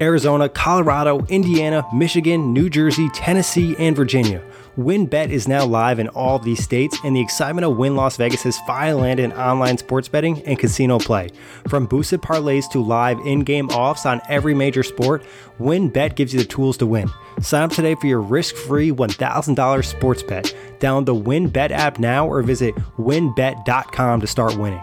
Arizona, 0.00 0.48
Colorado, 0.48 1.24
Indiana, 1.28 1.86
Michigan, 1.92 2.52
New 2.52 2.70
Jersey, 2.70 3.08
Tennessee, 3.10 3.76
and 3.78 3.94
Virginia. 3.94 4.42
WynnBET 4.78 5.28
is 5.28 5.46
now 5.46 5.66
live 5.66 5.98
in 5.98 6.08
all 6.08 6.36
of 6.36 6.44
these 6.44 6.62
states, 6.62 6.96
and 7.04 7.14
the 7.14 7.20
excitement 7.20 7.66
of 7.66 7.76
Wynn 7.76 7.96
Las 7.96 8.16
Vegas 8.16 8.58
finally 8.60 9.02
landed 9.02 9.24
in 9.24 9.32
online 9.32 9.76
sports 9.76 10.08
betting 10.08 10.42
and 10.46 10.58
casino 10.58 10.98
play. 10.98 11.28
From 11.68 11.86
boosted 11.86 12.22
parlays 12.22 12.70
to 12.70 12.80
live 12.82 13.18
in 13.26 13.40
game 13.40 13.68
offs 13.68 14.06
on 14.06 14.22
every 14.28 14.54
major 14.54 14.82
sport, 14.82 15.24
WynnBET 15.58 16.14
gives 16.14 16.32
you 16.32 16.40
the 16.40 16.46
tools 16.46 16.78
to 16.78 16.86
win. 16.86 17.10
Sign 17.42 17.64
up 17.64 17.72
today 17.72 17.94
for 17.94 18.06
your 18.06 18.20
risk 18.20 18.54
free 18.54 18.90
$1,000 18.90 19.84
sports 19.84 20.22
bet. 20.22 20.54
Download 20.78 21.04
the 21.04 21.14
WynnBET 21.14 21.72
app 21.72 21.98
now 21.98 22.26
or 22.26 22.42
visit 22.42 22.74
wynnbet.com 22.96 24.20
to 24.20 24.26
start 24.26 24.56
winning. 24.56 24.80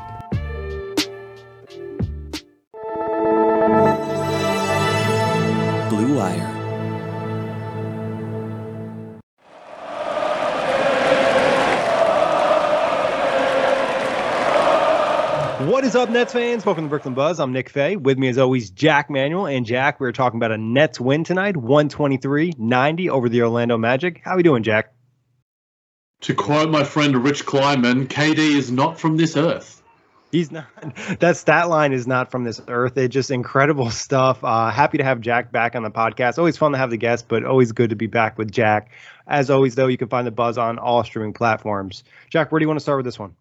Up, 15.97 16.09
Nets 16.11 16.31
fans? 16.31 16.63
Welcome 16.63 16.83
to 16.85 16.89
Brooklyn 16.89 17.15
Buzz. 17.15 17.39
I'm 17.39 17.51
Nick 17.51 17.69
Fay. 17.69 17.95
With 17.95 18.19
me, 18.19 18.27
as 18.27 18.37
always, 18.37 18.69
Jack 18.69 19.09
Manuel. 19.09 19.47
And 19.47 19.65
Jack, 19.65 19.99
we 19.99 20.07
are 20.07 20.11
talking 20.11 20.37
about 20.37 20.51
a 20.51 20.57
Nets 20.57 20.99
win 20.99 21.23
tonight, 21.23 21.57
123 21.57 22.53
90 22.55 23.09
over 23.09 23.27
the 23.29 23.41
Orlando 23.41 23.79
Magic. 23.79 24.21
How 24.23 24.33
are 24.33 24.37
we 24.37 24.43
doing, 24.43 24.61
Jack? 24.61 24.93
To 26.21 26.35
quote 26.35 26.69
my 26.69 26.83
friend 26.83 27.23
Rich 27.23 27.47
Kleiman, 27.47 28.05
KD 28.05 28.37
is 28.37 28.71
not 28.71 28.99
from 28.99 29.17
this 29.17 29.35
earth. 29.35 29.81
He's 30.31 30.51
not. 30.51 30.67
That 31.19 31.35
stat 31.35 31.67
line 31.67 31.93
is 31.93 32.05
not 32.05 32.29
from 32.29 32.43
this 32.43 32.61
earth. 32.67 32.95
It's 32.95 33.11
just 33.11 33.31
incredible 33.31 33.89
stuff. 34.05 34.43
Uh, 34.43 34.69
happy 34.69 34.99
to 34.99 35.03
have 35.03 35.19
Jack 35.19 35.51
back 35.51 35.75
on 35.75 35.81
the 35.81 35.89
podcast. 35.89 36.37
Always 36.37 36.57
fun 36.57 36.73
to 36.73 36.77
have 36.77 36.91
the 36.91 36.97
guest, 36.97 37.27
but 37.27 37.43
always 37.43 37.71
good 37.71 37.89
to 37.89 37.95
be 37.95 38.07
back 38.07 38.37
with 38.37 38.51
Jack. 38.51 38.91
As 39.25 39.49
always, 39.49 39.73
though, 39.73 39.87
you 39.87 39.97
can 39.97 40.09
find 40.09 40.27
the 40.27 40.31
buzz 40.31 40.59
on 40.59 40.77
all 40.77 41.03
streaming 41.03 41.33
platforms. 41.33 42.03
Jack, 42.29 42.51
where 42.51 42.59
do 42.59 42.65
you 42.65 42.67
want 42.67 42.79
to 42.79 42.83
start 42.83 42.99
with 42.99 43.05
this 43.05 43.17
one? 43.17 43.35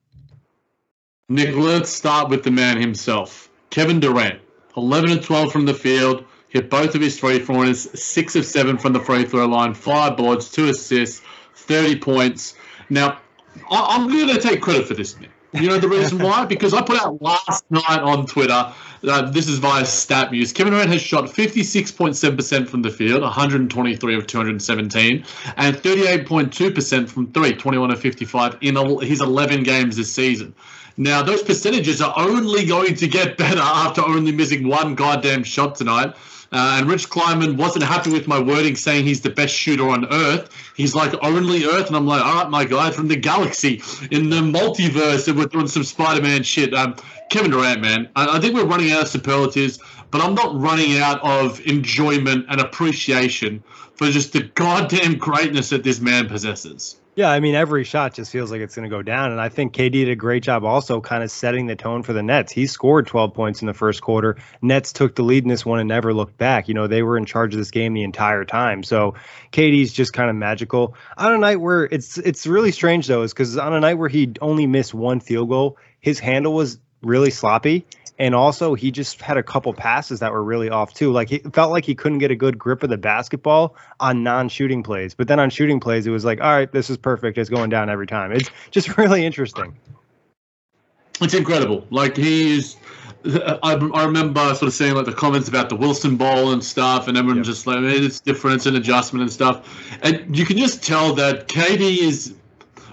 Nick, 1.29 1.57
let's 1.57 1.91
start 1.91 2.29
with 2.29 2.45
the 2.45 2.53
man 2.53 2.81
himself, 2.81 3.51
Kevin 3.71 3.99
Durant. 3.99 4.41
11 4.77 5.11
and 5.11 5.21
12 5.23 5.51
from 5.51 5.67
the 5.67 5.75
field, 5.75 6.25
hit 6.51 6.71
both 6.71 6.95
of 6.95 7.01
his 7.01 7.19
three 7.19 7.45
pointers, 7.45 7.89
six 8.01 8.37
of 8.37 8.47
seven 8.47 8.79
from 8.79 8.93
the 8.93 9.01
free 9.01 9.25
throw 9.25 9.45
line, 9.45 9.75
five 9.75 10.17
boards, 10.17 10.49
two 10.49 10.69
assists, 10.69 11.23
30 11.55 11.99
points. 11.99 12.55
Now, 12.91 13.19
I- 13.73 13.97
I'm 13.97 14.07
going 14.07 14.29
to 14.29 14.41
take 14.41 14.61
credit 14.61 14.87
for 14.87 14.95
this, 14.95 15.19
Nick. 15.19 15.31
You 15.61 15.69
know 15.69 15.79
the 15.79 15.89
reason 15.89 16.19
why? 16.19 16.45
Because 16.45 16.75
I 16.75 16.83
put 16.83 17.01
out 17.01 17.21
last 17.23 17.65
night 17.71 18.01
on 18.01 18.27
Twitter. 18.27 18.73
Uh, 19.07 19.31
this 19.31 19.49
is 19.49 19.59
via 19.59 19.83
StatMuse. 19.83 20.55
Kevin 20.55 20.73
Durant 20.73 20.91
has 20.91 21.01
shot 21.01 21.27
56.7% 21.27 22.69
from 22.69 22.83
the 22.83 22.91
field, 22.91 23.23
123 23.23 24.15
of 24.17 24.27
217, 24.27 25.25
and 25.57 25.77
38.2% 25.77 27.09
from 27.09 27.33
three, 27.33 27.55
21 27.55 27.91
of 27.91 28.01
55 28.01 28.59
in 28.61 28.77
his 29.01 29.21
11 29.21 29.63
games 29.63 29.97
this 29.97 30.13
season. 30.13 30.55
Now, 30.97 31.23
those 31.23 31.43
percentages 31.43 32.01
are 32.01 32.15
only 32.17 32.65
going 32.65 32.95
to 32.95 33.07
get 33.07 33.37
better 33.37 33.61
after 33.61 34.03
only 34.03 34.33
missing 34.33 34.67
one 34.67 34.95
goddamn 34.95 35.45
shot 35.45 35.75
tonight. 35.75 36.15
Uh, 36.53 36.79
and 36.79 36.89
Rich 36.89 37.11
Kleiman 37.11 37.57
wasn't 37.57 37.85
happy 37.85 38.11
with 38.11 38.29
my 38.29 38.39
wording 38.39 38.77
saying 38.77 39.05
he's 39.05 39.21
the 39.21 39.31
best 39.31 39.55
shooter 39.55 39.89
on 39.89 40.07
Earth. 40.13 40.51
He's 40.77 40.95
like, 40.95 41.15
only 41.23 41.65
Earth? 41.65 41.89
And 41.89 41.97
I'm 41.97 42.07
like, 42.07 42.25
all 42.25 42.43
right, 42.43 42.51
my 42.51 42.65
guy 42.65 42.91
from 42.91 43.09
the 43.09 43.17
galaxy, 43.17 43.83
in 44.11 44.31
the 44.31 44.37
multiverse, 44.37 45.29
and 45.29 45.37
we're 45.37 45.47
doing 45.47 45.69
some 45.69 45.85
Spider 45.85 46.23
Man 46.23 46.43
shit. 46.43 46.73
Um, 46.75 46.97
Kevin 47.31 47.51
Durant, 47.51 47.81
man, 47.81 48.09
I, 48.15 48.37
I 48.37 48.41
think 48.41 48.55
we're 48.55 48.67
running 48.67 48.93
out 48.93 49.03
of 49.03 49.09
superlatives, 49.09 49.79
but 50.11 50.21
I'm 50.21 50.35
not 50.35 50.59
running 50.61 50.99
out 50.99 51.23
of 51.23 51.61
enjoyment 51.67 52.47
and 52.49 52.61
appreciation 52.61 53.63
for 53.95 54.09
just 54.09 54.33
the 54.33 54.43
goddamn 54.43 55.19
greatness 55.19 55.71
that 55.71 55.83
this 55.83 56.01
man 56.01 56.29
possesses. 56.29 56.97
Yeah, 57.17 57.31
I 57.31 57.41
mean, 57.41 57.55
every 57.55 57.85
shot 57.85 58.13
just 58.13 58.31
feels 58.31 58.51
like 58.51 58.61
it's 58.61 58.77
going 58.77 58.89
to 58.89 58.95
go 58.95 59.01
down. 59.01 59.33
And 59.33 59.41
I 59.41 59.49
think 59.49 59.73
KD 59.73 59.91
did 59.91 60.11
a 60.11 60.17
great 60.17 60.43
job 60.43 60.65
also 60.65 61.01
kind 61.01 61.25
of 61.25 61.31
setting 61.31 61.67
the 61.67 61.75
tone 61.75 62.03
for 62.03 62.13
the 62.13 62.23
Nets. 62.23 62.53
He 62.53 62.67
scored 62.67 63.07
12 63.07 63.33
points 63.33 63.63
in 63.63 63.67
the 63.67 63.73
first 63.73 64.03
quarter. 64.03 64.37
Nets 64.61 64.93
took 64.93 65.15
the 65.15 65.23
lead 65.23 65.43
in 65.43 65.49
this 65.49 65.65
one 65.65 65.81
and 65.81 65.89
never 65.89 66.13
looked 66.13 66.37
back. 66.37 66.69
You 66.69 66.75
know, 66.75 66.89
they 66.89 67.03
were 67.03 67.17
in 67.17 67.25
charge 67.25 67.55
of 67.55 67.59
this 67.59 67.71
game 67.71 67.95
the 67.95 68.03
entire 68.03 68.45
time. 68.45 68.83
So 68.83 69.15
KD's 69.51 69.95
just 69.95 70.13
kind 70.13 70.29
of 70.29 70.37
magical. 70.37 70.95
On 71.17 71.33
a 71.33 71.39
night 71.39 71.59
where 71.59 71.85
it's 71.85 72.19
it's 72.19 72.47
really 72.47 72.71
strange 72.71 73.07
though, 73.07 73.23
is 73.23 73.33
because 73.33 73.57
on 73.57 73.73
a 73.73 73.81
night 73.81 73.95
where 73.95 74.11
he 74.11 74.35
only 74.43 74.67
missed 74.67 74.93
one 74.93 75.21
field 75.21 75.49
goal, 75.49 75.79
his 76.01 76.19
handle 76.19 76.53
was 76.53 76.79
really 77.07 77.31
sloppy. 77.31 77.87
And 78.19 78.35
also, 78.35 78.75
he 78.75 78.91
just 78.91 79.21
had 79.21 79.37
a 79.37 79.43
couple 79.43 79.75
passes 79.75 80.21
that 80.21 80.33
were 80.33 80.43
really 80.43 80.71
off 80.71 80.95
too. 80.95 81.13
Like 81.13 81.29
he 81.29 81.39
felt 81.39 81.71
like 81.71 81.85
he 81.85 81.95
couldn't 81.95 82.19
get 82.19 82.31
a 82.31 82.37
good 82.37 82.59
grip 82.59 82.83
of 82.83 82.89
the 82.89 82.97
basketball 82.97 83.77
on 84.01 84.23
non-shooting 84.23 84.83
plays. 84.83 85.15
But 85.15 85.29
then 85.29 85.39
on 85.39 85.51
shooting 85.51 85.81
plays, 85.81 86.07
it 86.07 86.11
was 86.11 86.25
like, 86.25 86.41
all 86.41 86.51
right, 86.51 86.71
this 86.73 86.89
is 86.89 86.97
perfect. 86.97 87.37
It's 87.37 87.51
going 87.51 87.69
down 87.69 87.91
every 87.91 88.07
time. 88.07 88.33
It's 88.33 88.49
just 88.71 88.97
really 88.99 89.25
interesting. 89.27 89.77
It's 91.21 91.35
incredible. 91.35 91.87
Like 91.91 92.17
he's. 92.17 92.77
I, 93.25 93.75
I 93.93 94.05
remember 94.05 94.41
sort 94.55 94.63
of 94.69 94.73
seeing 94.73 94.95
like 94.95 95.07
the 95.07 95.13
comments 95.13 95.49
about 95.49 95.69
the 95.69 95.75
Wilson 95.77 96.17
Bowl 96.17 96.53
and 96.53 96.63
stuff, 96.63 97.09
and 97.09 97.19
everyone 97.19 97.39
Yep. 97.39 97.47
just 97.47 97.67
like 97.67 97.79
it's 97.81 98.21
different, 98.21 98.57
it's 98.57 98.67
an 98.67 98.77
adjustment 98.77 99.23
and 99.23 99.33
stuff, 99.33 99.99
and 100.03 100.37
you 100.37 100.45
can 100.45 100.57
just 100.57 100.85
tell 100.85 101.13
that 101.15 101.49
KD 101.49 101.99
is. 101.99 102.35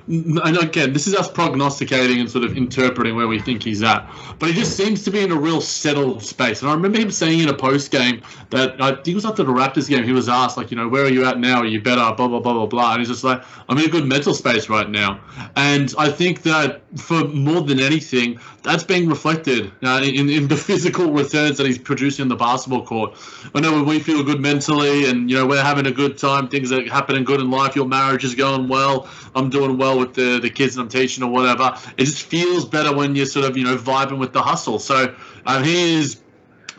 And 0.08 0.58
again, 0.58 0.92
this 0.92 1.08
is 1.08 1.16
us 1.16 1.32
prognosticating 1.32 2.20
and 2.20 2.30
sort 2.30 2.44
of 2.44 2.58
interpreting 2.58 3.16
where 3.16 3.28
we 3.28 3.40
think 3.40 3.64
he's 3.64 3.82
at. 3.84 4.10
But 4.38 4.50
he 4.50 4.56
just 4.56 4.76
seems 4.76 5.04
to 5.04 5.12
be 5.12 5.22
in 5.22 5.32
a 5.32 5.36
real 5.36 5.62
settled 5.62 6.22
space. 6.22 6.62
And 6.62 6.70
I 6.70 6.74
remember 6.74 7.00
him 7.00 7.10
saying 7.10 7.40
in 7.40 7.50
a 7.50 7.54
post 7.54 7.90
game 7.90 8.22
that 8.50 8.82
I 8.82 8.92
think 8.92 9.08
it 9.08 9.16
was 9.16 9.26
after 9.26 9.44
the 9.44 9.54
Raptors 9.54 9.88
game, 9.88 10.04
he 10.04 10.12
was 10.12 10.28
asked, 10.28 10.58
like, 10.58 10.72
you 10.72 10.78
know, 10.78 10.90
where 10.90 11.06
are 11.06 11.10
you 11.10 11.26
at 11.26 11.40
now? 11.40 11.60
Are 11.60 11.66
you 11.66 11.82
better? 11.82 12.02
Blah, 12.16 12.28
blah, 12.28 12.40
blah, 12.40 12.54
blah, 12.54 12.66
blah. 12.66 12.92
And 12.92 13.00
he's 13.00 13.08
just 13.08 13.24
like, 13.24 13.44
I'm 13.70 13.78
in 13.78 13.86
a 13.86 13.90
good 13.90 14.06
mental 14.06 14.34
space 14.34 14.68
right 14.70 14.90
now. 14.90 15.22
And 15.56 15.94
I 15.98 16.10
think 16.10 16.42
that 16.44 16.82
for 16.98 17.24
more 17.30 17.62
than 17.62 17.80
anything, 17.80 18.40
that's 18.64 18.84
being 18.84 19.08
reflected 19.08 19.72
uh, 19.84 20.02
in, 20.04 20.30
in 20.30 20.48
the 20.48 20.58
physical 20.70 21.12
returns 21.12 21.58
that 21.58 21.66
he's 21.66 21.78
producing 21.78 22.24
on 22.24 22.30
the 22.30 22.36
basketball 22.36 22.86
court. 22.86 23.18
I 23.56 23.60
know 23.60 23.74
when 23.74 23.86
we 23.86 24.00
feel 24.00 24.24
good 24.24 24.42
mentally 24.42 25.10
and, 25.10 25.30
you 25.30 25.38
know, 25.38 25.46
we're 25.46 25.64
having 25.64 25.86
a 25.86 25.92
good 25.92 26.18
time, 26.18 26.48
things 26.48 26.72
are 26.72 26.84
happening 26.90 27.24
good 27.24 27.40
in 27.40 27.50
life, 27.50 27.76
your 27.76 27.88
marriage 27.88 28.24
is 28.24 28.36
going 28.36 28.68
well, 28.68 29.08
I'm 29.36 29.50
doing 29.50 29.78
well 29.78 30.00
with 30.00 30.14
the, 30.14 30.40
the 30.40 30.50
kids 30.50 30.76
that 30.76 30.82
I'm 30.82 30.90
teaching 30.90 31.24
or 31.24 31.30
whatever. 31.32 31.78
It 31.98 32.06
just 32.06 32.24
feels 32.24 32.66
better 32.66 32.96
when 32.96 33.16
you're 33.16 33.26
sort 33.26 33.46
of, 33.46 33.58
you 33.58 33.64
know, 33.64 33.78
vibing 33.78 34.18
with 34.20 34.34
the 34.34 34.42
hustle. 34.42 34.80
So 34.80 35.16
um, 35.46 35.64
he 35.64 35.96
is 35.96 36.22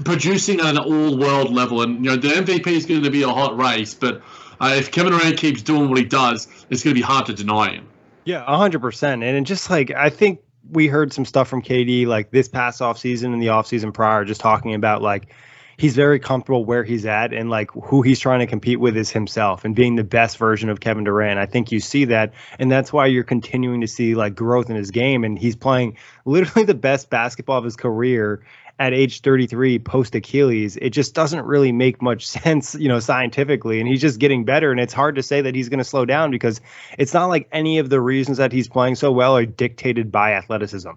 producing 0.05 0.61
at 0.61 0.67
an 0.67 0.79
all-world 0.79 1.53
level. 1.53 1.83
And, 1.83 2.05
you 2.05 2.11
know, 2.11 2.17
the 2.17 2.29
MVP 2.29 2.67
is 2.67 2.87
going 2.87 3.03
to 3.03 3.11
be 3.11 3.23
a 3.23 3.29
hot 3.29 3.57
race, 3.57 3.95
but 3.95 4.23
uh, 4.61 4.75
if 4.77 4.91
Kevin 4.91 5.13
Durant 5.13 5.37
keeps 5.37 5.63
doing 5.63 5.89
what 5.89 5.99
he 5.99 6.05
does, 6.05 6.49
it's 6.71 6.83
going 6.83 6.95
to 6.95 7.01
be 7.01 7.05
hard 7.05 7.27
to 7.27 7.35
deny 7.35 7.73
him. 7.73 7.89
Yeah, 8.25 8.43
hundred 8.45 8.81
percent. 8.81 9.23
And 9.23 9.47
just 9.47 9.69
like 9.69 9.91
I 9.91 10.09
think 10.09 10.41
we 10.71 10.87
heard 10.87 11.13
some 11.13 11.27
stuff 11.27 11.49
from 11.49 11.61
KD 11.61 12.07
like 12.07 12.31
this 12.31 12.49
past 12.49 12.81
off 12.81 12.99
season 12.99 13.35
and 13.35 13.43
the 13.43 13.51
off 13.51 13.67
season 13.67 13.93
prior, 13.93 14.25
just 14.25 14.41
talking 14.41 14.75
about 14.75 15.03
like, 15.03 15.35
he's 15.77 15.95
very 15.95 16.19
comfortable 16.19 16.65
where 16.65 16.85
he's 16.85 17.07
at 17.07 17.33
and 17.33 17.51
like 17.51 17.71
who 17.73 18.03
he's 18.03 18.21
trying 18.21 18.41
to 18.41 18.47
compete 18.47 18.81
with 18.81 18.97
is 18.97 19.11
himself 19.11 19.65
and 19.65 19.75
being 19.75 19.97
the 19.97 20.05
best 20.05 20.39
version 20.39 20.69
of 20.69 20.81
Kevin 20.81 21.05
Durant. 21.05 21.39
I 21.39 21.47
think 21.47 21.73
you 21.73 21.81
see 21.81 22.05
that 22.07 22.33
and 22.59 22.71
that's 22.71 22.93
why 22.93 23.07
you're 23.07 23.25
continuing 23.25 23.81
to 23.81 23.89
see 23.89 24.15
like 24.15 24.35
growth 24.35 24.71
in 24.71 24.77
his 24.77 24.91
game 24.91 25.25
and 25.25 25.39
he's 25.39 25.57
playing 25.57 25.97
literally 26.25 26.65
the 26.65 26.75
best 26.75 27.11
basketball 27.11 27.59
of 27.59 27.65
his 27.65 27.77
career 27.77 28.45
at 28.79 28.93
age 28.93 29.21
33 29.21 29.79
post 29.79 30.15
Achilles. 30.17 30.77
It 30.77 30.91
just 30.91 31.15
doesn't 31.15 31.45
really 31.45 31.71
make 31.71 32.03
much 32.03 32.27
sense, 32.27 32.75
you 32.75 32.89
know, 32.89 33.01
scientifically 33.01 33.81
and 33.81 33.89
he's 33.89 34.01
just 34.01 34.19
getting 34.19 34.45
better 34.45 34.71
and 34.71 34.81
it's 34.81 34.95
hard 34.95 35.17
to 35.17 35.23
say 35.23 35.41
that 35.43 35.55
he's 35.55 35.69
going 35.69 35.79
to 35.79 35.85
slow 35.85 36.05
down 36.05 36.31
because 36.31 36.61
it's 36.99 37.15
not 37.15 37.27
like 37.27 37.49
any 37.53 37.79
of 37.79 37.91
the 37.91 38.01
reasons 38.01 38.39
that 38.39 38.53
he's 38.53 38.69
playing 38.69 38.95
so 38.95 39.13
well 39.13 39.37
are 39.37 39.47
dictated 39.47 40.11
by 40.11 40.33
athleticism. 40.33 40.91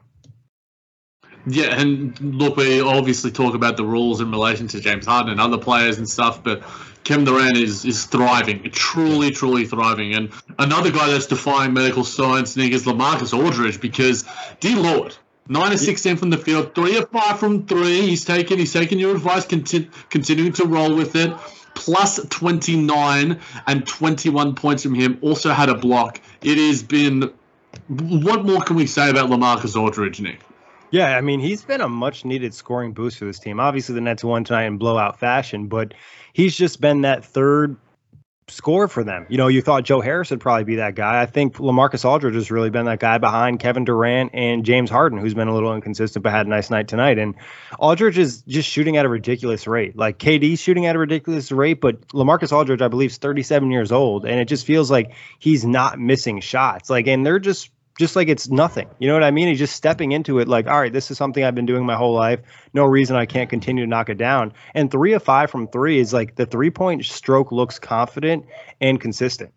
Yeah, 1.50 1.80
and 1.80 2.20
look, 2.20 2.58
we 2.58 2.82
obviously 2.82 3.32
talk 3.32 3.56
about 3.56 3.78
the 3.78 3.86
rules 3.86 4.20
in 4.20 4.30
relation 4.32 4.68
to 4.68 4.82
James 4.82 5.06
Harden 5.06 5.32
and 5.32 5.40
other 5.40 5.58
players 5.58 5.98
and 5.98 6.08
stuff, 6.08 6.44
but 6.44 6.62
Kevin 7.06 7.24
Durant 7.24 7.56
is 7.56 7.86
is 7.86 8.04
thriving, 8.04 8.70
truly, 8.72 9.32
truly 9.32 9.66
thriving. 9.66 10.14
And 10.14 10.30
another 10.60 10.92
guy 10.92 11.10
that's 11.10 11.26
defying 11.26 11.72
medical 11.72 12.04
science, 12.04 12.58
Nick, 12.58 12.74
is 12.74 12.84
Lamarcus 12.84 13.34
Aldridge, 13.34 13.80
because, 13.80 14.26
dear 14.60 14.76
Lord, 14.76 15.16
nine 15.48 15.72
of 15.72 15.80
sixteen 15.80 16.18
from 16.18 16.32
the 16.32 16.38
field, 16.38 16.76
three 16.76 16.98
of 16.98 17.10
five 17.12 17.40
from 17.40 17.66
three. 17.66 18.02
He's 18.02 18.26
taken 18.26 18.60
he's 18.60 18.74
taken 18.74 19.00
your 19.00 19.16
advice, 19.16 19.46
conti- 19.46 19.90
continuing 20.10 20.52
to 20.54 20.66
roll 20.66 20.96
with 20.96 21.16
it. 21.16 21.34
Plus 21.76 22.20
29 22.30 23.40
and 23.68 23.88
21 23.88 24.56
points 24.56 24.82
from 24.82 24.96
him. 24.96 25.20
Also 25.22 25.52
had 25.52 25.70
a 25.70 25.76
block. 25.76 26.20
It 26.42 26.58
has 26.58 26.84
been. 26.84 27.32
What 27.88 28.44
more 28.44 28.62
can 28.62 28.76
we 28.76 28.88
say 28.88 29.12
about 29.12 29.30
Lamarcus 29.30 29.80
Aldridge, 29.80 30.20
Nick? 30.20 30.42
Yeah, 30.92 31.18
I 31.18 31.22
mean, 31.22 31.40
he's 31.40 31.64
been 31.64 31.82
a 31.82 31.90
much 31.90 32.24
needed 32.24 32.54
scoring 32.54 32.94
boost 32.94 33.18
for 33.18 33.26
this 33.26 33.40
team. 33.40 33.60
Obviously, 33.60 33.96
the 33.96 34.02
Nets 34.02 34.24
won 34.24 34.44
tonight 34.44 34.66
in 34.66 34.78
blowout 34.78 35.20
fashion, 35.20 35.68
but 35.68 35.94
he's 36.34 36.56
just 36.56 36.80
been 36.80 37.02
that 37.02 37.26
third 37.26 37.76
score 38.50 38.88
for 38.88 39.04
them. 39.04 39.26
You 39.30 39.38
know, 39.38 39.48
you 39.48 39.62
thought 39.62 39.84
Joe 39.84 40.00
Harris 40.00 40.32
would 40.32 40.40
probably 40.40 40.64
be 40.64 40.76
that 40.78 40.96
guy. 40.96 41.22
I 41.22 41.26
think 41.26 41.58
Lamarcus 41.58 42.06
Aldridge 42.06 42.36
has 42.36 42.50
really 42.50 42.70
been 42.70 42.86
that 42.86 43.00
guy 43.00 43.18
behind 43.18 43.60
Kevin 43.60 43.84
Durant 43.84 44.32
and 44.34 44.64
James 44.64 44.90
Harden, 44.90 45.20
who's 45.20 45.34
been 45.34 45.50
a 45.50 45.54
little 45.54 45.76
inconsistent 45.76 46.24
but 46.24 46.32
had 46.32 46.46
a 46.46 46.50
nice 46.50 46.70
night 46.70 46.88
tonight. 46.88 47.18
And 47.18 47.36
Aldridge 47.80 48.18
is 48.18 48.44
just 48.44 48.70
shooting 48.70 48.96
at 48.96 49.06
a 49.06 49.10
ridiculous 49.10 49.68
rate. 49.68 49.98
Like 49.98 50.20
KD's 50.20 50.62
shooting 50.62 50.86
at 50.86 50.96
a 50.96 51.00
ridiculous 51.00 51.52
rate, 51.52 51.82
but 51.82 52.08
Lamarcus 52.10 52.54
Aldridge, 52.54 52.82
I 52.82 52.88
believe, 52.88 53.12
is 53.12 53.18
37 53.18 53.72
years 53.72 53.92
old, 53.92 54.26
and 54.26 54.40
it 54.40 54.46
just 54.46 54.66
feels 54.66 54.90
like 54.90 55.14
he's 55.40 55.66
not 55.66 56.00
missing 56.00 56.40
shots. 56.40 56.90
Like, 56.90 57.08
and 57.08 57.26
they're 57.26 57.40
just 57.40 57.70
just 57.98 58.16
like 58.16 58.28
it's 58.28 58.50
nothing. 58.50 58.88
You 59.00 59.08
know 59.08 59.14
what 59.16 59.24
I 59.24 59.32
mean? 59.32 59.48
He's 59.48 59.60
just 59.60 59.76
stepping 59.76 60.12
into 60.12 60.40
it 60.40 60.48
like, 60.48 60.68
all 60.68 60.80
right, 60.80 60.94
this 60.94 61.10
is 61.12 61.18
something 61.18 61.44
I've 61.44 61.56
been 61.56 61.66
doing 61.66 61.86
my 61.86 61.96
whole 61.96 62.14
life. 62.14 62.40
No 62.74 62.84
reason 62.86 63.16
I 63.16 63.26
can't 63.26 63.50
continue 63.50 63.84
to 63.84 63.90
knock 63.90 64.10
it 64.10 64.18
down. 64.18 64.54
And 64.74 64.92
three 64.92 65.14
of 65.14 65.24
five 65.24 65.50
from 65.50 65.68
three 65.68 66.00
is 66.00 66.14
like 66.14 66.36
the 66.36 66.46
three 66.46 66.70
point 66.70 67.06
stroke 67.06 67.52
looks 67.52 67.80
confident 67.80 68.46
and 68.80 69.02
consistent 69.02 69.52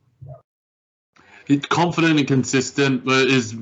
It's 1.49 1.67
confident 1.67 2.19
and 2.19 2.29
consistent 2.29 3.05
but 3.05 3.27
is 3.27 3.55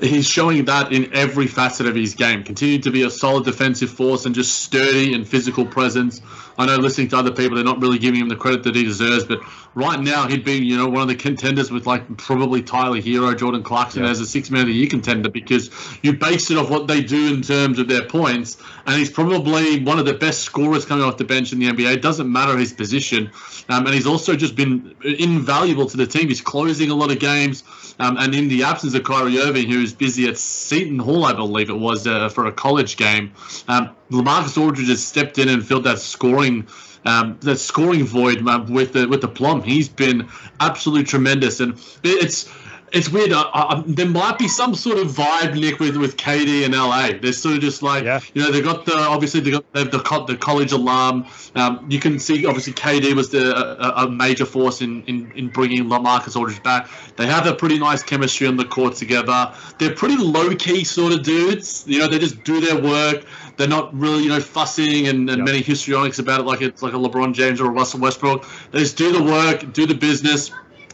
he's 0.00 0.26
showing 0.26 0.64
that 0.66 0.92
in 0.92 1.14
every 1.14 1.46
facet 1.46 1.86
of 1.86 1.94
his 1.94 2.14
game 2.14 2.42
continued 2.42 2.82
to 2.82 2.90
be 2.90 3.02
a 3.02 3.10
solid 3.10 3.44
defensive 3.44 3.90
force 3.90 4.26
and 4.26 4.34
just 4.34 4.60
sturdy 4.60 5.14
and 5.14 5.26
physical 5.26 5.64
presence 5.64 6.20
i 6.58 6.66
know 6.66 6.76
listening 6.76 7.08
to 7.08 7.16
other 7.16 7.30
people 7.30 7.54
they're 7.54 7.64
not 7.64 7.80
really 7.80 7.98
giving 7.98 8.20
him 8.20 8.28
the 8.28 8.36
credit 8.36 8.64
that 8.64 8.74
he 8.74 8.84
deserves 8.84 9.24
but 9.24 9.40
right 9.74 10.00
now 10.00 10.26
he'd 10.28 10.44
be 10.44 10.54
you 10.54 10.76
know 10.76 10.88
one 10.88 11.02
of 11.02 11.08
the 11.08 11.14
contenders 11.14 11.70
with 11.70 11.86
like 11.86 12.16
probably 12.16 12.62
tyler 12.62 13.00
Herro, 13.00 13.36
jordan 13.36 13.62
clarkson 13.62 14.04
yeah. 14.04 14.10
as 14.10 14.20
a 14.20 14.26
six 14.26 14.50
man 14.50 14.62
of 14.62 14.66
the 14.66 14.74
year 14.74 14.88
contender 14.88 15.28
because 15.28 15.70
you 16.02 16.12
base 16.12 16.50
it 16.50 16.58
off 16.58 16.70
what 16.70 16.86
they 16.86 17.00
do 17.02 17.34
in 17.34 17.42
terms 17.42 17.78
of 17.78 17.88
their 17.88 18.06
points 18.06 18.58
and 18.86 18.96
he's 18.96 19.10
probably 19.10 19.82
one 19.82 19.98
of 19.98 20.06
the 20.06 20.14
best 20.14 20.40
scorers 20.40 20.84
coming 20.84 21.04
off 21.04 21.16
the 21.16 21.24
bench 21.24 21.52
in 21.52 21.58
the 21.58 21.66
nba 21.68 21.94
it 21.94 22.02
doesn't 22.02 22.30
matter 22.30 22.56
his 22.56 22.72
position 22.72 23.30
um, 23.68 23.86
and 23.86 23.94
he's 23.94 24.06
also 24.06 24.34
just 24.34 24.56
been 24.56 24.94
invaluable 25.02 25.86
to 25.86 25.96
the 25.96 26.06
team 26.06 26.28
he's 26.28 26.40
closing 26.40 26.90
a 26.90 26.94
lot 26.94 27.10
of 27.10 27.18
games. 27.18 27.64
Um, 27.98 28.16
and 28.18 28.34
in 28.34 28.48
the 28.48 28.62
absence 28.64 28.94
of 28.94 29.04
Kyrie 29.04 29.38
Irving, 29.38 29.68
who's 29.68 29.92
busy 29.92 30.28
at 30.28 30.38
Seton 30.38 30.98
Hall, 30.98 31.24
I 31.24 31.32
believe 31.32 31.70
it 31.70 31.78
was, 31.78 32.06
uh, 32.06 32.28
for 32.28 32.46
a 32.46 32.52
college 32.52 32.96
game, 32.96 33.32
um, 33.68 33.90
Lamarcus 34.10 34.60
Aldridge 34.60 34.88
has 34.88 35.04
stepped 35.04 35.38
in 35.38 35.48
and 35.48 35.66
filled 35.66 35.84
that 35.84 35.98
scoring. 35.98 36.66
Um, 37.04 37.36
that 37.40 37.58
scoring 37.58 38.04
void 38.04 38.42
with 38.68 38.92
the 38.92 39.08
with 39.08 39.22
the 39.22 39.28
plum, 39.28 39.62
he's 39.62 39.88
been 39.88 40.28
absolutely 40.60 41.04
tremendous, 41.04 41.58
and 41.58 41.74
it's 42.04 42.48
it's 42.92 43.08
weird. 43.08 43.32
Uh, 43.32 43.50
uh, 43.52 43.82
there 43.86 44.06
might 44.06 44.38
be 44.38 44.48
some 44.48 44.74
sort 44.74 44.98
of 44.98 45.08
vibe, 45.08 45.58
Nick, 45.58 45.80
with, 45.80 45.96
with 45.96 46.16
KD 46.16 46.64
and 46.64 46.74
LA. 46.74 47.18
They're 47.20 47.32
sort 47.32 47.56
of 47.56 47.60
just 47.60 47.82
like, 47.82 48.04
yeah. 48.04 48.20
you 48.34 48.42
know, 48.42 48.50
they 48.50 48.60
got 48.60 48.84
the 48.84 48.96
obviously 48.96 49.40
they 49.40 49.50
got 49.50 49.72
the, 49.72 49.84
the, 49.84 50.24
the 50.26 50.36
college 50.36 50.72
alum. 50.72 51.26
Um, 51.54 51.86
you 51.88 51.98
can 51.98 52.18
see 52.18 52.44
obviously 52.46 52.74
KD 52.74 53.14
was 53.14 53.30
the 53.30 53.56
a, 53.56 54.04
a, 54.04 54.10
major 54.10 54.44
force 54.44 54.82
in, 54.82 55.02
in, 55.04 55.32
in 55.32 55.48
bringing 55.48 55.84
Lamarcus 55.84 56.36
Aldridge 56.36 56.62
back. 56.62 56.88
They 57.16 57.26
have 57.26 57.46
a 57.46 57.54
pretty 57.54 57.78
nice 57.78 58.02
chemistry 58.02 58.46
on 58.46 58.56
the 58.56 58.64
court 58.64 58.94
together. 58.94 59.54
They're 59.78 59.94
pretty 59.94 60.16
low 60.16 60.54
key 60.54 60.84
sort 60.84 61.12
of 61.12 61.22
dudes. 61.22 61.84
You 61.86 62.00
know, 62.00 62.08
they 62.08 62.18
just 62.18 62.44
do 62.44 62.60
their 62.60 62.80
work. 62.80 63.24
They're 63.56 63.68
not 63.68 63.94
really, 63.94 64.24
you 64.24 64.28
know, 64.28 64.40
fussing 64.40 65.08
and, 65.08 65.28
and 65.30 65.44
many 65.44 65.62
histrionics 65.62 66.18
about 66.18 66.40
it 66.40 66.44
like 66.44 66.62
it's 66.62 66.82
like 66.82 66.94
a 66.94 66.96
LeBron 66.96 67.34
James 67.34 67.60
or 67.60 67.66
a 67.66 67.70
Russell 67.70 68.00
Westbrook. 68.00 68.46
They 68.70 68.80
just 68.80 68.96
do 68.96 69.12
the 69.12 69.22
work, 69.22 69.72
do 69.72 69.86
the 69.86 69.94
business 69.94 70.50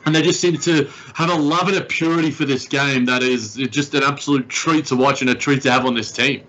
and 0.09 0.17
they 0.17 0.23
just 0.23 0.41
seem 0.41 0.57
to 0.57 0.91
have 1.15 1.29
a 1.29 1.35
love 1.35 1.69
and 1.69 1.77
a 1.77 1.85
purity 1.85 2.31
for 2.31 2.47
this 2.47 2.67
game 2.67 3.05
that 3.05 3.23
is 3.23 3.57
just 3.57 3.93
an 3.95 4.03
absolute 4.03 4.49
treat 4.49 4.87
to 4.87 4.97
watch 4.97 5.21
and 5.21 5.29
a 5.29 5.35
treat 5.35 5.61
to 5.63 5.71
have 5.71 5.85
on 5.85 5.95
this 5.95 6.11
team. 6.11 6.43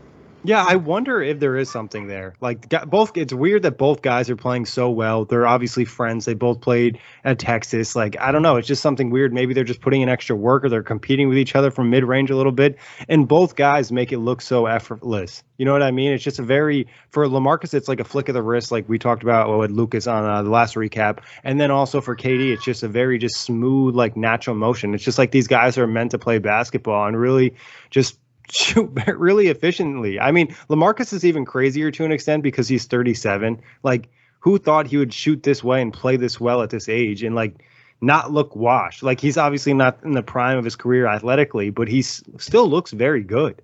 Yeah, 0.43 0.63
I 0.65 0.77
wonder 0.77 1.21
if 1.21 1.39
there 1.39 1.57
is 1.57 1.69
something 1.69 2.07
there. 2.07 2.33
Like 2.39 2.69
both, 2.89 3.17
it's 3.17 3.33
weird 3.33 3.63
that 3.63 3.77
both 3.77 4.01
guys 4.01 4.29
are 4.29 4.37
playing 4.37 4.67
so 4.67 4.89
well. 4.89 5.25
They're 5.25 5.45
obviously 5.45 5.83
friends. 5.83 6.23
They 6.23 6.33
both 6.33 6.61
played 6.61 6.97
at 7.25 7.39
Texas. 7.39 7.93
Like 7.93 8.17
I 8.21 8.31
don't 8.31 8.41
know, 8.41 8.55
it's 8.55 8.67
just 8.67 8.81
something 8.81 9.09
weird. 9.09 9.33
Maybe 9.33 9.53
they're 9.53 9.65
just 9.65 9.81
putting 9.81 10.01
in 10.01 10.07
extra 10.07 10.37
work, 10.37 10.63
or 10.63 10.69
they're 10.69 10.81
competing 10.81 11.27
with 11.27 11.37
each 11.37 11.55
other 11.55 11.71
from 11.71 11.89
mid 11.89 12.05
range 12.05 12.29
a 12.31 12.37
little 12.37 12.53
bit. 12.53 12.77
And 13.09 13.27
both 13.27 13.57
guys 13.57 13.91
make 13.91 14.13
it 14.13 14.19
look 14.19 14.41
so 14.41 14.65
effortless. 14.65 15.43
You 15.57 15.65
know 15.65 15.73
what 15.73 15.83
I 15.83 15.91
mean? 15.91 16.13
It's 16.13 16.23
just 16.23 16.39
a 16.39 16.43
very 16.43 16.87
for 17.09 17.25
Lamarcus, 17.25 17.73
it's 17.73 17.89
like 17.89 17.99
a 17.99 18.05
flick 18.05 18.29
of 18.29 18.33
the 18.33 18.41
wrist, 18.41 18.71
like 18.71 18.87
we 18.87 18.97
talked 18.97 19.23
about 19.23 19.59
with 19.59 19.71
Lucas 19.71 20.07
on 20.07 20.23
uh, 20.23 20.41
the 20.41 20.49
last 20.49 20.75
recap. 20.75 21.19
And 21.43 21.59
then 21.59 21.69
also 21.69 21.99
for 21.99 22.15
KD, 22.15 22.53
it's 22.53 22.63
just 22.63 22.81
a 22.81 22.87
very 22.87 23.17
just 23.17 23.41
smooth, 23.41 23.93
like 23.93 24.15
natural 24.15 24.55
motion. 24.55 24.93
It's 24.93 25.03
just 25.03 25.17
like 25.17 25.31
these 25.31 25.47
guys 25.47 25.77
are 25.77 25.85
meant 25.85 26.11
to 26.11 26.17
play 26.17 26.37
basketball 26.37 27.05
and 27.07 27.19
really 27.19 27.55
just 27.89 28.17
shoot 28.51 28.91
really 29.07 29.47
efficiently. 29.47 30.19
I 30.19 30.31
mean, 30.31 30.55
Lamarcus 30.69 31.13
is 31.13 31.25
even 31.25 31.45
crazier 31.45 31.91
to 31.91 32.05
an 32.05 32.11
extent 32.11 32.43
because 32.43 32.67
he's 32.67 32.85
37. 32.85 33.61
Like, 33.83 34.09
who 34.39 34.57
thought 34.57 34.87
he 34.87 34.97
would 34.97 35.13
shoot 35.13 35.43
this 35.43 35.63
way 35.63 35.81
and 35.81 35.93
play 35.93 36.15
this 36.15 36.39
well 36.39 36.61
at 36.61 36.69
this 36.69 36.87
age 36.87 37.23
and 37.23 37.35
like 37.35 37.65
not 38.01 38.31
look 38.31 38.55
washed? 38.55 39.03
Like, 39.03 39.19
he's 39.19 39.37
obviously 39.37 39.73
not 39.73 39.99
in 40.03 40.11
the 40.11 40.23
prime 40.23 40.57
of 40.57 40.63
his 40.63 40.75
career 40.75 41.07
athletically, 41.07 41.69
but 41.69 41.87
he 41.87 42.01
still 42.01 42.69
looks 42.69 42.91
very 42.91 43.23
good. 43.23 43.61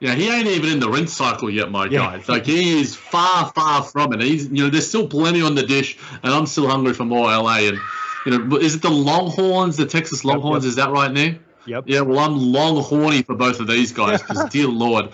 Yeah, 0.00 0.14
he 0.14 0.28
ain't 0.28 0.46
even 0.46 0.70
in 0.70 0.80
the 0.80 0.90
rinse 0.90 1.14
cycle 1.14 1.48
yet, 1.48 1.70
my 1.70 1.86
yeah. 1.86 1.98
guys. 1.98 2.28
Like 2.28 2.44
he 2.44 2.78
is 2.80 2.94
far, 2.94 3.50
far 3.54 3.82
from 3.82 4.12
it. 4.12 4.20
He's, 4.20 4.46
you 4.48 4.64
know, 4.64 4.68
there's 4.68 4.86
still 4.86 5.08
plenty 5.08 5.40
on 5.40 5.54
the 5.54 5.62
dish, 5.62 5.98
and 6.22 6.34
I'm 6.34 6.44
still 6.44 6.68
hungry 6.68 6.92
for 6.92 7.06
more 7.06 7.30
LA. 7.30 7.60
And 7.60 7.78
you 8.26 8.38
know, 8.38 8.56
is 8.56 8.74
it 8.74 8.82
the 8.82 8.90
Longhorns, 8.90 9.78
the 9.78 9.86
Texas 9.86 10.22
Longhorns? 10.24 10.64
Yep, 10.64 10.68
yep. 10.68 10.68
Is 10.68 10.76
that 10.76 10.90
right, 10.90 11.10
Nick? 11.10 11.40
Yep. 11.66 11.84
Yeah, 11.86 12.00
well, 12.00 12.18
I'm 12.18 12.52
long 12.52 12.82
horny 12.82 13.22
for 13.22 13.34
both 13.34 13.60
of 13.60 13.66
these 13.66 13.92
guys 13.92 14.22
because, 14.22 14.44
dear 14.50 14.68
Lord, 14.68 15.10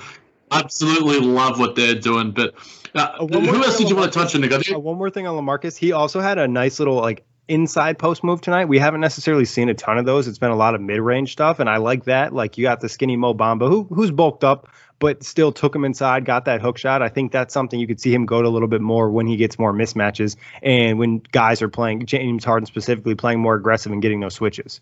absolutely 0.51 1.21
love 1.21 1.59
what 1.59 1.75
they're 1.75 1.95
doing. 1.95 2.33
But 2.33 2.55
uh, 2.95 3.27
who 3.27 3.65
else 3.65 3.79
did 3.79 3.91
you 3.91 3.97
want 3.97 4.13
to 4.13 4.19
touch 4.19 4.35
on, 4.35 4.43
Nick? 4.43 4.53
Uh, 4.53 4.79
one 4.79 4.97
more 4.97 5.11
thing 5.11 5.27
on 5.27 5.37
Lamarcus. 5.37 5.77
He 5.77 5.93
also 5.93 6.21
had 6.21 6.39
a 6.39 6.47
nice 6.47 6.79
little 6.79 6.97
like 6.97 7.25
inside 7.49 7.99
post 7.99 8.23
move 8.23 8.41
tonight. 8.41 8.67
We 8.67 8.79
haven't 8.79 9.01
necessarily 9.01 9.45
seen 9.45 9.69
a 9.69 9.75
ton 9.75 9.99
of 9.99 10.05
those. 10.05 10.29
It's 10.29 10.39
been 10.39 10.51
a 10.51 10.57
lot 10.57 10.75
of 10.75 10.81
mid 10.81 11.01
range 11.01 11.33
stuff, 11.33 11.59
and 11.59 11.69
I 11.69 11.79
like 11.79 12.05
that. 12.05 12.33
Like 12.33 12.59
you 12.59 12.63
got 12.63 12.81
the 12.81 12.89
skinny 12.89 13.17
Mo 13.17 13.35
Bamba, 13.35 13.69
who 13.69 13.85
who's 13.85 14.11
bulked 14.11 14.45
up, 14.45 14.69
but 14.99 15.23
still 15.23 15.53
took 15.53 15.75
him 15.75 15.85
inside, 15.85 16.25
got 16.25 16.45
that 16.45 16.61
hook 16.61 16.79
shot. 16.79 17.03
I 17.03 17.09
think 17.09 17.33
that's 17.33 17.53
something 17.55 17.81
you 17.81 17.87
could 17.87 18.01
see 18.01 18.15
him 18.15 18.27
go 18.27 18.43
to 18.43 18.49
a 18.49 18.51
little 18.51 18.69
bit 18.69 18.81
more 18.81 19.11
when 19.11 19.27
he 19.27 19.37
gets 19.37 19.59
more 19.59 19.73
mismatches 19.73 20.37
and 20.63 20.99
when 20.99 21.23
guys 21.33 21.63
are 21.63 21.69
playing 21.69 22.07
James 22.07 22.45
Harden 22.45 22.67
specifically 22.67 23.15
playing 23.15 23.41
more 23.41 23.55
aggressive 23.55 23.93
and 23.93 24.03
getting 24.03 24.21
those 24.21 24.35
switches. 24.35 24.81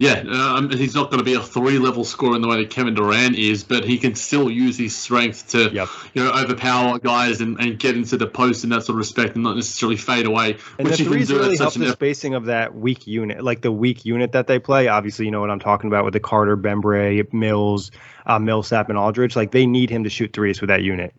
Yeah, 0.00 0.24
um, 0.28 0.70
he's 0.70 0.96
not 0.96 1.10
going 1.10 1.18
to 1.18 1.24
be 1.24 1.34
a 1.34 1.40
three-level 1.40 2.04
scorer 2.04 2.34
in 2.34 2.42
the 2.42 2.48
way 2.48 2.56
that 2.56 2.70
Kevin 2.70 2.94
Durant 2.94 3.36
is, 3.36 3.62
but 3.62 3.84
he 3.84 3.96
can 3.96 4.16
still 4.16 4.50
use 4.50 4.76
his 4.76 4.94
strength 4.96 5.50
to, 5.50 5.70
yep. 5.72 5.88
you 6.14 6.24
know, 6.24 6.32
overpower 6.32 6.98
guys 6.98 7.40
and, 7.40 7.60
and 7.60 7.78
get 7.78 7.94
into 7.94 8.16
the 8.16 8.26
post 8.26 8.64
in 8.64 8.70
that 8.70 8.82
sort 8.82 8.94
of 8.94 8.96
respect, 8.96 9.36
and 9.36 9.44
not 9.44 9.54
necessarily 9.54 9.96
fade 9.96 10.26
away. 10.26 10.56
And 10.80 10.88
which 10.88 10.98
the 10.98 11.04
threes 11.04 11.32
really 11.32 11.56
help 11.56 11.74
the 11.74 11.92
spacing 11.92 12.34
of 12.34 12.46
that 12.46 12.74
weak 12.74 13.06
unit, 13.06 13.44
like 13.44 13.60
the 13.60 13.70
weak 13.70 14.04
unit 14.04 14.32
that 14.32 14.48
they 14.48 14.58
play. 14.58 14.88
Obviously, 14.88 15.26
you 15.26 15.30
know 15.30 15.40
what 15.40 15.50
I'm 15.50 15.60
talking 15.60 15.88
about 15.88 16.04
with 16.04 16.14
the 16.14 16.20
Carter, 16.20 16.56
Bembry, 16.56 17.32
Mills, 17.32 17.92
uh, 18.26 18.40
Millsap, 18.40 18.88
and 18.88 18.98
Aldridge. 18.98 19.36
Like 19.36 19.52
they 19.52 19.64
need 19.64 19.90
him 19.90 20.02
to 20.02 20.10
shoot 20.10 20.32
threes 20.32 20.60
with 20.60 20.68
that 20.68 20.82
unit. 20.82 21.14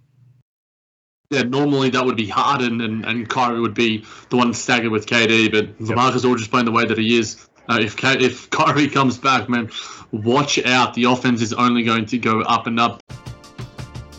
Yeah, 1.29 1.43
normally 1.43 1.89
that 1.91 2.05
would 2.05 2.17
be 2.17 2.27
Harden 2.27 2.81
and, 2.81 3.05
and 3.05 3.27
Kyrie 3.27 3.61
would 3.61 3.73
be 3.73 4.05
the 4.29 4.37
one 4.37 4.53
staggered 4.53 4.91
with 4.91 5.07
KD, 5.07 5.49
but 5.49 5.65
yep. 5.65 5.97
Lamarcus 5.97 6.25
Aldridge 6.25 6.51
playing 6.51 6.65
the 6.65 6.71
way 6.71 6.85
that 6.85 6.97
he 6.97 7.17
is 7.17 7.47
uh, 7.69 7.79
if 7.81 7.95
if 8.03 8.49
Kyrie 8.49 8.87
comes 8.87 9.17
back, 9.17 9.49
man, 9.49 9.69
watch 10.11 10.63
out. 10.65 10.93
The 10.93 11.05
offense 11.05 11.41
is 11.41 11.53
only 11.53 11.83
going 11.83 12.05
to 12.07 12.17
go 12.17 12.41
up 12.41 12.67
and 12.67 12.79
up. 12.79 13.01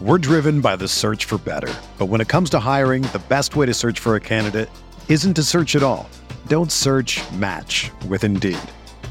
We're 0.01 0.19
driven 0.19 0.61
by 0.61 0.77
the 0.77 0.89
search 0.89 1.25
for 1.25 1.39
better. 1.39 1.73
But 1.97 2.07
when 2.07 2.21
it 2.21 2.29
comes 2.29 2.51
to 2.51 2.59
hiring, 2.59 3.03
the 3.03 3.23
best 3.29 3.57
way 3.57 3.65
to 3.65 3.73
search 3.73 3.99
for 3.99 4.15
a 4.15 4.21
candidate 4.21 4.69
isn't 5.09 5.35
to 5.35 5.43
search 5.43 5.75
at 5.75 5.83
all. 5.83 6.09
Don't 6.49 6.71
search 6.71 7.23
match 7.33 7.91
with 8.07 8.23
Indeed. 8.23 8.59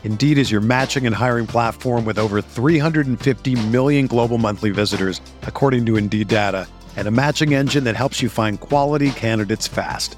Indeed 0.03 0.37
is 0.37 0.51
your 0.51 0.61
matching 0.61 1.07
and 1.07 1.15
hiring 1.15 1.47
platform 1.47 2.05
with 2.05 2.19
over 2.19 2.39
350 2.39 3.55
million 3.69 4.05
global 4.05 4.37
monthly 4.37 4.69
visitors, 4.69 5.19
according 5.41 5.87
to 5.87 5.97
Indeed 5.97 6.27
data, 6.27 6.67
and 6.95 7.07
a 7.07 7.11
matching 7.11 7.55
engine 7.55 7.83
that 7.85 7.95
helps 7.95 8.21
you 8.21 8.29
find 8.29 8.59
quality 8.59 9.09
candidates 9.09 9.67
fast. 9.67 10.17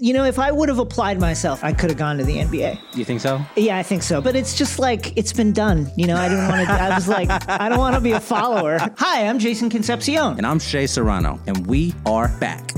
You 0.00 0.12
know, 0.12 0.22
if 0.22 0.38
I 0.38 0.52
would 0.52 0.68
have 0.68 0.78
applied 0.78 1.18
myself, 1.18 1.64
I 1.64 1.72
could 1.72 1.90
have 1.90 1.98
gone 1.98 2.18
to 2.18 2.24
the 2.24 2.36
NBA. 2.36 2.78
You 2.94 3.04
think 3.04 3.20
so? 3.20 3.44
Yeah, 3.56 3.78
I 3.78 3.82
think 3.82 4.04
so. 4.04 4.20
But 4.20 4.36
it's 4.36 4.56
just 4.56 4.78
like 4.78 5.16
it's 5.18 5.32
been 5.32 5.52
done. 5.52 5.90
You 5.96 6.06
know, 6.06 6.14
I 6.14 6.28
didn't 6.28 6.46
want 6.46 6.68
to. 6.68 6.72
I 6.72 6.94
was 6.94 7.08
like, 7.08 7.28
I 7.48 7.68
don't 7.68 7.80
want 7.80 7.96
to 7.96 8.00
be 8.00 8.12
a 8.12 8.20
follower. 8.20 8.78
Hi, 8.96 9.26
I'm 9.26 9.40
Jason 9.40 9.68
Concepcion, 9.68 10.38
and 10.38 10.46
I'm 10.46 10.60
Shea 10.60 10.86
Serrano, 10.86 11.40
and 11.48 11.66
we 11.66 11.94
are 12.06 12.28
back. 12.38 12.77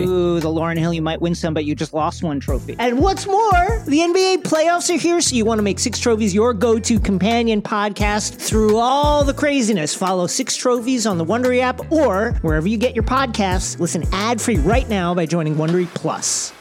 Ooh, 0.00 0.40
the 0.40 0.48
Lauryn 0.48 0.78
Hill, 0.78 0.92
you 0.92 1.02
might 1.02 1.20
win 1.20 1.34
some, 1.34 1.54
but 1.54 1.64
you 1.64 1.74
just 1.74 1.92
lost 1.92 2.22
one 2.22 2.40
trophy. 2.40 2.76
And 2.78 2.98
what's 2.98 3.26
more, 3.26 3.82
the 3.86 3.98
NBA 3.98 4.42
playoffs 4.42 4.94
are 4.94 4.98
here, 4.98 5.20
so 5.20 5.36
you 5.36 5.44
want 5.44 5.58
to 5.58 5.62
make 5.62 5.78
Six 5.78 5.98
Trophies 5.98 6.34
your 6.34 6.54
go 6.54 6.78
to 6.78 7.00
companion 7.00 7.62
podcast 7.62 8.36
through 8.36 8.76
all 8.76 9.24
the 9.24 9.34
craziness. 9.34 9.94
Follow 9.94 10.26
Six 10.26 10.56
Trophies 10.56 11.06
on 11.06 11.18
the 11.18 11.24
Wondery 11.24 11.60
app 11.60 11.92
or 11.92 12.32
wherever 12.42 12.68
you 12.68 12.76
get 12.76 12.94
your 12.94 13.04
podcasts. 13.04 13.78
Listen 13.78 14.04
ad 14.12 14.40
free 14.40 14.58
right 14.58 14.88
now 14.88 15.14
by 15.14 15.26
joining 15.26 15.54
Wondery 15.56 15.86
Plus. 15.94 16.52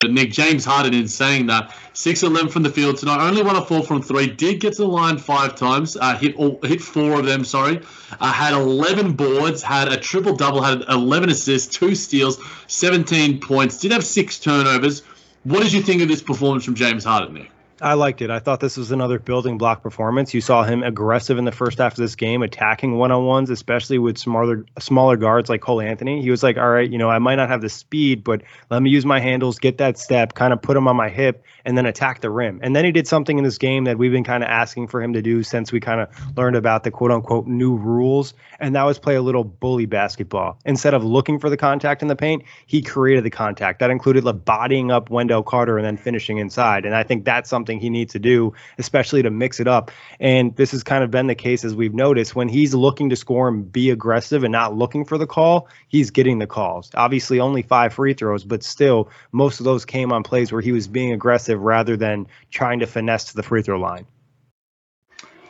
But 0.00 0.12
Nick 0.12 0.30
James 0.30 0.64
Harden 0.64 0.94
in 0.94 1.08
saying 1.08 1.46
that 1.46 1.74
6 1.94 2.22
11 2.22 2.50
from 2.50 2.62
the 2.62 2.70
field 2.70 2.98
tonight, 2.98 3.20
only 3.20 3.42
one 3.42 3.56
of 3.56 3.66
four 3.66 3.82
from 3.82 4.00
three, 4.00 4.28
did 4.28 4.60
get 4.60 4.74
to 4.74 4.82
the 4.82 4.88
line 4.88 5.18
five 5.18 5.56
times, 5.56 5.96
uh, 5.96 6.16
hit 6.16 6.36
all, 6.36 6.60
hit 6.62 6.80
four 6.80 7.18
of 7.18 7.26
them, 7.26 7.44
sorry, 7.44 7.80
uh, 8.20 8.32
had 8.32 8.52
11 8.54 9.14
boards, 9.14 9.60
had 9.60 9.88
a 9.88 9.96
triple 9.96 10.36
double, 10.36 10.62
had 10.62 10.84
11 10.88 11.30
assists, 11.30 11.76
two 11.76 11.96
steals, 11.96 12.38
17 12.68 13.40
points, 13.40 13.80
did 13.80 13.90
have 13.90 14.04
six 14.04 14.38
turnovers. 14.38 15.02
What 15.42 15.64
did 15.64 15.72
you 15.72 15.82
think 15.82 16.00
of 16.00 16.06
this 16.06 16.22
performance 16.22 16.64
from 16.64 16.76
James 16.76 17.02
Harden, 17.02 17.34
Nick? 17.34 17.50
I 17.80 17.94
liked 17.94 18.22
it. 18.22 18.30
I 18.30 18.40
thought 18.40 18.58
this 18.58 18.76
was 18.76 18.90
another 18.90 19.20
building 19.20 19.56
block 19.56 19.82
performance. 19.82 20.34
You 20.34 20.40
saw 20.40 20.64
him 20.64 20.82
aggressive 20.82 21.38
in 21.38 21.44
the 21.44 21.52
first 21.52 21.78
half 21.78 21.92
of 21.92 21.98
this 21.98 22.16
game, 22.16 22.42
attacking 22.42 22.96
one 22.96 23.12
on 23.12 23.24
ones, 23.24 23.50
especially 23.50 23.98
with 23.98 24.18
smaller 24.18 24.64
smaller 24.80 25.16
guards 25.16 25.48
like 25.48 25.60
Cole 25.60 25.80
Anthony. 25.80 26.20
He 26.20 26.30
was 26.30 26.42
like, 26.42 26.56
"All 26.56 26.68
right, 26.68 26.90
you 26.90 26.98
know, 26.98 27.08
I 27.08 27.20
might 27.20 27.36
not 27.36 27.48
have 27.48 27.60
the 27.60 27.68
speed, 27.68 28.24
but 28.24 28.42
let 28.70 28.82
me 28.82 28.90
use 28.90 29.06
my 29.06 29.20
handles, 29.20 29.60
get 29.60 29.78
that 29.78 29.96
step, 29.96 30.34
kind 30.34 30.52
of 30.52 30.60
put 30.60 30.76
him 30.76 30.88
on 30.88 30.96
my 30.96 31.08
hip, 31.08 31.44
and 31.64 31.78
then 31.78 31.86
attack 31.86 32.20
the 32.20 32.30
rim." 32.30 32.58
And 32.64 32.74
then 32.74 32.84
he 32.84 32.90
did 32.90 33.06
something 33.06 33.38
in 33.38 33.44
this 33.44 33.58
game 33.58 33.84
that 33.84 33.96
we've 33.96 34.12
been 34.12 34.24
kind 34.24 34.42
of 34.42 34.48
asking 34.48 34.88
for 34.88 35.00
him 35.00 35.12
to 35.12 35.22
do 35.22 35.44
since 35.44 35.70
we 35.70 35.78
kind 35.78 36.00
of 36.00 36.08
learned 36.36 36.56
about 36.56 36.82
the 36.82 36.90
quote 36.90 37.12
unquote 37.12 37.46
new 37.46 37.76
rules, 37.76 38.34
and 38.58 38.74
that 38.74 38.82
was 38.82 38.98
play 38.98 39.14
a 39.14 39.22
little 39.22 39.44
bully 39.44 39.86
basketball. 39.86 40.58
Instead 40.64 40.94
of 40.94 41.04
looking 41.04 41.38
for 41.38 41.48
the 41.48 41.56
contact 41.56 42.02
in 42.02 42.08
the 42.08 42.16
paint, 42.16 42.42
he 42.66 42.82
created 42.82 43.22
the 43.22 43.30
contact. 43.30 43.78
That 43.78 43.90
included 43.90 44.24
like 44.24 44.44
bodying 44.44 44.90
up 44.90 45.10
Wendell 45.10 45.44
Carter 45.44 45.78
and 45.78 45.86
then 45.86 45.96
finishing 45.96 46.38
inside. 46.38 46.84
And 46.84 46.94
I 46.94 47.04
think 47.04 47.24
that's 47.24 47.48
something 47.48 47.67
something 47.68 47.80
he 47.80 47.90
needs 47.90 48.12
to 48.14 48.18
do, 48.18 48.52
especially 48.78 49.22
to 49.22 49.30
mix 49.30 49.60
it 49.60 49.68
up. 49.68 49.90
And 50.20 50.56
this 50.56 50.70
has 50.72 50.82
kind 50.82 51.04
of 51.04 51.10
been 51.10 51.26
the 51.26 51.34
case 51.34 51.64
as 51.64 51.74
we've 51.74 51.94
noticed 51.94 52.34
when 52.34 52.48
he's 52.48 52.74
looking 52.74 53.10
to 53.10 53.16
score 53.16 53.48
and 53.48 53.70
be 53.70 53.90
aggressive 53.90 54.42
and 54.42 54.52
not 54.52 54.74
looking 54.74 55.04
for 55.04 55.18
the 55.18 55.26
call, 55.26 55.68
he's 55.88 56.10
getting 56.10 56.38
the 56.38 56.46
calls. 56.46 56.90
Obviously, 56.94 57.40
only 57.40 57.62
five 57.62 57.92
free 57.92 58.14
throws, 58.14 58.44
but 58.44 58.62
still, 58.62 59.10
most 59.32 59.60
of 59.60 59.64
those 59.64 59.84
came 59.84 60.12
on 60.12 60.22
plays 60.22 60.50
where 60.50 60.62
he 60.62 60.72
was 60.72 60.88
being 60.88 61.12
aggressive 61.12 61.60
rather 61.60 61.96
than 61.96 62.26
trying 62.50 62.80
to 62.80 62.86
finesse 62.86 63.24
to 63.24 63.36
the 63.36 63.42
free 63.42 63.62
throw 63.62 63.78
line. 63.78 64.06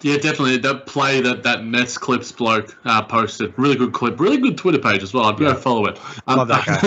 Yeah, 0.00 0.16
definitely. 0.16 0.58
That 0.58 0.86
play 0.86 1.20
that 1.22 1.42
that 1.42 1.64
Nets 1.64 1.98
clips 1.98 2.30
bloke 2.30 2.76
uh, 2.84 3.02
posted, 3.02 3.52
really 3.56 3.74
good 3.74 3.92
clip, 3.92 4.20
really 4.20 4.38
good 4.38 4.56
Twitter 4.56 4.78
page 4.78 5.02
as 5.02 5.12
well. 5.12 5.24
I'd 5.24 5.38
go 5.38 5.54
follow 5.54 5.86
it. 5.86 5.98
Um, 6.28 6.38
Love 6.38 6.48
that 6.48 6.66
guy. 6.66 6.82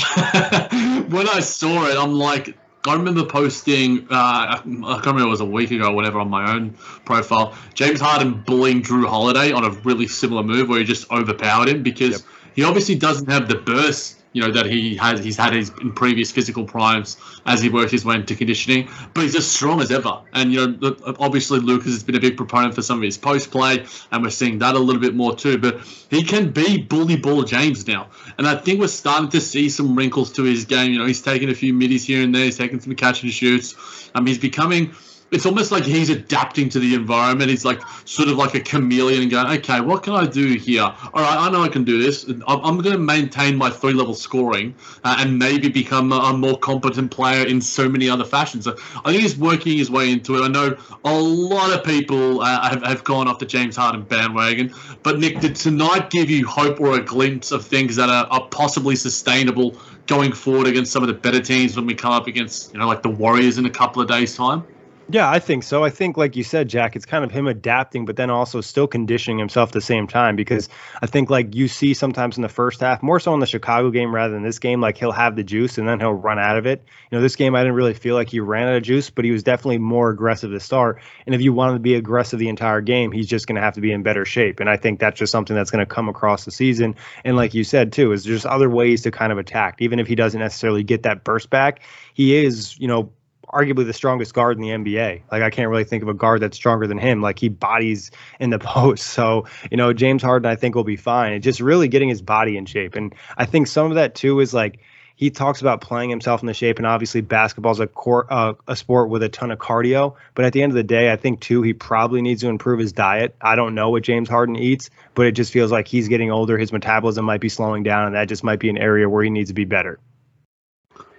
when 1.08 1.28
I 1.28 1.40
saw 1.40 1.86
it, 1.86 1.96
I'm 1.96 2.12
like, 2.12 2.56
I 2.86 2.94
remember 2.94 3.24
posting, 3.26 4.06
uh, 4.10 4.14
I 4.14 4.60
can't 4.64 5.06
remember 5.06 5.22
it 5.22 5.30
was 5.30 5.42
a 5.42 5.44
week 5.44 5.70
ago 5.70 5.88
or 5.88 5.94
whatever 5.94 6.18
on 6.18 6.30
my 6.30 6.54
own 6.54 6.70
profile, 7.04 7.54
James 7.74 8.00
Harden 8.00 8.42
bullying 8.46 8.82
Jrue 8.82 9.06
Holiday 9.06 9.52
on 9.52 9.64
a 9.64 9.70
really 9.70 10.06
similar 10.06 10.42
move 10.42 10.68
where 10.68 10.78
he 10.78 10.84
just 10.84 11.10
overpowered 11.10 11.68
him 11.68 11.82
because 11.82 12.10
yep. 12.10 12.20
he 12.54 12.64
obviously 12.64 12.94
doesn't 12.94 13.28
have 13.28 13.48
the 13.48 13.56
burst 13.56 14.19
you 14.32 14.42
know 14.42 14.50
that 14.52 14.66
he 14.66 14.96
has 14.96 15.22
he's 15.24 15.36
had 15.36 15.52
his 15.52 15.70
in 15.80 15.92
previous 15.92 16.30
physical 16.30 16.64
primes 16.64 17.16
as 17.46 17.60
he 17.60 17.68
worked 17.68 17.90
his 17.90 18.04
way 18.04 18.14
into 18.14 18.34
conditioning, 18.36 18.88
but 19.12 19.22
he's 19.22 19.34
as 19.34 19.46
strong 19.46 19.80
as 19.80 19.90
ever. 19.90 20.20
And 20.32 20.52
you 20.52 20.66
know, 20.66 20.96
obviously 21.18 21.58
Lucas 21.58 21.92
has 21.92 22.02
been 22.02 22.14
a 22.14 22.20
big 22.20 22.36
proponent 22.36 22.74
for 22.74 22.82
some 22.82 22.98
of 22.98 23.02
his 23.02 23.18
post 23.18 23.50
play, 23.50 23.84
and 24.12 24.22
we're 24.22 24.30
seeing 24.30 24.58
that 24.60 24.74
a 24.74 24.78
little 24.78 25.00
bit 25.00 25.14
more 25.14 25.34
too. 25.34 25.58
But 25.58 25.80
he 26.10 26.22
can 26.22 26.50
be 26.50 26.78
bully 26.78 27.16
ball 27.16 27.42
James 27.42 27.86
now, 27.86 28.08
and 28.38 28.46
I 28.46 28.56
think 28.56 28.80
we're 28.80 28.88
starting 28.88 29.30
to 29.30 29.40
see 29.40 29.68
some 29.68 29.96
wrinkles 29.96 30.32
to 30.32 30.44
his 30.44 30.64
game. 30.64 30.92
You 30.92 30.98
know, 30.98 31.06
he's 31.06 31.22
taking 31.22 31.50
a 31.50 31.54
few 31.54 31.74
middies 31.74 32.04
here 32.04 32.22
and 32.22 32.34
there, 32.34 32.44
he's 32.44 32.58
taking 32.58 32.80
some 32.80 32.94
catch 32.94 33.22
and 33.22 33.32
shoots. 33.32 33.74
Um, 34.14 34.26
he's 34.26 34.38
becoming 34.38 34.94
it's 35.30 35.46
almost 35.46 35.70
like 35.70 35.84
he's 35.84 36.10
adapting 36.10 36.68
to 36.70 36.80
the 36.80 36.94
environment. 36.94 37.50
He's 37.50 37.64
like 37.64 37.80
sort 38.04 38.28
of 38.28 38.36
like 38.36 38.54
a 38.54 38.60
chameleon 38.60 39.22
and 39.22 39.30
going, 39.30 39.46
okay, 39.58 39.80
what 39.80 40.02
can 40.02 40.14
I 40.14 40.26
do 40.26 40.54
here? 40.54 40.82
All 40.82 41.22
right, 41.22 41.38
I 41.38 41.50
know 41.50 41.62
I 41.62 41.68
can 41.68 41.84
do 41.84 42.02
this. 42.02 42.24
I'm, 42.24 42.42
I'm 42.46 42.78
going 42.78 42.96
to 42.96 42.98
maintain 42.98 43.56
my 43.56 43.70
three 43.70 43.92
level 43.92 44.14
scoring 44.14 44.74
uh, 45.04 45.16
and 45.20 45.38
maybe 45.38 45.68
become 45.68 46.12
a, 46.12 46.16
a, 46.16 46.36
more 46.40 46.58
competent 46.58 47.10
player 47.10 47.46
in 47.46 47.60
so 47.60 47.88
many 47.88 48.08
other 48.08 48.24
fashions. 48.24 48.64
So 48.64 48.76
I 49.04 49.12
think 49.12 49.22
he's 49.22 49.38
working 49.38 49.78
his 49.78 49.90
way 49.90 50.10
into 50.10 50.36
it. 50.36 50.42
I 50.42 50.48
know 50.48 50.76
a 51.04 51.12
lot 51.12 51.72
of 51.72 51.84
people 51.84 52.40
uh, 52.40 52.68
have, 52.68 52.82
have 52.82 53.04
gone 53.04 53.28
off 53.28 53.38
the 53.38 53.46
James 53.46 53.76
Harden 53.76 54.02
bandwagon, 54.02 54.74
but 55.02 55.18
Nick, 55.18 55.40
did 55.40 55.54
tonight 55.54 56.10
give 56.10 56.28
you 56.28 56.46
hope 56.46 56.80
or 56.80 56.96
a 56.96 57.00
glimpse 57.00 57.52
of 57.52 57.64
things 57.64 57.94
that 57.96 58.08
are, 58.08 58.26
are 58.30 58.48
possibly 58.48 58.96
sustainable 58.96 59.76
going 60.06 60.32
forward 60.32 60.66
against 60.66 60.92
some 60.92 61.02
of 61.02 61.06
the 61.06 61.14
better 61.14 61.40
teams 61.40 61.76
when 61.76 61.86
we 61.86 61.94
come 61.94 62.12
up 62.12 62.26
against, 62.26 62.72
you 62.72 62.80
know, 62.80 62.86
like 62.88 63.02
the 63.02 63.10
Warriors 63.10 63.58
in 63.58 63.66
a 63.66 63.70
couple 63.70 64.02
of 64.02 64.08
days' 64.08 64.34
time? 64.34 64.64
Yeah, 65.12 65.28
I 65.28 65.40
think 65.40 65.64
so. 65.64 65.82
I 65.82 65.90
think, 65.90 66.16
like 66.16 66.36
you 66.36 66.44
said, 66.44 66.68
Jack, 66.68 66.94
it's 66.94 67.04
kind 67.04 67.24
of 67.24 67.32
him 67.32 67.48
adapting, 67.48 68.04
but 68.04 68.14
then 68.14 68.30
also 68.30 68.60
still 68.60 68.86
conditioning 68.86 69.38
himself 69.38 69.70
at 69.70 69.72
the 69.72 69.80
same 69.80 70.06
time. 70.06 70.36
Because 70.36 70.68
I 71.02 71.06
think, 71.06 71.30
like 71.30 71.52
you 71.52 71.66
see 71.66 71.94
sometimes 71.94 72.36
in 72.36 72.42
the 72.42 72.48
first 72.48 72.80
half, 72.80 73.02
more 73.02 73.18
so 73.18 73.34
in 73.34 73.40
the 73.40 73.46
Chicago 73.46 73.90
game 73.90 74.14
rather 74.14 74.32
than 74.32 74.44
this 74.44 74.60
game, 74.60 74.80
like 74.80 74.96
he'll 74.96 75.10
have 75.10 75.34
the 75.34 75.42
juice 75.42 75.78
and 75.78 75.88
then 75.88 75.98
he'll 75.98 76.12
run 76.12 76.38
out 76.38 76.56
of 76.56 76.66
it. 76.66 76.84
You 77.10 77.18
know, 77.18 77.22
this 77.22 77.34
game 77.34 77.56
I 77.56 77.60
didn't 77.60 77.74
really 77.74 77.94
feel 77.94 78.14
like 78.14 78.28
he 78.28 78.38
ran 78.38 78.68
out 78.68 78.76
of 78.76 78.84
juice, 78.84 79.10
but 79.10 79.24
he 79.24 79.32
was 79.32 79.42
definitely 79.42 79.78
more 79.78 80.10
aggressive 80.10 80.52
to 80.52 80.60
start. 80.60 81.02
And 81.26 81.34
if 81.34 81.40
you 81.40 81.52
want 81.52 81.70
him 81.70 81.76
to 81.78 81.82
be 81.82 81.96
aggressive 81.96 82.38
the 82.38 82.48
entire 82.48 82.80
game, 82.80 83.10
he's 83.10 83.26
just 83.26 83.48
going 83.48 83.56
to 83.56 83.62
have 83.62 83.74
to 83.74 83.80
be 83.80 83.90
in 83.90 84.04
better 84.04 84.24
shape. 84.24 84.60
And 84.60 84.70
I 84.70 84.76
think 84.76 85.00
that's 85.00 85.18
just 85.18 85.32
something 85.32 85.56
that's 85.56 85.72
going 85.72 85.84
to 85.84 85.92
come 85.92 86.08
across 86.08 86.44
the 86.44 86.52
season. 86.52 86.94
And 87.24 87.36
like 87.36 87.52
you 87.52 87.64
said 87.64 87.92
too, 87.92 88.12
is 88.12 88.22
there's 88.22 88.46
other 88.46 88.70
ways 88.70 89.02
to 89.02 89.10
kind 89.10 89.32
of 89.32 89.38
attack, 89.38 89.76
even 89.80 89.98
if 89.98 90.06
he 90.06 90.14
doesn't 90.14 90.38
necessarily 90.38 90.84
get 90.84 91.02
that 91.02 91.24
burst 91.24 91.50
back. 91.50 91.80
He 92.14 92.36
is, 92.36 92.78
you 92.78 92.86
know, 92.86 93.10
arguably 93.52 93.86
the 93.86 93.92
strongest 93.92 94.34
guard 94.34 94.56
in 94.56 94.62
the 94.62 94.68
NBA. 94.68 95.22
Like 95.30 95.42
I 95.42 95.50
can't 95.50 95.68
really 95.68 95.84
think 95.84 96.02
of 96.02 96.08
a 96.08 96.14
guard 96.14 96.40
that's 96.40 96.56
stronger 96.56 96.86
than 96.86 96.98
him. 96.98 97.20
Like 97.20 97.38
he 97.38 97.48
bodies 97.48 98.10
in 98.38 98.50
the 98.50 98.58
post. 98.60 99.08
So, 99.08 99.46
you 99.70 99.76
know, 99.76 99.92
James 99.92 100.22
Harden 100.22 100.50
I 100.50 100.56
think 100.56 100.74
will 100.74 100.84
be 100.84 100.96
fine. 100.96 101.32
It's 101.32 101.44
just 101.44 101.60
really 101.60 101.88
getting 101.88 102.08
his 102.08 102.22
body 102.22 102.56
in 102.56 102.66
shape. 102.66 102.94
And 102.94 103.14
I 103.36 103.46
think 103.46 103.66
some 103.66 103.86
of 103.86 103.94
that 103.96 104.14
too 104.14 104.40
is 104.40 104.54
like 104.54 104.80
he 105.20 105.28
talks 105.28 105.60
about 105.60 105.82
playing 105.82 106.08
himself 106.08 106.40
in 106.40 106.46
the 106.46 106.54
shape, 106.54 106.78
and 106.78 106.86
obviously 106.86 107.20
basketball 107.20 107.72
is 107.72 107.78
a 107.78 107.86
core, 107.86 108.26
uh, 108.32 108.54
a 108.66 108.74
sport 108.74 109.10
with 109.10 109.22
a 109.22 109.28
ton 109.28 109.50
of 109.50 109.58
cardio. 109.58 110.14
But 110.34 110.46
at 110.46 110.54
the 110.54 110.62
end 110.62 110.72
of 110.72 110.76
the 110.76 110.82
day, 110.82 111.12
I 111.12 111.16
think 111.16 111.40
too 111.40 111.60
he 111.60 111.74
probably 111.74 112.22
needs 112.22 112.40
to 112.40 112.48
improve 112.48 112.78
his 112.78 112.92
diet. 112.94 113.36
I 113.38 113.54
don't 113.54 113.74
know 113.74 113.90
what 113.90 114.02
James 114.02 114.30
Harden 114.30 114.56
eats, 114.56 114.88
but 115.14 115.26
it 115.26 115.32
just 115.32 115.52
feels 115.52 115.70
like 115.70 115.88
he's 115.88 116.08
getting 116.08 116.30
older. 116.30 116.56
His 116.56 116.72
metabolism 116.72 117.26
might 117.26 117.42
be 117.42 117.50
slowing 117.50 117.82
down, 117.82 118.06
and 118.06 118.14
that 118.14 118.30
just 118.30 118.42
might 118.42 118.60
be 118.60 118.70
an 118.70 118.78
area 118.78 119.10
where 119.10 119.22
he 119.22 119.28
needs 119.28 119.50
to 119.50 119.54
be 119.54 119.66
better. 119.66 119.98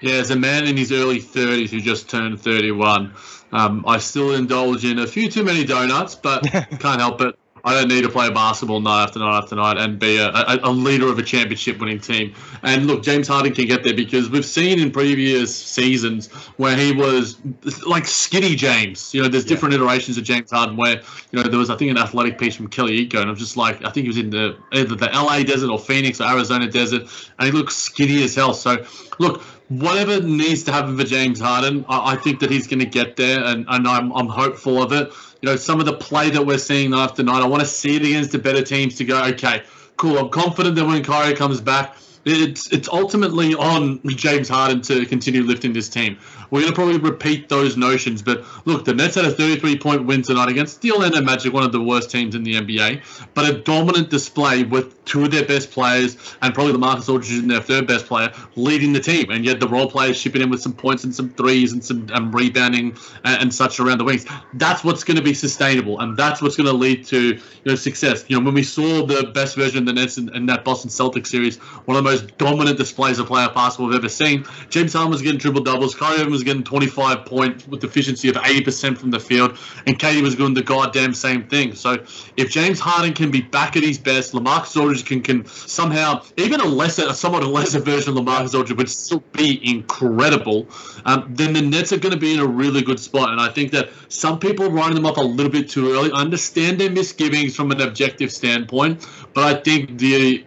Yeah, 0.02 0.16
as 0.16 0.32
a 0.32 0.36
man 0.36 0.66
in 0.66 0.76
his 0.76 0.92
early 0.92 1.20
30s 1.20 1.70
who 1.70 1.80
just 1.80 2.10
turned 2.10 2.42
31, 2.42 3.14
um, 3.52 3.84
I 3.88 4.00
still 4.00 4.34
indulge 4.34 4.84
in 4.84 5.00
a 5.00 5.08
few 5.08 5.30
too 5.30 5.44
many 5.44 5.64
donuts, 5.64 6.16
but 6.16 6.44
can't 6.80 7.00
help 7.00 7.22
it. 7.22 7.36
I 7.64 7.74
don't 7.74 7.90
need 7.90 8.02
to 8.02 8.10
play 8.10 8.30
basketball 8.32 8.80
night 8.80 9.04
after 9.04 9.20
night 9.20 9.38
after 9.38 9.56
night 9.56 9.78
and 9.78 10.00
be 10.00 10.18
a, 10.18 10.30
a, 10.30 10.60
a, 10.64 10.72
leader 10.72 11.08
of 11.08 11.20
a 11.20 11.24
championship 11.24 11.80
winning 11.80 12.00
team. 12.00 12.34
And 12.64 12.88
look, 12.88 13.04
James 13.04 13.28
Harden 13.28 13.54
can 13.54 13.68
get 13.68 13.84
there 13.84 13.94
because 13.94 14.30
we've 14.30 14.46
seen 14.46 14.80
in 14.80 14.90
previous 14.90 15.56
seasons 15.56 16.32
where 16.58 16.76
he 16.76 16.92
was 16.92 17.38
like 17.86 18.08
skinny 18.08 18.56
James. 18.56 19.14
You 19.14 19.22
know, 19.22 19.28
there's 19.28 19.46
different 19.46 19.76
iterations 19.76 20.18
of 20.18 20.24
James 20.24 20.50
Harden 20.50 20.76
where, 20.76 21.02
you 21.32 21.44
know, 21.44 21.44
there 21.44 21.60
was, 21.60 21.70
I 21.70 21.76
think, 21.76 21.92
an 21.92 21.98
athletic 21.98 22.40
piece 22.40 22.56
from 22.56 22.68
Kelly 22.68 23.06
Iko, 23.08 23.22
and 23.22 23.30
I'm 23.30 23.36
just 23.36 23.58
like, 23.58 23.86
I 23.86 23.92
think 23.92 24.06
he 24.06 24.08
was 24.08 24.18
in 24.18 24.32
the 24.32 24.58
either 24.74 24.96
the 24.96 25.08
LA 25.14 25.44
desert 25.44 25.70
or 25.70 25.78
Phoenix 25.78 26.20
or 26.20 26.28
Arizona 26.28 26.68
desert, 26.68 27.04
and 27.38 27.46
he 27.46 27.52
looks 27.52 27.76
skinny 27.76 28.24
as 28.24 28.34
hell. 28.34 28.56
So, 28.56 28.84
look, 29.20 29.44
whatever 29.80 30.22
needs 30.22 30.64
to 30.64 30.72
happen 30.72 30.98
for 30.98 31.04
James 31.04 31.40
Harden, 31.40 31.86
I, 31.88 32.14
I 32.14 32.16
think 32.16 32.40
that 32.42 32.52
he's 32.52 32.68
going 32.68 32.80
to 32.80 32.86
get 32.86 33.16
there, 33.16 33.44
and, 33.44 33.66
and 33.68 33.88
I'm, 33.88 34.12
I'm 34.12 34.28
hopeful 34.28 34.82
of 34.82 34.92
it 34.92 35.12
you 35.42 35.50
know, 35.50 35.56
some 35.56 35.80
of 35.80 35.86
the 35.86 35.94
play 35.94 36.30
that 36.30 36.46
we're 36.46 36.58
seeing 36.58 36.92
night 36.92 37.04
after 37.04 37.24
night. 37.24 37.42
I 37.42 37.48
want 37.48 37.62
to 37.62 37.68
see 37.68 37.96
it 37.96 38.04
against 38.04 38.32
the 38.32 38.40
better 38.40 38.62
teams 38.62 38.96
to 38.98 39.06
go, 39.06 39.24
okay, 39.26 39.64
cool. 39.98 40.18
I'm 40.18 40.30
confident 40.30 40.76
that 40.76 40.86
when 40.86 41.04
Kyrie 41.04 41.36
comes 41.36 41.60
back, 41.60 41.98
it's 42.24 42.72
it's 42.72 42.88
ultimately 42.88 43.56
on 43.56 44.00
James 44.10 44.48
Harden 44.48 44.82
to 44.84 45.08
continue 45.08 45.42
lifting 45.42 45.74
this 45.74 45.90
team. 45.90 46.20
We're 46.52 46.62
going 46.62 46.74
to 46.74 46.76
probably 46.76 46.98
repeat 47.00 47.50
those 47.50 47.78
notions. 47.78 48.22
But 48.22 48.44
look, 48.66 48.86
the 48.86 48.94
Nets 48.94 49.16
had 49.16 49.26
a 49.26 49.32
33 49.32 49.80
point 49.80 50.06
win 50.06 50.22
tonight 50.22 50.50
against 50.50 50.82
the 50.82 50.92
Orlando 50.92 51.22
Magic, 51.22 51.54
one 51.54 51.64
of 51.64 51.72
the 51.72 51.82
worst 51.82 52.12
teams 52.12 52.36
in 52.36 52.44
the 52.44 52.56
NBA, 52.56 53.02
but 53.34 53.50
a 53.50 53.58
dominant 53.60 54.10
display 54.10 54.64
with 54.64 55.04
two 55.06 55.24
of 55.24 55.32
their 55.32 55.46
best 55.46 55.72
players 55.72 56.36
and 56.42 56.54
probably 56.54 56.74
the 56.74 56.80
Marcus 56.80 57.10
Aldridge 57.10 57.32
and 57.32 57.50
their 57.50 57.62
third 57.62 57.88
best 57.88 58.06
player 58.06 58.32
leading 58.56 58.94
the 58.94 59.00
team. 59.00 59.32
And 59.32 59.46
yet 59.46 59.60
the 59.60 59.68
role 59.68 59.90
players 59.90 60.18
shipping 60.18 60.42
in 60.42 60.50
with 60.50 60.62
some 60.62 60.74
points 60.74 61.04
and 61.04 61.16
some 61.16 61.30
threes 61.30 61.72
and 61.72 61.84
some 61.84 62.08
um, 62.14 62.32
rebounding 62.32 62.98
and, 63.24 63.42
and, 63.42 63.54
such 63.54 63.80
around 63.80 63.98
the 63.98 64.04
wings. 64.04 64.26
That's 64.54 64.84
what's 64.84 65.04
going 65.04 65.18
to 65.18 65.24
be 65.24 65.34
sustainable. 65.34 66.00
And 66.00 66.18
that's 66.18 66.42
what's 66.42 66.56
going 66.56 66.68
to 66.68 66.74
lead 66.74 67.06
to 67.08 67.34
you 67.34 67.42
know 67.66 67.76
success. 67.76 68.26
You 68.28 68.40
know, 68.40 68.46
when 68.46 68.54
we 68.54 68.64
saw 68.64 69.06
the 69.06 69.32
best 69.34 69.56
version 69.56 69.80
of 69.80 69.86
the 69.86 69.94
Nets 69.94 70.18
in, 70.18 70.34
in 70.36 70.46
that 70.48 70.64
Boston 70.64 70.90
Celtics 70.90 71.28
series, 71.28 71.58
one 71.58 71.98
of 71.98 72.04
the 72.04 72.10
most 72.10 72.38
dominant 72.38 72.78
displays 72.78 73.20
of 73.20 73.28
player 73.28 73.50
basketball 73.54 73.88
we've 73.88 73.98
ever 73.98 74.10
seen, 74.10 74.46
James 74.70 74.94
Harden 74.94 75.12
was 75.12 75.22
getting 75.22 75.40
triple 75.40 75.62
doubles. 75.62 75.96
Kyrie 75.96 76.20
Irving 76.20 76.32
was 76.32 76.41
getting 76.44 76.64
25 76.64 77.26
point 77.26 77.68
with 77.68 77.84
efficiency 77.84 78.30
of 78.30 78.36
80% 78.36 78.98
from 78.98 79.12
the 79.12 79.20
field, 79.20 79.58
and 79.86 79.98
KD 79.98 80.22
was 80.22 80.36
doing 80.36 80.54
the 80.54 80.62
goddamn 80.62 81.14
same 81.14 81.48
thing. 81.48 81.74
So 81.74 82.04
if 82.38 82.52
James 82.52 82.80
Harden 82.80 83.14
can 83.14 83.32
be 83.32 83.42
back 83.42 83.76
at 83.76 83.84
his 83.84 83.98
best, 83.98 84.34
Lamarcus 84.34 84.80
Aldridge 84.80 85.06
can 85.06 85.22
can 85.22 85.46
somehow 85.46 86.24
even 86.38 86.60
a 86.60 86.66
lesser, 86.66 87.08
a 87.08 87.14
somewhat 87.14 87.44
a 87.44 87.48
lesser 87.48 87.80
version 87.80 88.18
of 88.18 88.24
Lamarcus 88.24 88.54
Aldridge 88.54 88.78
would 88.78 88.90
still 88.90 89.24
be 89.34 89.60
incredible. 89.70 90.68
Um, 91.06 91.28
then 91.30 91.54
the 91.54 91.62
Nets 91.62 91.92
are 91.94 91.98
going 91.98 92.14
to 92.14 92.20
be 92.20 92.34
in 92.34 92.40
a 92.40 92.46
really 92.46 92.82
good 92.82 93.00
spot, 93.00 93.30
and 93.30 93.40
I 93.40 93.50
think 93.50 93.72
that 93.72 93.90
some 94.10 94.40
people 94.40 94.66
are 94.66 94.70
writing 94.70 94.96
them 94.96 95.06
up 95.06 95.18
a 95.18 95.22
little 95.22 95.52
bit 95.52 95.70
too 95.70 95.92
early. 95.92 96.12
I 96.12 96.22
understand 96.22 96.80
their 96.80 96.92
misgivings 96.92 97.56
from 97.56 97.72
an 97.72 97.82
objective 97.82 98.32
standpoint, 98.32 99.08
but 99.34 99.44
I 99.44 99.62
think 99.62 99.98
the 99.98 100.46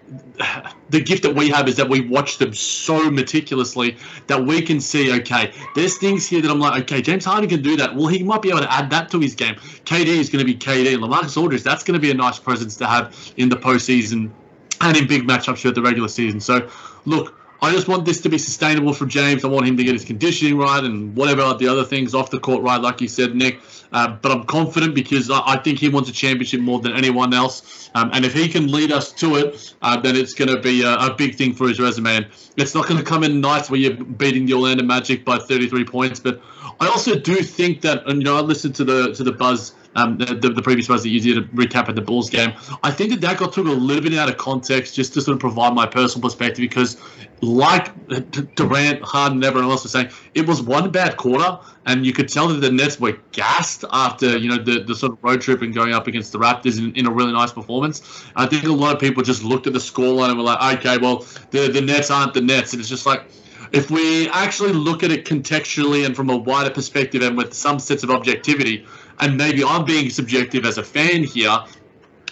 the 0.91 1.01
gift 1.01 1.23
that 1.23 1.35
we 1.35 1.49
have 1.49 1.69
is 1.69 1.77
that 1.77 1.89
we 1.89 2.01
watch 2.01 2.39
them 2.39 2.53
so 2.53 3.11
meticulously 3.11 3.97
that 4.27 4.45
we 4.45 4.61
can 4.61 4.81
see, 4.81 5.13
okay, 5.21 5.53
there's 5.75 5.97
things 5.97 6.27
here 6.27 6.43
that 6.43 6.51
I'm 6.51 6.59
like, 6.59 6.83
okay, 6.83 7.01
James 7.01 7.25
Harden 7.25 7.49
can 7.49 7.63
do 7.63 7.77
that. 7.77 7.95
Well, 7.95 8.09
he 8.09 8.23
might 8.23 8.43
be 8.43 8.51
able 8.51 8.61
to 8.61 8.73
add 8.73 8.91
that 8.91 9.11
to 9.11 9.21
his 9.21 9.35
game. 9.35 9.55
KD 9.85 10.07
is 10.07 10.29
going 10.29 10.45
to 10.45 10.53
be 10.53 10.57
KD. 10.57 10.97
Lamarcus 10.97 11.37
Aldridge, 11.37 11.63
that's 11.63 11.85
going 11.85 11.95
to 11.95 12.01
be 12.01 12.11
a 12.11 12.15
nice 12.15 12.39
presence 12.39 12.77
to 12.77 12.87
have 12.87 13.33
in 13.37 13.49
the 13.49 13.57
postseason 13.57 14.31
and 14.81 14.97
in 14.97 15.07
big 15.07 15.23
matchups 15.23 15.59
throughout 15.59 15.77
the 15.77 15.83
regular 15.83 16.09
season. 16.09 16.41
So, 16.41 16.69
look, 17.05 17.39
I 17.65 17.73
just 17.73 17.89
want 17.89 18.05
this 18.05 18.21
to 18.21 18.29
be 18.29 18.37
sustainable 18.37 18.93
for 18.93 19.07
James. 19.07 19.45
I 19.45 19.49
want 19.49 19.67
him 19.67 19.77
to 19.79 19.85
get 19.85 19.95
his 19.95 20.05
conditioning 20.05 20.59
right 20.59 20.85
and 20.85 21.17
whatever 21.17 21.55
the 21.55 21.67
other 21.67 21.85
things 21.85 22.15
off 22.15 22.31
the 22.31 22.39
court 22.39 22.63
right, 22.63 22.81
like 22.81 23.01
you 23.01 23.09
said, 23.09 23.35
Nick. 23.35 23.59
Uh, 23.93 24.09
but 24.21 24.33
I'm 24.33 24.45
confident 24.45 24.95
because 24.95 25.31
I, 25.31 25.41
I, 25.45 25.57
think 25.57 25.79
he 25.79 25.89
wants 25.89 26.11
a 26.11 26.13
championship 26.13 26.61
more 26.61 26.81
than 26.81 26.93
anyone 26.93 27.33
else. 27.33 27.91
Um, 27.95 28.11
and 28.13 28.25
if 28.25 28.35
he 28.35 28.49
can 28.49 28.71
lead 28.71 28.91
us 28.91 29.13
to 29.13 29.37
it, 29.37 29.75
uh, 29.83 29.97
then 30.01 30.17
it's 30.17 30.35
going 30.35 30.51
to 30.51 30.61
be 30.61 30.83
a, 30.83 30.95
a, 30.95 31.15
big 31.15 31.37
thing 31.37 31.55
for 31.55 31.69
his 31.69 31.79
resume. 31.79 32.17
And 32.17 32.27
it's 32.57 32.75
not 32.75 32.89
going 32.89 32.99
to 32.99 33.05
come 33.05 33.23
in 33.23 33.41
nights 33.41 33.71
where 33.71 33.79
you're 33.79 33.95
beating 33.95 34.47
the 34.47 34.55
Orlando 34.55 34.83
Magic 34.83 35.25
by 35.25 35.39
33 35.39 35.85
points. 35.85 36.19
But 36.19 36.43
I 36.81 36.89
also 36.89 37.19
do 37.19 37.37
think 37.37 37.83
that, 37.83 38.05
and 38.07 38.19
you 38.19 38.25
know, 38.25 38.37
I 38.37 38.41
listened 38.41 38.75
to 38.77 38.85
the 38.85 39.15
to 39.15 39.23
the 39.23 39.33
buzz 39.33 39.75
um, 39.95 40.19
the, 40.19 40.35
the, 40.35 40.63
previous 40.63 40.89
ones 40.89 41.03
that 41.03 41.11
you 41.11 41.21
did 41.21 41.39
a 41.39 41.43
recap 41.49 41.89
of 41.89 41.95
the 41.95 42.01
Bulls 42.03 42.29
game. 42.29 42.53
I 42.83 42.91
think 42.91 43.11
that 43.11 43.21
that 43.21 43.39
got 43.39 43.53
took 43.53 43.67
a 43.67 43.71
little 43.71 44.03
bit 44.03 44.15
out 44.15 44.29
of 44.29 44.37
context 44.37 44.95
just 44.95 45.15
to 45.15 45.21
sort 45.21 45.35
of 45.35 45.41
provide 45.41 45.75
my 45.75 45.87
personal 45.87 46.23
perspective 46.23 46.59
because, 46.59 46.97
like 47.41 47.93
Durant, 48.55 49.03
Harden, 49.03 49.39
and 49.39 49.45
everyone 49.45 49.71
else 49.71 49.85
was 49.85 49.93
saying, 49.93 50.11
it 50.35 50.47
was 50.47 50.63
one 50.63 50.91
bad 50.91 51.17
quarter, 51.17 51.59
and 51.87 52.05
you 52.05 52.13
could 52.13 52.29
tell 52.29 52.49
that 52.49 52.55
the 52.55 52.71
Nets 52.71 52.99
were 52.99 53.19
gassed 53.33 53.85
after 53.93 54.37
you 54.37 54.49
know 54.49 54.59
the, 54.59 54.83
the 54.83 54.95
sort 54.95 55.13
of 55.13 55.23
road 55.23 55.41
trip 55.41 55.63
and 55.63 55.75
going 55.75 55.93
up 55.93 56.07
against 56.07 56.33
the 56.33 56.39
Raptors 56.39 56.79
in, 56.79 56.95
in 56.97 57.07
a 57.07 57.11
really 57.11 57.33
nice 57.33 57.53
performance. 57.53 58.25
I 58.35 58.47
think 58.47 58.65
a 58.65 58.69
lot 58.69 58.95
of 58.95 59.01
people 59.01 59.23
just 59.23 59.45
looked 59.45 59.67
at 59.67 59.73
the 59.73 59.79
scoreline 59.79 60.31
and 60.31 60.39
were 60.39 60.45
like, 60.45 60.79
okay, 60.79 60.99
well 60.99 61.27
the 61.51 61.69
the 61.69 61.81
Nets 61.81 62.11
aren't 62.11 62.35
the 62.35 62.41
Nets, 62.41 62.73
and 62.73 62.81
it's 62.81 62.89
just 62.89 63.07
like 63.07 63.25
if 63.75 63.91
we 63.91 64.29
actually 64.31 64.73
look 64.73 65.03
at 65.03 65.11
it 65.11 65.25
contextually 65.25 66.07
and 66.07 66.15
from 66.15 66.31
a 66.31 66.37
wider 66.37 66.71
perspective 66.71 67.23
and 67.23 67.37
with 67.37 67.53
some 67.53 67.81
sense 67.81 68.05
of 68.05 68.11
objectivity, 68.11 68.87
and 69.21 69.37
maybe 69.37 69.65
I'm 69.65 69.85
being 69.85 70.11
subjective 70.11 70.65
as 70.65 70.79
a 70.79 70.85
fan 70.85 71.25
here, 71.25 71.59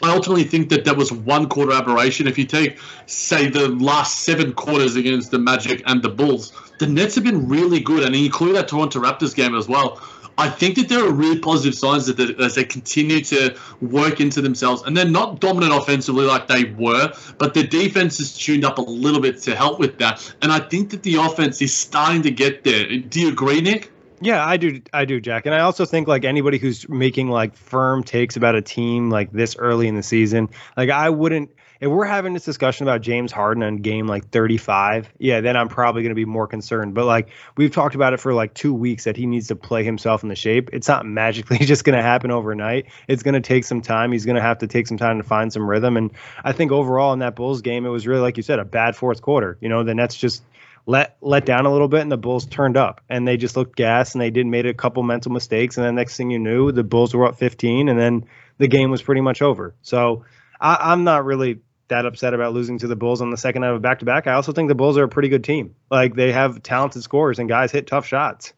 I 0.02 0.10
ultimately 0.10 0.44
think 0.44 0.68
that 0.70 0.84
that 0.84 0.96
was 0.96 1.12
one 1.12 1.48
quarter 1.48 1.72
aberration. 1.72 2.26
If 2.26 2.36
you 2.36 2.44
take, 2.44 2.78
say, 3.06 3.48
the 3.48 3.68
last 3.68 4.24
seven 4.24 4.52
quarters 4.52 4.96
against 4.96 5.30
the 5.30 5.38
Magic 5.38 5.82
and 5.86 6.02
the 6.02 6.08
Bulls, 6.08 6.52
the 6.80 6.88
Nets 6.88 7.14
have 7.14 7.22
been 7.22 7.46
really 7.48 7.78
good, 7.78 8.02
and 8.02 8.14
include 8.14 8.56
that 8.56 8.66
Toronto 8.66 9.00
Raptors 9.00 9.34
game 9.34 9.54
as 9.54 9.68
well. 9.68 10.02
I 10.38 10.48
think 10.48 10.76
that 10.76 10.88
there 10.88 11.04
are 11.04 11.12
really 11.12 11.38
positive 11.38 11.74
signs 11.74 12.06
that 12.06 12.16
they, 12.16 12.34
as 12.42 12.56
they 12.56 12.64
continue 12.64 13.20
to 13.24 13.56
work 13.80 14.18
into 14.20 14.40
themselves, 14.40 14.82
and 14.82 14.96
they're 14.96 15.04
not 15.04 15.40
dominant 15.40 15.72
offensively 15.72 16.24
like 16.24 16.48
they 16.48 16.64
were, 16.64 17.12
but 17.38 17.54
the 17.54 17.64
defense 17.64 18.18
is 18.18 18.36
tuned 18.36 18.64
up 18.64 18.78
a 18.78 18.82
little 18.82 19.20
bit 19.20 19.40
to 19.42 19.54
help 19.54 19.78
with 19.78 19.98
that. 19.98 20.34
And 20.42 20.50
I 20.50 20.58
think 20.58 20.90
that 20.90 21.04
the 21.04 21.16
offense 21.16 21.62
is 21.62 21.72
starting 21.72 22.22
to 22.22 22.30
get 22.30 22.64
there. 22.64 22.88
Do 22.98 23.20
you 23.20 23.28
agree, 23.28 23.60
Nick? 23.60 23.91
Yeah, 24.22 24.46
I 24.46 24.56
do. 24.56 24.80
I 24.92 25.04
do, 25.04 25.20
Jack. 25.20 25.46
And 25.46 25.54
I 25.54 25.60
also 25.60 25.84
think 25.84 26.06
like 26.06 26.24
anybody 26.24 26.58
who's 26.58 26.88
making 26.88 27.28
like 27.28 27.56
firm 27.56 28.04
takes 28.04 28.36
about 28.36 28.54
a 28.54 28.62
team 28.62 29.10
like 29.10 29.32
this 29.32 29.56
early 29.56 29.88
in 29.88 29.96
the 29.96 30.02
season, 30.02 30.48
like 30.76 30.90
I 30.90 31.10
wouldn't. 31.10 31.50
If 31.80 31.90
we're 31.90 32.04
having 32.04 32.32
this 32.32 32.44
discussion 32.44 32.86
about 32.86 33.00
James 33.00 33.32
Harden 33.32 33.64
on 33.64 33.78
game 33.78 34.06
like 34.06 34.28
35, 34.30 35.12
yeah, 35.18 35.40
then 35.40 35.56
I'm 35.56 35.66
probably 35.66 36.02
going 36.02 36.12
to 36.12 36.14
be 36.14 36.24
more 36.24 36.46
concerned. 36.46 36.94
But 36.94 37.06
like 37.06 37.30
we've 37.56 37.72
talked 37.72 37.96
about 37.96 38.12
it 38.12 38.20
for 38.20 38.32
like 38.32 38.54
two 38.54 38.72
weeks 38.72 39.02
that 39.02 39.16
he 39.16 39.26
needs 39.26 39.48
to 39.48 39.56
play 39.56 39.82
himself 39.82 40.22
in 40.22 40.28
the 40.28 40.36
shape. 40.36 40.70
It's 40.72 40.86
not 40.86 41.04
magically 41.04 41.58
just 41.62 41.82
going 41.82 41.96
to 41.96 42.02
happen 42.02 42.30
overnight. 42.30 42.86
It's 43.08 43.24
going 43.24 43.34
to 43.34 43.40
take 43.40 43.64
some 43.64 43.80
time. 43.80 44.12
He's 44.12 44.24
going 44.24 44.36
to 44.36 44.42
have 44.42 44.58
to 44.58 44.68
take 44.68 44.86
some 44.86 44.98
time 44.98 45.18
to 45.18 45.24
find 45.24 45.52
some 45.52 45.68
rhythm. 45.68 45.96
And 45.96 46.12
I 46.44 46.52
think 46.52 46.70
overall 46.70 47.12
in 47.12 47.18
that 47.18 47.34
Bulls 47.34 47.62
game, 47.62 47.84
it 47.84 47.88
was 47.88 48.06
really 48.06 48.20
like 48.20 48.36
you 48.36 48.44
said, 48.44 48.60
a 48.60 48.64
bad 48.64 48.94
fourth 48.94 49.20
quarter. 49.20 49.58
You 49.60 49.68
know, 49.68 49.82
the 49.82 49.96
Nets 49.96 50.14
just 50.14 50.44
let 50.86 51.16
let 51.20 51.46
down 51.46 51.66
a 51.66 51.72
little 51.72 51.88
bit 51.88 52.00
and 52.00 52.10
the 52.10 52.16
Bulls 52.16 52.46
turned 52.46 52.76
up 52.76 53.00
and 53.08 53.26
they 53.26 53.36
just 53.36 53.56
looked 53.56 53.76
gas 53.76 54.14
and 54.14 54.22
they 54.22 54.30
did 54.30 54.46
made 54.46 54.66
a 54.66 54.74
couple 54.74 55.02
mental 55.02 55.30
mistakes 55.30 55.76
and 55.76 55.86
then 55.86 55.94
next 55.94 56.16
thing 56.16 56.30
you 56.30 56.38
knew 56.38 56.72
the 56.72 56.82
Bulls 56.82 57.14
were 57.14 57.26
up 57.26 57.38
15 57.38 57.88
and 57.88 57.98
then 57.98 58.24
the 58.58 58.68
game 58.68 58.90
was 58.90 59.02
pretty 59.02 59.20
much 59.20 59.42
over. 59.42 59.74
So 59.82 60.24
I, 60.60 60.92
am 60.92 61.04
not 61.04 61.24
really 61.24 61.60
that 61.88 62.06
upset 62.06 62.34
about 62.34 62.52
losing 62.52 62.78
to 62.78 62.88
the 62.88 62.96
Bulls 62.96 63.20
on 63.20 63.30
the 63.30 63.36
second 63.36 63.62
night 63.62 63.70
of 63.70 63.76
a 63.76 63.80
back 63.80 64.00
to 64.00 64.04
back. 64.04 64.26
I 64.26 64.32
also 64.32 64.52
think 64.52 64.68
the 64.68 64.74
Bulls 64.74 64.98
are 64.98 65.04
a 65.04 65.08
pretty 65.08 65.28
good 65.28 65.44
team. 65.44 65.74
Like 65.90 66.14
they 66.14 66.32
have 66.32 66.62
talented 66.62 67.02
scorers 67.02 67.38
and 67.38 67.48
guys 67.48 67.70
hit 67.70 67.86
tough 67.86 68.06
shots. 68.06 68.52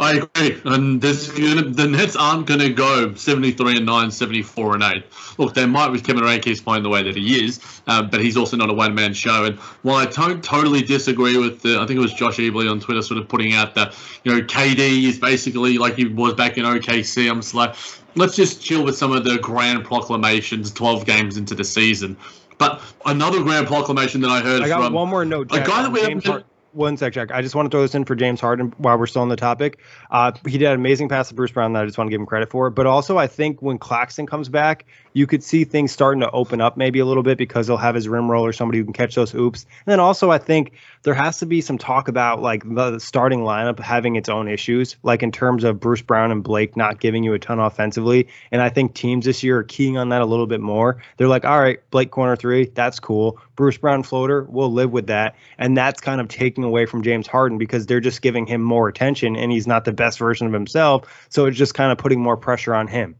I 0.00 0.12
agree, 0.14 0.58
and 0.64 1.00
the 1.02 1.86
Nets 1.90 2.16
aren't 2.16 2.46
going 2.46 2.60
to 2.60 2.70
go 2.70 3.14
73 3.14 3.76
and 3.76 3.86
9, 3.86 4.10
74 4.10 4.74
and 4.74 4.82
8. 4.82 5.04
Look, 5.36 5.54
they 5.54 5.66
might 5.66 5.90
with 5.90 6.04
Kevin 6.04 6.40
keeps 6.40 6.60
playing 6.60 6.84
the 6.84 6.88
way 6.88 7.02
that 7.02 7.14
he 7.14 7.44
is, 7.44 7.60
uh, 7.86 8.02
but 8.02 8.20
he's 8.20 8.34
also 8.34 8.56
not 8.56 8.70
a 8.70 8.72
one 8.72 8.94
man 8.94 9.12
show. 9.12 9.44
And 9.44 9.58
while 9.82 9.96
I 9.96 10.06
don't 10.06 10.42
totally 10.42 10.80
disagree 10.80 11.36
with, 11.36 11.60
the, 11.60 11.78
I 11.78 11.86
think 11.86 11.98
it 11.98 12.00
was 12.00 12.14
Josh 12.14 12.38
Eberly 12.38 12.70
on 12.70 12.80
Twitter 12.80 13.02
sort 13.02 13.20
of 13.20 13.28
putting 13.28 13.52
out 13.52 13.74
that, 13.74 13.94
you 14.24 14.34
know, 14.34 14.40
KD 14.40 15.04
is 15.04 15.18
basically 15.18 15.76
like 15.76 15.96
he 15.96 16.06
was 16.06 16.32
back 16.32 16.56
in 16.56 16.64
OKC. 16.64 17.30
I'm 17.30 17.42
just 17.42 17.54
like, 17.54 17.74
let's 18.14 18.34
just 18.34 18.62
chill 18.62 18.82
with 18.82 18.96
some 18.96 19.12
of 19.12 19.24
the 19.24 19.36
grand 19.38 19.84
proclamations 19.84 20.72
12 20.72 21.04
games 21.04 21.36
into 21.36 21.54
the 21.54 21.64
season. 21.64 22.16
But 22.56 22.80
another 23.04 23.42
grand 23.42 23.66
proclamation 23.66 24.22
that 24.22 24.30
I 24.30 24.40
heard 24.40 24.62
I 24.62 24.68
got 24.68 24.84
from 24.84 24.94
one 24.94 25.08
more 25.10 25.26
note. 25.26 25.48
Jack, 25.48 25.66
a 25.66 25.68
guy 25.68 25.82
that 25.82 25.92
we 25.92 26.00
Har- 26.30 26.44
one 26.72 26.96
sec, 26.96 27.12
Jack. 27.12 27.30
I 27.32 27.42
just 27.42 27.54
want 27.54 27.66
to 27.66 27.70
throw 27.70 27.82
this 27.82 27.94
in 27.94 28.04
for 28.04 28.14
James 28.14 28.40
Harden 28.40 28.72
while 28.78 28.98
we're 28.98 29.06
still 29.06 29.22
on 29.22 29.28
the 29.28 29.36
topic. 29.36 29.78
Uh, 30.10 30.32
he 30.46 30.58
did 30.58 30.68
an 30.68 30.74
amazing 30.74 31.08
pass 31.08 31.28
to 31.28 31.34
Bruce 31.34 31.50
Brown 31.50 31.72
that 31.72 31.82
I 31.82 31.86
just 31.86 31.98
want 31.98 32.08
to 32.08 32.10
give 32.10 32.20
him 32.20 32.26
credit 32.26 32.50
for. 32.50 32.70
But 32.70 32.86
also, 32.86 33.18
I 33.18 33.26
think 33.26 33.60
when 33.62 33.78
Claxton 33.78 34.26
comes 34.26 34.48
back, 34.48 34.86
you 35.12 35.26
could 35.26 35.42
see 35.42 35.64
things 35.64 35.92
starting 35.92 36.20
to 36.20 36.30
open 36.30 36.60
up 36.60 36.76
maybe 36.76 36.98
a 36.98 37.04
little 37.04 37.22
bit 37.22 37.38
because 37.38 37.66
he'll 37.66 37.76
have 37.76 37.94
his 37.94 38.08
rim 38.08 38.30
roller, 38.30 38.52
somebody 38.52 38.78
who 38.78 38.84
can 38.84 38.92
catch 38.92 39.14
those 39.14 39.34
oops. 39.34 39.64
And 39.84 39.92
then 39.92 40.00
also, 40.00 40.30
I 40.30 40.38
think 40.38 40.72
there 41.02 41.14
has 41.14 41.38
to 41.38 41.46
be 41.46 41.60
some 41.60 41.78
talk 41.78 42.08
about 42.08 42.42
like 42.42 42.62
the 42.64 42.98
starting 42.98 43.40
lineup 43.40 43.78
having 43.78 44.16
its 44.16 44.28
own 44.28 44.48
issues, 44.48 44.96
like 45.02 45.22
in 45.22 45.32
terms 45.32 45.64
of 45.64 45.80
Bruce 45.80 46.02
Brown 46.02 46.30
and 46.30 46.42
Blake 46.42 46.76
not 46.76 47.00
giving 47.00 47.24
you 47.24 47.34
a 47.34 47.38
ton 47.38 47.58
offensively. 47.58 48.28
And 48.52 48.62
I 48.62 48.68
think 48.68 48.94
teams 48.94 49.24
this 49.24 49.42
year 49.42 49.58
are 49.58 49.64
keying 49.64 49.96
on 49.96 50.10
that 50.10 50.22
a 50.22 50.26
little 50.26 50.46
bit 50.46 50.60
more. 50.60 51.02
They're 51.16 51.28
like, 51.28 51.44
all 51.44 51.60
right, 51.60 51.78
Blake 51.90 52.10
corner 52.10 52.36
three, 52.36 52.66
that's 52.66 53.00
cool. 53.00 53.40
Bruce 53.56 53.78
Brown 53.78 54.02
floater, 54.02 54.44
we'll 54.44 54.72
live 54.72 54.92
with 54.92 55.08
that. 55.08 55.36
And 55.58 55.76
that's 55.76 56.00
kind 56.00 56.20
of 56.20 56.28
taking 56.28 56.64
away 56.64 56.86
from 56.86 57.02
James 57.02 57.26
Harden 57.26 57.58
because 57.58 57.86
they're 57.86 58.00
just 58.00 58.22
giving 58.22 58.46
him 58.46 58.62
more 58.62 58.88
attention 58.88 59.36
and 59.36 59.50
he's 59.50 59.66
not 59.66 59.84
the 59.84 59.92
best 59.92 60.18
version 60.18 60.46
of 60.46 60.52
himself. 60.52 61.26
So 61.30 61.46
it's 61.46 61.58
just 61.58 61.74
kind 61.74 61.90
of 61.90 61.98
putting 61.98 62.20
more 62.20 62.36
pressure 62.36 62.74
on 62.74 62.86
him. 62.86 63.16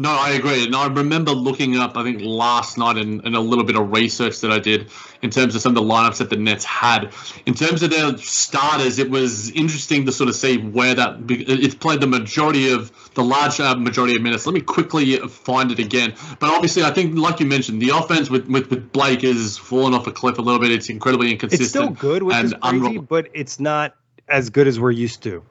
No, 0.00 0.10
I 0.10 0.30
agree. 0.30 0.64
And 0.64 0.76
I 0.76 0.86
remember 0.86 1.32
looking 1.32 1.76
up, 1.76 1.96
I 1.96 2.04
think 2.04 2.20
last 2.22 2.78
night 2.78 2.96
in, 2.96 3.20
in, 3.26 3.34
a 3.34 3.40
little 3.40 3.64
bit 3.64 3.74
of 3.74 3.90
research 3.90 4.40
that 4.40 4.52
I 4.52 4.60
did 4.60 4.90
in 5.22 5.30
terms 5.30 5.56
of 5.56 5.60
some 5.60 5.76
of 5.76 5.82
the 5.82 5.88
lineups 5.88 6.18
that 6.18 6.30
the 6.30 6.36
Nets 6.36 6.64
had. 6.64 7.12
In 7.46 7.54
terms 7.54 7.82
of 7.82 7.90
their 7.90 8.16
starters, 8.18 9.00
it 9.00 9.10
was 9.10 9.50
interesting 9.50 10.06
to 10.06 10.12
sort 10.12 10.28
of 10.28 10.36
see 10.36 10.58
where 10.58 10.94
that 10.94 11.16
it's 11.28 11.74
played 11.74 12.00
the 12.00 12.06
majority 12.06 12.72
of 12.72 12.92
the 13.14 13.24
large 13.24 13.58
uh, 13.58 13.74
majority 13.74 14.14
of 14.14 14.22
minutes. 14.22 14.46
Let 14.46 14.54
me 14.54 14.60
quickly 14.60 15.16
find 15.16 15.72
it 15.72 15.80
again. 15.80 16.14
But 16.38 16.54
obviously, 16.54 16.84
I 16.84 16.92
think, 16.92 17.18
like 17.18 17.40
you 17.40 17.46
mentioned, 17.46 17.82
the 17.82 17.90
offense 17.90 18.30
with, 18.30 18.46
with, 18.46 18.70
with 18.70 18.92
Blake 18.92 19.24
is 19.24 19.58
fallen 19.58 19.94
off 19.94 20.06
a 20.06 20.12
cliff 20.12 20.38
a 20.38 20.42
little 20.42 20.60
bit. 20.60 20.70
It's 20.70 20.88
incredibly 20.88 21.32
inconsistent. 21.32 21.62
It's 21.62 21.70
still 21.70 22.10
good, 22.10 22.22
which 22.22 22.36
is 22.36 22.54
crazy, 22.62 22.98
but 22.98 23.28
it's 23.34 23.58
not 23.58 23.96
as 24.28 24.50
good 24.50 24.68
as 24.68 24.78
we're 24.78 24.92
used 24.92 25.24
to. 25.24 25.42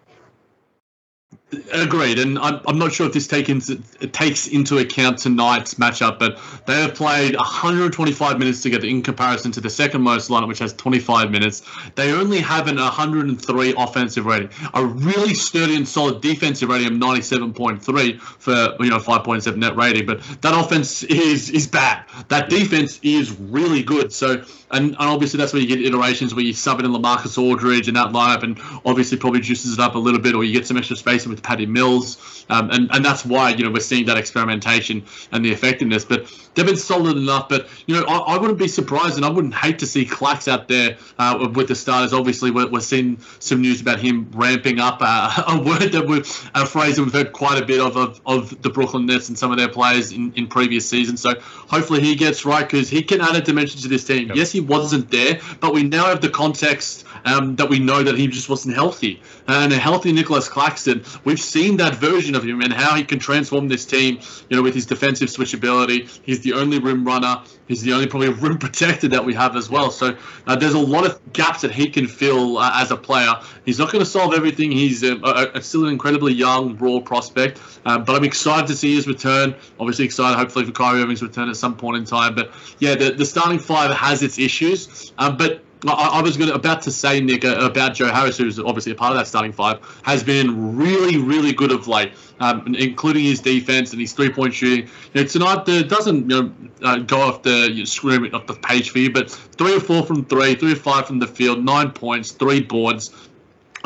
Agreed, 1.72 2.20
and 2.20 2.38
I'm, 2.40 2.60
I'm 2.68 2.78
not 2.78 2.92
sure 2.92 3.08
if 3.08 3.14
this 3.14 3.26
takes 3.26 3.72
takes 4.12 4.48
into 4.48 4.80
account 4.80 5.20
tonight's 5.20 5.76
matchup, 5.76 6.20
but 6.20 6.38
they 6.66 6.82
have 6.82 6.94
played 6.94 7.38
125 7.38 8.38
minutes 8.38 8.62
together 8.62 8.86
in 8.86 9.02
comparison 9.02 9.54
to 9.54 9.62
the 9.62 9.70
second 9.70 10.02
most 10.02 10.30
lineup, 10.30 10.50
which 10.50 10.60
has 10.60 10.74
25 10.74 11.32
minutes. 11.32 11.62
They 11.96 12.12
only 12.12 12.42
have 12.42 12.68
an 12.68 12.76
103 12.76 13.76
offensive 13.78 14.26
rating, 14.26 14.50
a 14.74 14.84
really 14.84 15.34
sturdy 15.34 15.78
and 15.78 15.88
solid 15.88 16.20
defensive 16.20 16.68
rating 16.68 16.88
of 16.88 16.94
97.3 16.96 18.20
for 18.20 18.84
you 18.84 18.90
know 18.90 19.00
5.7 19.00 19.56
net 19.56 19.78
rating. 19.78 20.06
But 20.06 20.22
that 20.42 20.54
offense 20.54 21.04
is 21.04 21.50
is 21.50 21.66
bad. 21.66 22.04
That 22.28 22.50
defense 22.50 23.00
is 23.04 23.32
really 23.40 23.84
good. 23.84 24.12
So 24.12 24.44
and, 24.72 24.88
and 24.88 24.98
obviously 24.98 25.38
that's 25.38 25.54
where 25.54 25.62
you 25.62 25.68
get 25.68 25.82
iterations 25.82 26.36
where 26.36 26.44
you 26.44 26.54
sub 26.54 26.80
in 26.80 26.88
Lamarcus 26.88 27.38
Aldridge 27.38 27.88
and 27.88 27.96
that 27.96 28.08
lineup, 28.08 28.44
and 28.44 28.60
obviously 28.86 29.18
probably 29.18 29.40
juices 29.40 29.74
it 29.74 29.80
up 29.80 29.96
a 29.96 30.00
little 30.00 30.20
bit, 30.20 30.36
or 30.36 30.44
you 30.44 30.54
get 30.54 30.68
some 30.68 30.78
extra 30.78 30.96
spacing 30.96 31.30
with 31.30 31.37
Patty 31.41 31.65
Mills, 31.65 32.45
um, 32.50 32.69
and 32.71 32.89
and 32.91 33.04
that's 33.04 33.26
why 33.26 33.50
you 33.50 33.63
know 33.63 33.71
we're 33.71 33.80
seeing 33.80 34.06
that 34.06 34.17
experimentation 34.17 35.06
and 35.32 35.43
the 35.43 35.52
effectiveness. 35.52 36.06
But 36.06 36.32
they've 36.54 36.65
been 36.65 36.78
solid 36.78 37.17
enough. 37.17 37.50
But 37.50 37.67
you 37.86 37.95
know 37.95 38.06
I, 38.06 38.36
I 38.36 38.38
wouldn't 38.38 38.60
be 38.60 38.67
surprised, 38.67 39.17
and 39.17 39.26
I 39.26 39.30
wouldn't 39.30 39.54
hate 39.54 39.80
to 39.80 39.86
see 39.86 40.06
Clax 40.06 40.47
out 40.47 40.67
there 40.67 40.97
uh, 41.17 41.50
with 41.54 41.67
the 41.67 41.76
starters. 41.76 42.13
Obviously, 42.13 42.52
we're, 42.52 42.69
we're 42.69 42.80
seeing 42.80 43.19
some 43.39 43.62
news 43.62 43.82
about 43.82 44.00
him 44.00 44.30
ramping 44.34 44.80
up. 44.80 45.00
Uh, 45.02 45.43
a 45.47 45.62
word 45.62 45.91
that 45.91 46.08
we 46.08 46.19
a 46.56 46.65
phrase 46.65 46.97
that 46.97 47.04
we've 47.04 47.13
heard 47.13 47.34
quite 47.34 47.62
a 47.62 47.65
bit 47.65 47.80
of 47.80 47.97
of, 47.97 48.21
of 48.26 48.62
the 48.62 48.69
Brooklyn 48.69 49.06
Nets 49.06 49.30
and 49.30 49.38
some 49.38 49.52
of 49.52 49.58
their 49.58 49.69
players 49.69 50.12
in, 50.12 50.34
in 50.34 50.47
previous 50.47 50.88
seasons. 50.88 51.21
So 51.21 51.39
hopefully 51.39 52.02
he 52.02 52.15
gets 52.15 52.45
right 52.45 52.67
because 52.67 52.89
he 52.89 53.02
can 53.04 53.21
add 53.21 53.36
a 53.36 53.41
dimension 53.41 53.82
to 53.82 53.88
this 53.88 54.04
team. 54.06 54.28
Yep. 54.30 54.38
Yes, 54.38 54.52
he 54.52 54.62
wasn't 54.62 55.12
there, 55.12 55.39
but 55.60 55.73
we 55.73 55.84
now 55.84 56.06
have 56.06 56.21
the 56.21 56.30
context 56.30 57.06
um, 57.28 57.56
that 57.58 57.70
we 57.70 57.80
know 57.80 58.04
that 58.04 58.18
he 58.18 58.28
just 58.28 58.50
wasn't 58.50 58.76
healthy. 58.76 59.22
And 59.48 59.72
a 59.74 59.78
healthy 59.78 60.12
Nicholas 60.12 60.48
Claxton, 60.48 61.04
we've 61.26 61.40
seen 61.40 61.78
that 61.78 61.96
version 61.96 62.36
of 62.36 62.44
him 62.44 62.62
and 62.62 62.74
how 62.74 62.96
he 62.96 63.04
can 63.04 63.20
transform 63.20 63.68
this 63.68 63.86
team. 63.86 64.20
You 64.50 64.58
know, 64.58 64.63
with 64.63 64.74
his 64.74 64.86
defensive 64.86 65.30
switchability, 65.30 66.10
he's 66.24 66.42
the 66.42 66.54
only 66.54 66.80
rim 66.80 67.06
runner. 67.06 67.42
He's 67.68 67.82
the 67.82 67.94
only 67.94 68.08
probably 68.08 68.30
rim 68.48 68.58
protector 68.58 69.08
that 69.10 69.24
we 69.24 69.34
have 69.34 69.56
as 69.56 69.70
well. 69.70 69.92
So 69.92 70.18
uh, 70.48 70.56
there's 70.56 70.74
a 70.74 70.80
lot 70.80 71.06
of 71.06 71.20
gaps 71.34 71.62
that 71.62 71.72
he 71.72 71.90
can 71.90 72.08
fill 72.08 72.58
uh, 72.58 72.72
as 72.76 72.92
a 72.92 72.98
player. 72.98 73.34
He's 73.66 73.80
not 73.80 73.92
going 73.92 74.04
to 74.04 74.10
solve 74.10 74.34
everything. 74.34 74.72
He's 74.72 75.04
uh, 75.04 75.18
a, 75.24 75.58
a, 75.58 75.62
still 75.62 75.86
an 75.86 75.92
incredibly 75.92 76.34
young, 76.34 76.78
raw 76.78 77.00
prospect. 77.00 77.60
Uh, 77.86 77.98
but 78.00 78.16
I'm 78.16 78.24
excited 78.24 78.68
to 78.68 78.76
see 78.76 78.96
his 78.96 79.08
return. 79.08 79.56
Obviously 79.80 80.06
excited, 80.06 80.38
hopefully, 80.38 80.66
for 80.66 80.72
Kyrie 80.72 81.02
Irving's 81.02 81.22
return 81.22 81.50
at 81.50 81.58
some 81.58 81.76
point 81.76 81.98
in 81.98 82.06
time. 82.06 82.36
But 82.36 82.52
yeah, 82.80 82.96
the, 82.96 83.12
the 83.12 83.26
starting 83.26 83.60
five 83.60 83.92
has 83.92 84.24
its 84.24 84.40
issues. 84.40 85.13
Um, 85.18 85.36
but 85.38 85.62
I, 85.86 86.20
I 86.20 86.22
was 86.22 86.38
going 86.38 86.50
about 86.52 86.82
to 86.84 86.92
say, 86.92 87.20
Nick, 87.20 87.46
uh, 87.46 87.58
about 87.60 87.94
Joe 87.94 88.08
Harris, 88.08 88.38
who's 88.38 88.60
obviously 88.60 88.94
a 88.94 88.96
part 88.96 89.12
of 89.12 89.18
that 89.18 89.28
starting 89.28 89.52
five, 89.52 89.80
has 90.04 90.24
been 90.24 90.76
really, 90.76 91.18
really 91.18 91.54
good 91.54 91.72
of 91.72 91.88
late, 91.88 92.13
um, 92.40 92.76
including 92.76 93.24
his 93.24 93.40
defense 93.40 93.92
and 93.92 94.02
his 94.02 94.13
three-point 94.13 94.54
shooting. 94.54 94.90
You 95.13 95.22
know, 95.22 95.28
tonight 95.28 95.66
the, 95.66 95.84
doesn't 95.84 96.30
you 96.30 96.42
know, 96.42 96.52
uh, 96.82 96.98
go 96.98 97.22
off 97.22 97.44
the 97.44 97.70
you 97.72 97.80
know, 97.80 97.86
screen 97.86 98.34
off 98.34 98.48
the 98.48 98.56
page 98.56 98.90
for 98.90 99.00
you, 99.00 99.12
but 99.12 99.30
three 99.30 99.76
or 99.76 99.80
four 99.80 100.04
from 100.04 100.26
three, 100.26 100.56
three 100.56 100.74
or 100.74 100.78
five 100.78 101.06
from 101.06 101.20
the 101.20 101.28
field, 101.28 101.63
nine 101.63 101.92
points, 101.92 102.32
three 102.32 102.62
boards, 102.62 103.12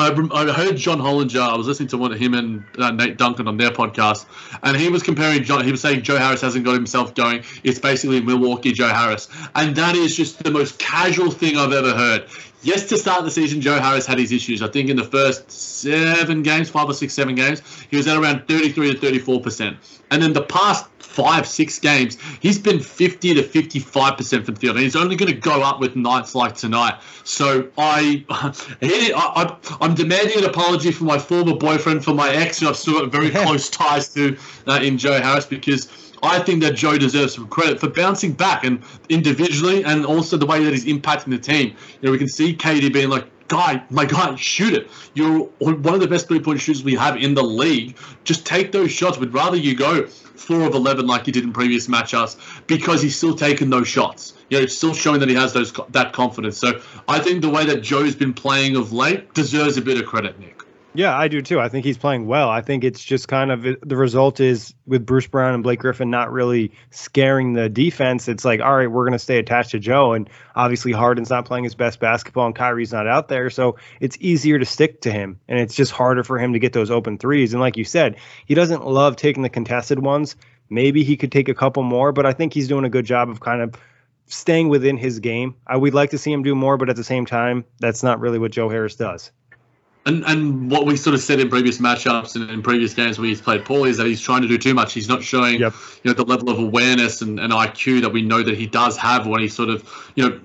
I, 0.02 0.52
heard 0.52 0.76
John 0.76 0.98
Hollinger. 0.98 1.40
I 1.40 1.56
was 1.56 1.66
listening 1.66 1.88
to 1.90 1.98
one 1.98 2.12
of 2.12 2.18
him 2.18 2.34
and 2.34 2.64
uh, 2.78 2.90
Nate 2.90 3.16
Duncan 3.16 3.48
on 3.48 3.56
their 3.56 3.70
podcast, 3.70 4.26
and 4.62 4.76
he 4.76 4.88
was 4.88 5.02
comparing 5.02 5.44
John. 5.44 5.64
He 5.64 5.70
was 5.70 5.80
saying 5.80 6.02
Joe 6.02 6.18
Harris 6.18 6.40
hasn't 6.40 6.64
got 6.64 6.74
himself 6.74 7.14
going. 7.14 7.44
It's 7.62 7.78
basically 7.78 8.20
Milwaukee 8.20 8.72
Joe 8.72 8.88
Harris, 8.88 9.28
and 9.54 9.76
that 9.76 9.94
is 9.94 10.16
just 10.16 10.42
the 10.42 10.50
most 10.50 10.78
casual 10.78 11.30
thing 11.30 11.56
I've 11.56 11.72
ever 11.72 11.92
heard. 11.92 12.26
Yes, 12.64 12.88
to 12.90 12.96
start 12.96 13.24
the 13.24 13.30
season, 13.30 13.60
Joe 13.60 13.80
Harris 13.80 14.06
had 14.06 14.18
his 14.18 14.30
issues. 14.30 14.62
I 14.62 14.68
think 14.68 14.88
in 14.88 14.96
the 14.96 15.04
first 15.04 15.50
seven 15.50 16.42
games, 16.42 16.70
five 16.70 16.88
or 16.88 16.94
six, 16.94 17.12
seven 17.12 17.34
games, 17.34 17.60
he 17.90 17.96
was 17.96 18.06
at 18.06 18.16
around 18.16 18.46
33 18.46 18.94
to 18.94 18.98
34 19.00 19.40
percent, 19.40 19.76
and 20.10 20.22
then 20.22 20.32
the 20.32 20.42
past 20.42 20.86
five, 21.12 21.46
six 21.46 21.78
games, 21.78 22.16
he's 22.40 22.58
been 22.58 22.80
50 22.80 23.34
to 23.34 23.42
55% 23.42 24.44
from 24.44 24.54
the 24.54 24.60
field. 24.60 24.76
And 24.76 24.84
he's 24.84 24.96
only 24.96 25.16
going 25.16 25.32
to 25.32 25.38
go 25.38 25.62
up 25.62 25.80
with 25.80 25.94
nights 25.94 26.34
like 26.34 26.54
tonight. 26.54 27.00
So 27.24 27.68
I, 27.78 28.24
I, 28.30 29.56
am 29.80 29.94
demanding 29.94 30.38
an 30.38 30.44
apology 30.44 30.90
from 30.90 31.06
my 31.06 31.18
former 31.18 31.54
boyfriend, 31.54 32.04
for 32.04 32.14
my 32.14 32.30
ex, 32.30 32.60
who 32.60 32.68
I've 32.68 32.76
still 32.76 33.00
got 33.00 33.12
very 33.12 33.30
close 33.30 33.68
ties 33.68 34.12
to 34.14 34.36
uh, 34.66 34.80
in 34.82 34.98
Joe 34.98 35.20
Harris, 35.20 35.46
because 35.46 35.88
I 36.22 36.38
think 36.38 36.62
that 36.62 36.74
Joe 36.74 36.98
deserves 36.98 37.34
some 37.34 37.48
credit 37.48 37.80
for 37.80 37.88
bouncing 37.88 38.32
back 38.32 38.64
and 38.64 38.82
individually 39.08 39.84
and 39.84 40.06
also 40.06 40.36
the 40.36 40.46
way 40.46 40.62
that 40.64 40.72
he's 40.72 40.86
impacting 40.86 41.30
the 41.30 41.38
team. 41.38 41.76
You 42.00 42.06
know, 42.06 42.12
we 42.12 42.18
can 42.18 42.28
see 42.28 42.54
KD 42.54 42.92
being 42.92 43.08
like, 43.08 43.26
guy, 43.52 43.84
my 43.90 44.06
guy, 44.06 44.34
shoot 44.36 44.72
it. 44.72 44.90
You're 45.12 45.40
one 45.58 45.94
of 45.94 46.00
the 46.00 46.08
best 46.08 46.26
three 46.26 46.40
point 46.40 46.58
shooters 46.58 46.82
we 46.82 46.94
have 46.94 47.16
in 47.16 47.34
the 47.34 47.42
league. 47.42 47.98
Just 48.24 48.46
take 48.46 48.72
those 48.72 48.90
shots. 48.90 49.18
We'd 49.18 49.34
rather 49.34 49.58
you 49.58 49.76
go 49.76 50.06
four 50.06 50.62
of 50.62 50.74
11 50.74 51.06
like 51.06 51.26
you 51.26 51.34
did 51.34 51.44
in 51.44 51.52
previous 51.52 51.86
matchups 51.86 52.66
because 52.66 53.02
he's 53.02 53.14
still 53.14 53.36
taking 53.36 53.68
those 53.68 53.86
shots. 53.86 54.32
You 54.48 54.60
know, 54.60 54.66
still 54.66 54.94
showing 54.94 55.20
that 55.20 55.28
he 55.28 55.34
has 55.34 55.52
those 55.52 55.72
that 55.90 56.14
confidence. 56.14 56.56
So 56.56 56.80
I 57.06 57.18
think 57.18 57.42
the 57.42 57.50
way 57.50 57.66
that 57.66 57.82
Joe's 57.82 58.14
been 58.14 58.32
playing 58.32 58.76
of 58.76 58.92
late 58.92 59.34
deserves 59.34 59.76
a 59.76 59.82
bit 59.82 60.00
of 60.00 60.06
credit, 60.06 60.40
Nick. 60.40 60.61
Yeah, 60.94 61.16
I 61.16 61.28
do 61.28 61.40
too. 61.40 61.58
I 61.58 61.70
think 61.70 61.86
he's 61.86 61.96
playing 61.96 62.26
well. 62.26 62.50
I 62.50 62.60
think 62.60 62.84
it's 62.84 63.02
just 63.02 63.26
kind 63.26 63.50
of 63.50 63.62
the 63.62 63.96
result 63.96 64.40
is 64.40 64.74
with 64.86 65.06
Bruce 65.06 65.26
Brown 65.26 65.54
and 65.54 65.62
Blake 65.62 65.80
Griffin 65.80 66.10
not 66.10 66.30
really 66.30 66.72
scaring 66.90 67.54
the 67.54 67.70
defense. 67.70 68.28
It's 68.28 68.44
like, 68.44 68.60
all 68.60 68.76
right, 68.76 68.90
we're 68.90 69.04
going 69.04 69.12
to 69.12 69.18
stay 69.18 69.38
attached 69.38 69.70
to 69.70 69.78
Joe. 69.78 70.12
And 70.12 70.28
obviously, 70.54 70.92
Harden's 70.92 71.30
not 71.30 71.46
playing 71.46 71.64
his 71.64 71.74
best 71.74 71.98
basketball 71.98 72.44
and 72.44 72.54
Kyrie's 72.54 72.92
not 72.92 73.06
out 73.06 73.28
there. 73.28 73.48
So 73.48 73.76
it's 74.00 74.18
easier 74.20 74.58
to 74.58 74.66
stick 74.66 75.00
to 75.02 75.12
him. 75.12 75.40
And 75.48 75.58
it's 75.58 75.74
just 75.74 75.92
harder 75.92 76.24
for 76.24 76.38
him 76.38 76.52
to 76.52 76.58
get 76.58 76.74
those 76.74 76.90
open 76.90 77.16
threes. 77.16 77.54
And 77.54 77.60
like 77.60 77.78
you 77.78 77.84
said, 77.84 78.16
he 78.44 78.54
doesn't 78.54 78.86
love 78.86 79.16
taking 79.16 79.42
the 79.42 79.48
contested 79.48 79.98
ones. 79.98 80.36
Maybe 80.68 81.04
he 81.04 81.16
could 81.16 81.32
take 81.32 81.48
a 81.48 81.54
couple 81.54 81.82
more, 81.82 82.12
but 82.12 82.26
I 82.26 82.34
think 82.34 82.52
he's 82.52 82.68
doing 82.68 82.84
a 82.84 82.90
good 82.90 83.06
job 83.06 83.30
of 83.30 83.40
kind 83.40 83.62
of 83.62 83.74
staying 84.26 84.68
within 84.68 84.98
his 84.98 85.20
game. 85.20 85.56
I 85.66 85.76
would 85.76 85.94
like 85.94 86.10
to 86.10 86.18
see 86.18 86.32
him 86.32 86.42
do 86.42 86.54
more, 86.54 86.76
but 86.76 86.90
at 86.90 86.96
the 86.96 87.04
same 87.04 87.24
time, 87.24 87.64
that's 87.78 88.02
not 88.02 88.20
really 88.20 88.38
what 88.38 88.52
Joe 88.52 88.68
Harris 88.68 88.96
does. 88.96 89.30
And 90.04 90.24
and 90.26 90.70
what 90.70 90.84
we 90.84 90.96
sort 90.96 91.14
of 91.14 91.20
said 91.20 91.38
in 91.38 91.48
previous 91.48 91.78
matchups 91.78 92.34
and 92.34 92.50
in 92.50 92.60
previous 92.60 92.92
games 92.92 93.18
where 93.18 93.28
he's 93.28 93.40
played 93.40 93.64
poorly 93.64 93.90
is 93.90 93.96
that 93.98 94.06
he's 94.06 94.20
trying 94.20 94.42
to 94.42 94.48
do 94.48 94.58
too 94.58 94.74
much. 94.74 94.92
He's 94.92 95.08
not 95.08 95.22
showing 95.22 95.60
yep. 95.60 95.74
you 96.02 96.10
know 96.10 96.14
the 96.14 96.24
level 96.24 96.50
of 96.50 96.58
awareness 96.58 97.22
and, 97.22 97.38
and 97.38 97.52
IQ 97.52 98.02
that 98.02 98.12
we 98.12 98.22
know 98.22 98.42
that 98.42 98.58
he 98.58 98.66
does 98.66 98.96
have 98.96 99.26
when 99.26 99.40
he 99.40 99.48
sort 99.48 99.68
of 99.68 100.12
you 100.16 100.28
know 100.28 100.40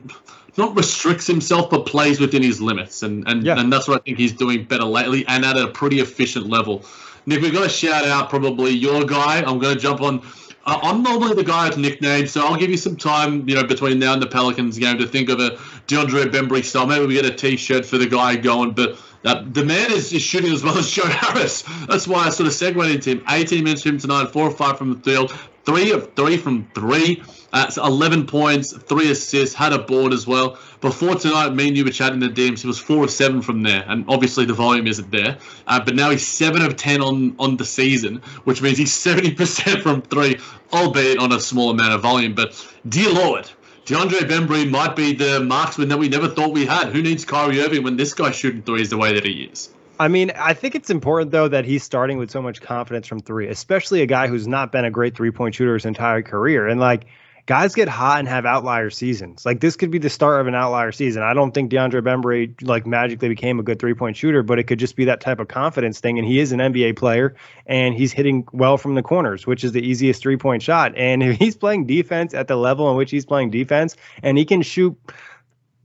not 0.58 0.76
restricts 0.76 1.26
himself 1.26 1.70
but 1.72 1.88
plays 1.88 2.20
within 2.20 2.44
his 2.44 2.62
limits. 2.62 3.02
And 3.02 3.28
and, 3.28 3.44
yeah. 3.44 3.60
and 3.60 3.74
that's 3.74 3.88
what 3.88 4.02
I 4.02 4.04
think 4.04 4.20
he's 4.20 4.34
doing 4.34 4.64
better 4.64 4.86
lately 4.86 5.26
and 5.28 5.44
at 5.44 5.58
a 5.58 5.68
pretty 5.70 6.02
efficient 6.02 6.48
level. 6.48 6.86
Nick, 7.26 7.42
we've 7.42 7.52
got 7.52 7.64
to 7.64 7.70
shout 7.70 8.06
out 8.06 8.30
probably 8.30 8.72
your 8.72 9.06
guy. 9.06 9.40
I'm 9.42 9.60
going 9.60 9.76
to 9.76 9.82
jump 9.82 10.02
on 10.02 10.22
uh, 10.68 10.80
I'm 10.84 11.02
normally 11.02 11.34
the 11.34 11.46
guy 11.46 11.70
with 11.70 11.78
nicknames, 11.78 12.32
so 12.32 12.46
I'll 12.46 12.58
give 12.58 12.70
you 12.70 12.76
some 12.76 12.98
time, 12.98 13.48
you 13.48 13.56
know, 13.56 13.64
between 13.64 14.00
now 14.00 14.12
and 14.12 14.22
the 14.22 14.28
Pelicans 14.28 14.78
game 14.78 14.98
to 14.98 15.08
think 15.08 15.30
of 15.30 15.40
a 15.40 15.52
DeAndre 15.88 16.26
Bembry 16.26 16.64
style. 16.64 16.86
Maybe 16.86 17.06
we 17.06 17.14
get 17.14 17.26
a 17.26 17.32
T-shirt 17.32 17.86
for 17.86 17.98
the 17.98 18.06
guy 18.06 18.36
going, 18.36 18.72
but 18.72 18.98
uh, 19.28 19.44
the 19.52 19.66
man 19.66 19.92
is, 19.92 20.14
is 20.14 20.22
shooting 20.22 20.54
as 20.54 20.64
well 20.64 20.78
as 20.78 20.90
Joe 20.90 21.04
Harris. 21.06 21.64
That's 21.88 22.08
why 22.08 22.26
I 22.26 22.30
sort 22.30 22.48
of 22.48 22.54
segued 22.54 22.78
into 22.78 23.12
him. 23.12 23.24
18 23.30 23.64
minutes 23.64 23.84
from 23.84 23.98
tonight, 23.98 24.32
four 24.32 24.48
or 24.48 24.52
five 24.52 24.78
from 24.78 24.94
the 24.94 25.00
field, 25.00 25.32
three 25.66 25.92
of 25.92 26.14
three 26.16 26.38
from 26.38 26.68
three. 26.74 27.22
Uh, 27.54 27.70
11 27.78 28.28
points, 28.28 28.74
three 28.74 29.10
assists, 29.10 29.56
had 29.56 29.74
a 29.74 29.80
board 29.80 30.14
as 30.14 30.28
well. 30.28 30.58
Before 30.82 31.16
tonight, 31.16 31.54
me 31.54 31.70
and 31.70 31.78
you 31.78 31.84
were 31.84 31.92
chatting 31.92 32.20
the 32.20 32.28
DMs. 32.28 32.62
He 32.62 32.68
was 32.68 32.78
four 32.78 33.06
of 33.06 33.12
seven 33.12 33.42
from 33.42 33.64
there, 33.64 33.84
and 33.88 34.06
obviously 34.08 34.46
the 34.46 34.54
volume 34.54 34.86
isn't 34.86 35.12
there. 35.12 35.38
Uh, 35.66 35.84
but 35.84 35.96
now 35.96 36.10
he's 36.10 36.28
seven 36.28 36.62
of 36.62 36.76
ten 36.76 37.02
on 37.02 37.36
on 37.40 37.58
the 37.58 37.66
season, 37.66 38.22
which 38.44 38.62
means 38.62 38.78
he's 38.78 38.94
70% 38.94 39.82
from 39.84 40.02
three, 40.04 40.40
albeit 40.72 41.20
on 41.20 41.32
a 41.32 41.40
small 41.40 41.72
amount 41.72 41.94
of 41.94 42.02
volume. 42.02 42.34
But 42.34 42.66
dear 42.90 43.12
Lord, 43.12 43.50
DeAndre 43.88 44.28
Bembry 44.28 44.70
might 44.70 44.98
be 44.98 45.14
the 45.14 45.40
marksman 45.40 45.88
that 45.88 45.98
we 45.98 46.10
never 46.10 46.28
thought 46.28 46.52
we 46.52 46.66
had. 46.66 46.90
Who 46.90 47.02
needs 47.02 47.24
Kyrie 47.24 47.62
Irving 47.62 47.84
when 47.84 47.96
this 47.96 48.14
guy's 48.14 48.36
shooting 48.36 48.62
threes 48.62 48.90
the 48.90 48.98
way 48.98 49.14
that 49.14 49.24
he 49.24 49.44
is? 49.44 49.70
I 49.98 50.10
mean, 50.10 50.30
I 50.36 50.54
think 50.54 50.76
it's 50.76 50.90
important 50.90 51.32
though 51.32 51.48
that 51.48 51.64
he's 51.64 51.84
starting 51.84 52.18
with 52.18 52.30
so 52.30 52.42
much 52.42 52.60
confidence 52.60 53.08
from 53.08 53.22
three, 53.22 53.48
especially 53.48 54.02
a 54.02 54.06
guy 54.06 54.28
who's 54.28 54.46
not 54.46 54.74
been 54.74 54.84
a 54.84 54.92
great 54.92 55.16
three 55.16 55.32
point 55.32 55.56
shooter 55.56 55.74
his 55.74 55.86
entire 55.86 56.22
career. 56.22 56.68
And 56.68 56.82
like 56.82 57.06
guys 57.48 57.74
get 57.74 57.88
hot 57.88 58.20
and 58.20 58.28
have 58.28 58.46
outlier 58.46 58.90
seasons. 58.90 59.46
Like 59.46 59.62
this 59.62 59.78
could 59.78 59.90
be 59.90 59.98
the 59.98 60.10
start 60.10 60.42
of 60.42 60.48
an 60.48 60.54
outlier 60.54 60.92
season. 60.92 61.24
I 61.24 61.34
don't 61.34 61.54
think 61.54 61.72
DeAndre 61.72 62.02
Bembry 62.02 62.62
like 62.62 62.86
magically 62.86 63.30
became 63.30 63.58
a 63.60 63.64
good 63.64 63.80
three 63.80 63.94
point 63.94 64.18
shooter, 64.18 64.44
but 64.44 64.60
it 64.60 64.64
could 64.64 64.80
just 64.80 64.96
be 64.98 65.06
that 65.06 65.22
type 65.22 65.40
of 65.40 65.48
confidence 65.48 66.00
thing. 66.00 66.20
And 66.20 66.28
he 66.28 66.40
is 66.40 66.52
an 66.52 66.60
NBA 66.60 66.98
player 66.98 67.36
and 67.66 67.96
he's 67.96 68.12
hitting 68.12 68.46
well 68.52 68.78
from 68.78 68.96
the 68.96 69.02
corners, 69.02 69.48
which 69.48 69.64
is 69.64 69.72
the 69.72 69.82
easiest 69.82 70.22
three 70.22 70.38
point 70.38 70.62
shot. 70.62 70.94
And 70.96 71.24
if 71.24 71.38
he's 71.38 71.56
playing 71.56 71.88
defense 71.88 72.34
at 72.34 72.48
the 72.48 72.58
level 72.58 72.92
in 72.92 72.98
which 72.98 73.10
he's 73.10 73.26
playing 73.26 73.50
defense 73.50 73.96
and 74.22 74.38
he 74.38 74.46
can 74.46 74.62
shoot 74.62 74.96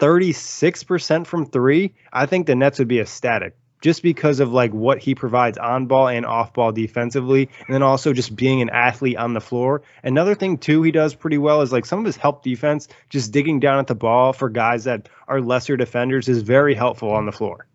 36% 0.01 1.27
from 1.29 1.47
three, 1.47 1.95
I 2.13 2.27
think 2.27 2.49
the 2.49 2.57
Nets 2.57 2.81
would 2.81 2.89
be 2.89 2.99
ecstatic 2.99 3.57
just 3.83 4.03
because 4.03 4.41
of 4.41 4.51
like 4.51 4.73
what 4.73 4.99
he 4.99 5.15
provides 5.15 5.59
on 5.59 5.87
ball 5.87 6.09
and 6.09 6.25
off 6.25 6.55
ball 6.55 6.73
defensively, 6.73 7.51
and 7.67 7.75
then 7.75 7.83
also 7.83 8.15
just 8.15 8.35
being 8.35 8.63
an 8.63 8.71
athlete 8.71 9.19
on 9.19 9.35
the 9.35 9.41
floor. 9.41 9.83
Another 10.03 10.35
thing 10.35 10.57
too 10.57 10.83
he 10.83 10.91
does 10.91 11.15
pretty 11.15 11.37
well 11.37 11.61
is 11.61 11.73
like 11.73 11.85
some 11.85 11.99
of 11.99 12.07
his 12.07 12.17
help 12.17 12.43
defense, 12.43 12.89
just 13.11 13.33
digging 13.33 13.61
down 13.61 13.79
at 13.79 13.89
the 13.89 13.95
ball 13.95 14.33
for 14.33 14.49
guys 14.49 14.85
that 14.85 15.11
are 15.29 15.43
lesser 15.43 15.77
defenders 15.77 16.29
is 16.29 16.41
very 16.41 16.75
helpful 16.75 17.11
on 17.11 17.27
the 17.27 17.33
floor. 17.33 17.67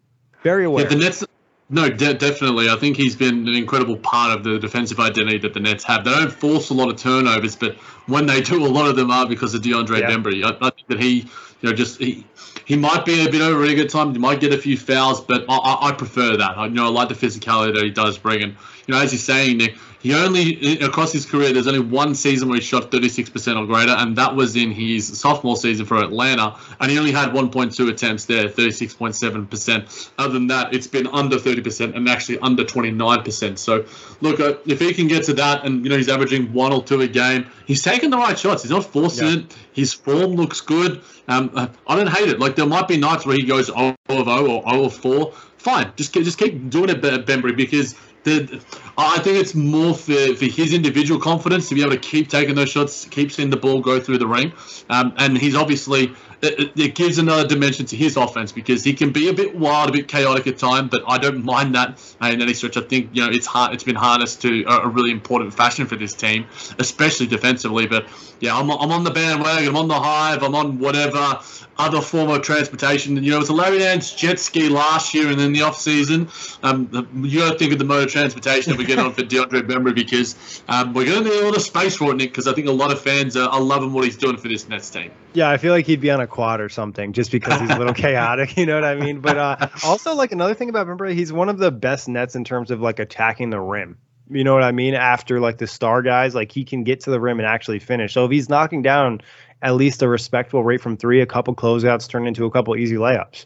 Very 0.41 0.65
aware. 0.65 0.85
Yeah, 0.85 0.89
the 0.89 0.95
Nets. 0.95 1.23
No, 1.69 1.89
de- 1.89 2.13
definitely. 2.13 2.69
I 2.69 2.77
think 2.77 2.95
he's 2.95 3.17
been 3.17 3.45
an 3.45 3.53
incredible 3.53 3.97
part 3.97 4.37
of 4.37 4.45
the 4.45 4.57
defensive 4.57 5.01
identity 5.01 5.39
that 5.39 5.53
the 5.53 5.59
Nets 5.59 5.83
have. 5.83 6.05
They 6.05 6.11
don't 6.11 6.31
force 6.31 6.69
a 6.69 6.73
lot 6.73 6.87
of 6.87 6.95
turnovers, 6.95 7.57
but 7.57 7.75
when 8.05 8.25
they 8.25 8.39
do, 8.39 8.65
a 8.65 8.67
lot 8.67 8.87
of 8.87 8.95
them 8.95 9.11
are 9.11 9.27
because 9.27 9.53
of 9.53 9.61
DeAndre 9.63 9.99
yeah. 9.99 10.09
Bembry. 10.09 10.45
I, 10.45 10.55
I 10.65 10.69
think 10.69 10.87
that 10.87 11.01
he, 11.01 11.29
you 11.59 11.69
know, 11.69 11.73
just 11.73 11.99
he, 11.99 12.25
he 12.67 12.75
might 12.75 13.05
be 13.05 13.25
a 13.25 13.31
bit 13.31 13.41
overrated 13.41 13.85
at 13.85 13.89
time. 13.89 14.11
He 14.11 14.19
might 14.19 14.41
get 14.41 14.53
a 14.53 14.57
few 14.57 14.77
fouls, 14.77 15.21
but 15.21 15.45
I, 15.47 15.55
I, 15.55 15.87
I 15.87 15.91
prefer 15.93 16.35
that. 16.35 16.57
I, 16.57 16.65
you 16.65 16.73
know, 16.73 16.87
I 16.87 16.89
like 16.89 17.07
the 17.07 17.15
physicality 17.15 17.73
that 17.73 17.81
he 17.81 17.89
does 17.89 18.17
bring. 18.17 18.43
And 18.43 18.57
you 18.85 18.93
know, 18.93 19.01
as 19.01 19.13
you're 19.13 19.19
saying, 19.19 19.57
Nick, 19.57 19.77
he 20.07 20.15
only 20.15 20.79
across 20.79 21.11
his 21.11 21.25
career, 21.25 21.51
there's 21.51 21.67
only 21.67 21.81
one 21.81 22.15
season 22.15 22.47
where 22.47 22.57
he 22.59 22.63
shot 22.63 22.91
36% 22.91 23.61
or 23.61 23.65
greater, 23.65 23.91
and 23.91 24.15
that 24.15 24.33
was 24.33 24.55
in 24.55 24.71
his 24.71 25.19
sophomore 25.19 25.57
season 25.57 25.85
for 25.85 25.97
Atlanta, 25.97 26.55
and 26.79 26.89
he 26.89 26.97
only 26.97 27.11
had 27.11 27.31
1.2 27.31 27.89
attempts 27.89 28.23
there, 28.23 28.47
36.7%. 28.47 30.09
Other 30.17 30.33
than 30.33 30.47
that, 30.47 30.73
it's 30.73 30.87
been 30.87 31.07
under 31.07 31.35
30% 31.35 31.93
and 31.93 32.07
actually 32.07 32.39
under 32.39 32.63
29%. 32.63 33.57
So, 33.57 33.83
look, 34.21 34.39
uh, 34.39 34.53
if 34.65 34.79
he 34.79 34.93
can 34.93 35.09
get 35.09 35.25
to 35.25 35.33
that, 35.33 35.65
and 35.65 35.83
you 35.83 35.89
know 35.89 35.97
he's 35.97 36.07
averaging 36.07 36.53
one 36.53 36.71
or 36.71 36.81
two 36.81 37.01
a 37.01 37.07
game, 37.09 37.45
he's 37.65 37.83
taking 37.83 38.09
the 38.09 38.17
right 38.17 38.39
shots. 38.39 38.63
He's 38.63 38.71
not 38.71 38.85
forcing 38.85 39.27
yeah. 39.27 39.33
it. 39.39 39.55
His 39.73 39.93
form 39.93 40.35
looks 40.35 40.61
good. 40.61 41.01
Um, 41.27 41.51
uh, 41.53 41.67
I 41.85 41.97
don't 41.97 42.07
hate 42.07 42.29
it. 42.29 42.39
Like 42.39 42.55
there 42.55 42.65
might 42.65 42.87
be 42.87 42.95
nights 42.95 43.25
where 43.25 43.35
he 43.35 43.43
goes 43.43 43.65
0 43.65 43.93
of 44.07 44.25
0 44.25 44.47
or 44.47 44.69
0 44.69 44.85
of 44.85 44.95
4. 44.95 45.33
Fine, 45.57 45.91
just 45.97 46.13
just 46.13 46.37
keep 46.37 46.69
doing 46.69 46.89
it, 46.89 47.01
Bembry, 47.01 47.57
because 47.57 47.93
the, 48.23 48.61
I 48.97 49.19
think 49.19 49.37
it's 49.37 49.55
more 49.55 49.93
for, 49.93 50.35
for 50.35 50.45
his 50.45 50.73
individual 50.73 51.19
confidence 51.19 51.69
to 51.69 51.75
be 51.75 51.81
able 51.81 51.91
to 51.91 51.97
keep 51.97 52.29
taking 52.29 52.55
those 52.55 52.69
shots, 52.69 53.05
keep 53.05 53.31
seeing 53.31 53.49
the 53.49 53.57
ball 53.57 53.79
go 53.79 53.99
through 53.99 54.17
the 54.17 54.27
ring. 54.27 54.53
Um, 54.89 55.13
and 55.17 55.37
he's 55.37 55.55
obviously, 55.55 56.13
it, 56.41 56.71
it, 56.75 56.95
gives 56.95 57.17
another 57.17 57.47
dimension 57.47 57.85
to 57.87 57.95
his 57.95 58.17
offense 58.17 58.51
because 58.51 58.83
he 58.83 58.93
can 58.93 59.11
be 59.11 59.29
a 59.29 59.33
bit 59.33 59.55
wild, 59.55 59.89
a 59.89 59.91
bit 59.91 60.07
chaotic 60.07 60.47
at 60.47 60.57
times, 60.57 60.89
but 60.89 61.03
I 61.07 61.17
don't 61.17 61.43
mind 61.43 61.75
that 61.75 61.99
in 62.21 62.41
any 62.41 62.53
stretch. 62.53 62.77
I 62.77 62.81
think, 62.81 63.09
you 63.13 63.25
know, 63.25 63.31
it's 63.31 63.47
hard, 63.47 63.73
it's 63.73 63.83
been 63.83 63.95
harnessed 63.95 64.41
to 64.41 64.63
a, 64.65 64.81
a 64.81 64.87
really 64.87 65.11
important 65.11 65.53
fashion 65.53 65.87
for 65.87 65.95
this 65.95 66.13
team, 66.13 66.45
especially 66.79 67.27
defensively. 67.27 67.87
But 67.87 68.07
yeah, 68.39 68.57
I'm, 68.57 68.69
I'm 68.69 68.91
on 68.91 69.03
the 69.03 69.11
bandwagon, 69.11 69.69
I'm 69.69 69.77
on 69.77 69.87
the 69.87 69.99
hive, 69.99 70.43
I'm 70.43 70.55
on 70.55 70.79
whatever 70.79 71.39
other 71.79 72.01
form 72.01 72.29
of 72.29 72.41
transportation. 72.41 73.21
You 73.23 73.31
know, 73.31 73.37
it 73.37 73.39
was 73.39 73.49
a 73.49 73.53
Larry 73.53 73.79
Nance 73.79 74.13
jet 74.13 74.39
ski 74.39 74.69
last 74.69 75.13
year, 75.13 75.29
and 75.29 75.39
then 75.39 75.53
the 75.53 75.61
off 75.61 75.77
season, 75.77 76.29
um, 76.63 76.89
you 77.23 77.39
got 77.39 77.53
to 77.53 77.59
think 77.59 77.73
of 77.73 77.79
the 77.79 77.85
mode 77.85 78.05
of 78.05 78.11
transportation 78.11 78.71
that 78.71 78.77
we 78.77 78.85
get 78.85 78.99
on 78.99 79.13
for 79.13 79.21
DeAndre 79.21 79.61
Bembry 79.61 79.95
because 79.95 80.63
um, 80.67 80.93
we're 80.93 81.05
going 81.05 81.23
to 81.23 81.29
need 81.29 81.41
a 81.41 81.45
lot 81.45 81.55
of 81.55 81.61
space 81.61 81.95
for 81.95 82.11
it, 82.11 82.15
Nick. 82.15 82.31
Because 82.31 82.47
I 82.47 82.53
think 82.53 82.67
a 82.67 82.71
lot 82.71 82.91
of 82.91 83.01
fans 83.01 83.35
are, 83.35 83.49
are, 83.49 83.61
loving 83.61 83.93
what 83.93 84.05
he's 84.05 84.17
doing 84.17 84.37
for 84.37 84.47
this 84.47 84.67
Nets 84.69 84.89
team. 84.89 85.11
Yeah, 85.33 85.49
I 85.49 85.57
feel 85.57 85.73
like 85.73 85.85
he'd 85.85 86.01
be 86.01 86.11
on 86.11 86.21
a 86.21 86.27
quad 86.27 86.61
or 86.61 86.69
something 86.69 87.13
just 87.13 87.31
because 87.31 87.59
he's 87.59 87.69
a 87.69 87.77
little 87.77 87.93
chaotic. 87.95 88.57
You 88.57 88.65
know 88.65 88.75
what 88.75 88.85
I 88.85 88.95
mean? 88.95 89.19
But 89.19 89.37
uh, 89.37 89.67
also, 89.83 90.13
like 90.15 90.31
another 90.31 90.53
thing 90.53 90.69
about 90.69 90.87
Bembry, 90.87 91.13
he's 91.13 91.33
one 91.33 91.49
of 91.49 91.57
the 91.57 91.71
best 91.71 92.07
Nets 92.07 92.35
in 92.35 92.43
terms 92.43 92.71
of 92.71 92.81
like 92.81 92.99
attacking 92.99 93.49
the 93.49 93.59
rim. 93.59 93.97
You 94.29 94.43
know 94.43 94.53
what 94.53 94.63
I 94.63 94.71
mean? 94.71 94.93
After 94.93 95.39
like 95.39 95.57
the 95.57 95.67
star 95.67 96.01
guys, 96.01 96.35
like 96.35 96.51
he 96.51 96.65
can 96.65 96.83
get 96.83 97.01
to 97.01 97.11
the 97.11 97.19
rim 97.19 97.39
and 97.39 97.47
actually 97.47 97.79
finish. 97.79 98.13
So 98.13 98.25
if 98.25 98.31
he's 98.31 98.49
knocking 98.49 98.81
down 98.81 99.21
at 99.61 99.75
least 99.75 100.01
a 100.01 100.07
respectable 100.07 100.63
rate 100.63 100.81
from 100.81 100.97
three, 100.97 101.21
a 101.21 101.25
couple 101.25 101.55
closeouts 101.55 102.09
turn 102.09 102.27
into 102.27 102.45
a 102.45 102.51
couple 102.51 102.75
easy 102.75 102.95
layups. 102.95 103.45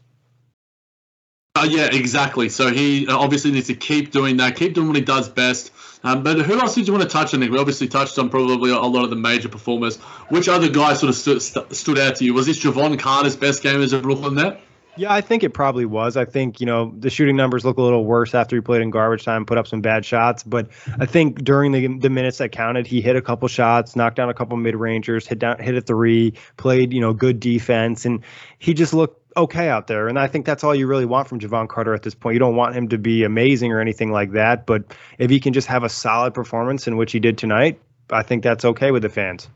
Uh, 1.55 1.67
yeah, 1.69 1.89
exactly. 1.91 2.49
So 2.49 2.71
he 2.71 3.07
uh, 3.07 3.17
obviously 3.17 3.51
needs 3.51 3.67
to 3.67 3.75
keep 3.75 4.11
doing 4.11 4.37
that, 4.37 4.55
keep 4.55 4.73
doing 4.73 4.87
what 4.87 4.95
he 4.95 5.03
does 5.03 5.29
best. 5.29 5.71
Um, 6.03 6.23
but 6.23 6.39
who 6.39 6.59
else 6.59 6.73
did 6.75 6.87
you 6.87 6.93
want 6.93 7.03
to 7.03 7.09
touch 7.09 7.33
on? 7.33 7.41
We 7.41 7.59
obviously 7.59 7.87
touched 7.87 8.17
on 8.17 8.29
probably 8.29 8.71
a 8.71 8.77
lot 8.77 9.03
of 9.03 9.09
the 9.09 9.15
major 9.15 9.49
performers. 9.49 9.97
Which 10.29 10.49
other 10.49 10.69
guy 10.69 10.93
sort 10.93 11.09
of 11.09 11.41
stood, 11.75 11.99
out 11.99 12.15
to 12.15 12.25
you? 12.25 12.33
Was 12.33 12.47
this 12.47 12.63
Jevon 12.63 12.97
Carter's 12.97 13.35
best 13.35 13.61
game 13.61 13.81
as 13.81 13.93
a 13.93 13.99
Brooklyn 13.99 14.35
net? 14.35 14.61
Yeah, 15.01 15.11
I 15.11 15.21
think 15.21 15.43
it 15.43 15.49
probably 15.55 15.85
was. 15.85 16.15
I 16.15 16.25
think, 16.25 16.59
you 16.59 16.67
know, 16.67 16.93
the 16.95 17.09
shooting 17.09 17.35
numbers 17.35 17.65
look 17.65 17.77
a 17.77 17.81
little 17.81 18.05
worse 18.05 18.35
after 18.35 18.55
he 18.55 18.61
played 18.61 18.83
in 18.83 18.91
garbage 18.91 19.25
time, 19.25 19.47
put 19.47 19.57
up 19.57 19.65
some 19.65 19.81
bad 19.81 20.05
shots. 20.05 20.43
But 20.43 20.69
I 20.99 21.07
think 21.07 21.43
during 21.43 21.71
the 21.71 21.87
the 21.87 22.11
minutes 22.11 22.37
that 22.37 22.51
counted, 22.51 22.85
he 22.85 23.01
hit 23.01 23.15
a 23.15 23.21
couple 23.23 23.47
shots, 23.47 23.95
knocked 23.95 24.17
down 24.17 24.29
a 24.29 24.35
couple 24.35 24.57
mid 24.57 24.75
rangers, 24.75 25.25
hit 25.25 25.39
down 25.39 25.57
hit 25.57 25.73
a 25.73 25.81
three, 25.81 26.35
played, 26.55 26.93
you 26.93 27.01
know, 27.01 27.13
good 27.13 27.39
defense, 27.39 28.05
and 28.05 28.23
he 28.59 28.75
just 28.75 28.93
looked 28.93 29.19
okay 29.35 29.69
out 29.69 29.87
there. 29.87 30.07
And 30.07 30.19
I 30.19 30.27
think 30.27 30.45
that's 30.45 30.63
all 30.63 30.75
you 30.75 30.85
really 30.85 31.05
want 31.05 31.27
from 31.27 31.39
Jevon 31.39 31.67
Carter 31.67 31.95
at 31.95 32.03
this 32.03 32.13
point. 32.13 32.35
You 32.35 32.39
don't 32.39 32.55
want 32.55 32.75
him 32.75 32.89
to 32.89 32.99
be 32.99 33.23
amazing 33.23 33.71
or 33.71 33.81
anything 33.81 34.11
like 34.11 34.33
that, 34.33 34.67
but 34.67 34.83
if 35.17 35.31
he 35.31 35.39
can 35.39 35.53
just 35.53 35.67
have 35.67 35.83
a 35.83 35.89
solid 35.89 36.35
performance 36.35 36.85
in 36.85 36.95
which 36.95 37.11
he 37.11 37.19
did 37.19 37.39
tonight, 37.39 37.81
I 38.11 38.21
think 38.21 38.43
that's 38.43 38.65
okay 38.65 38.91
with 38.91 39.01
the 39.01 39.09
fans. 39.09 39.49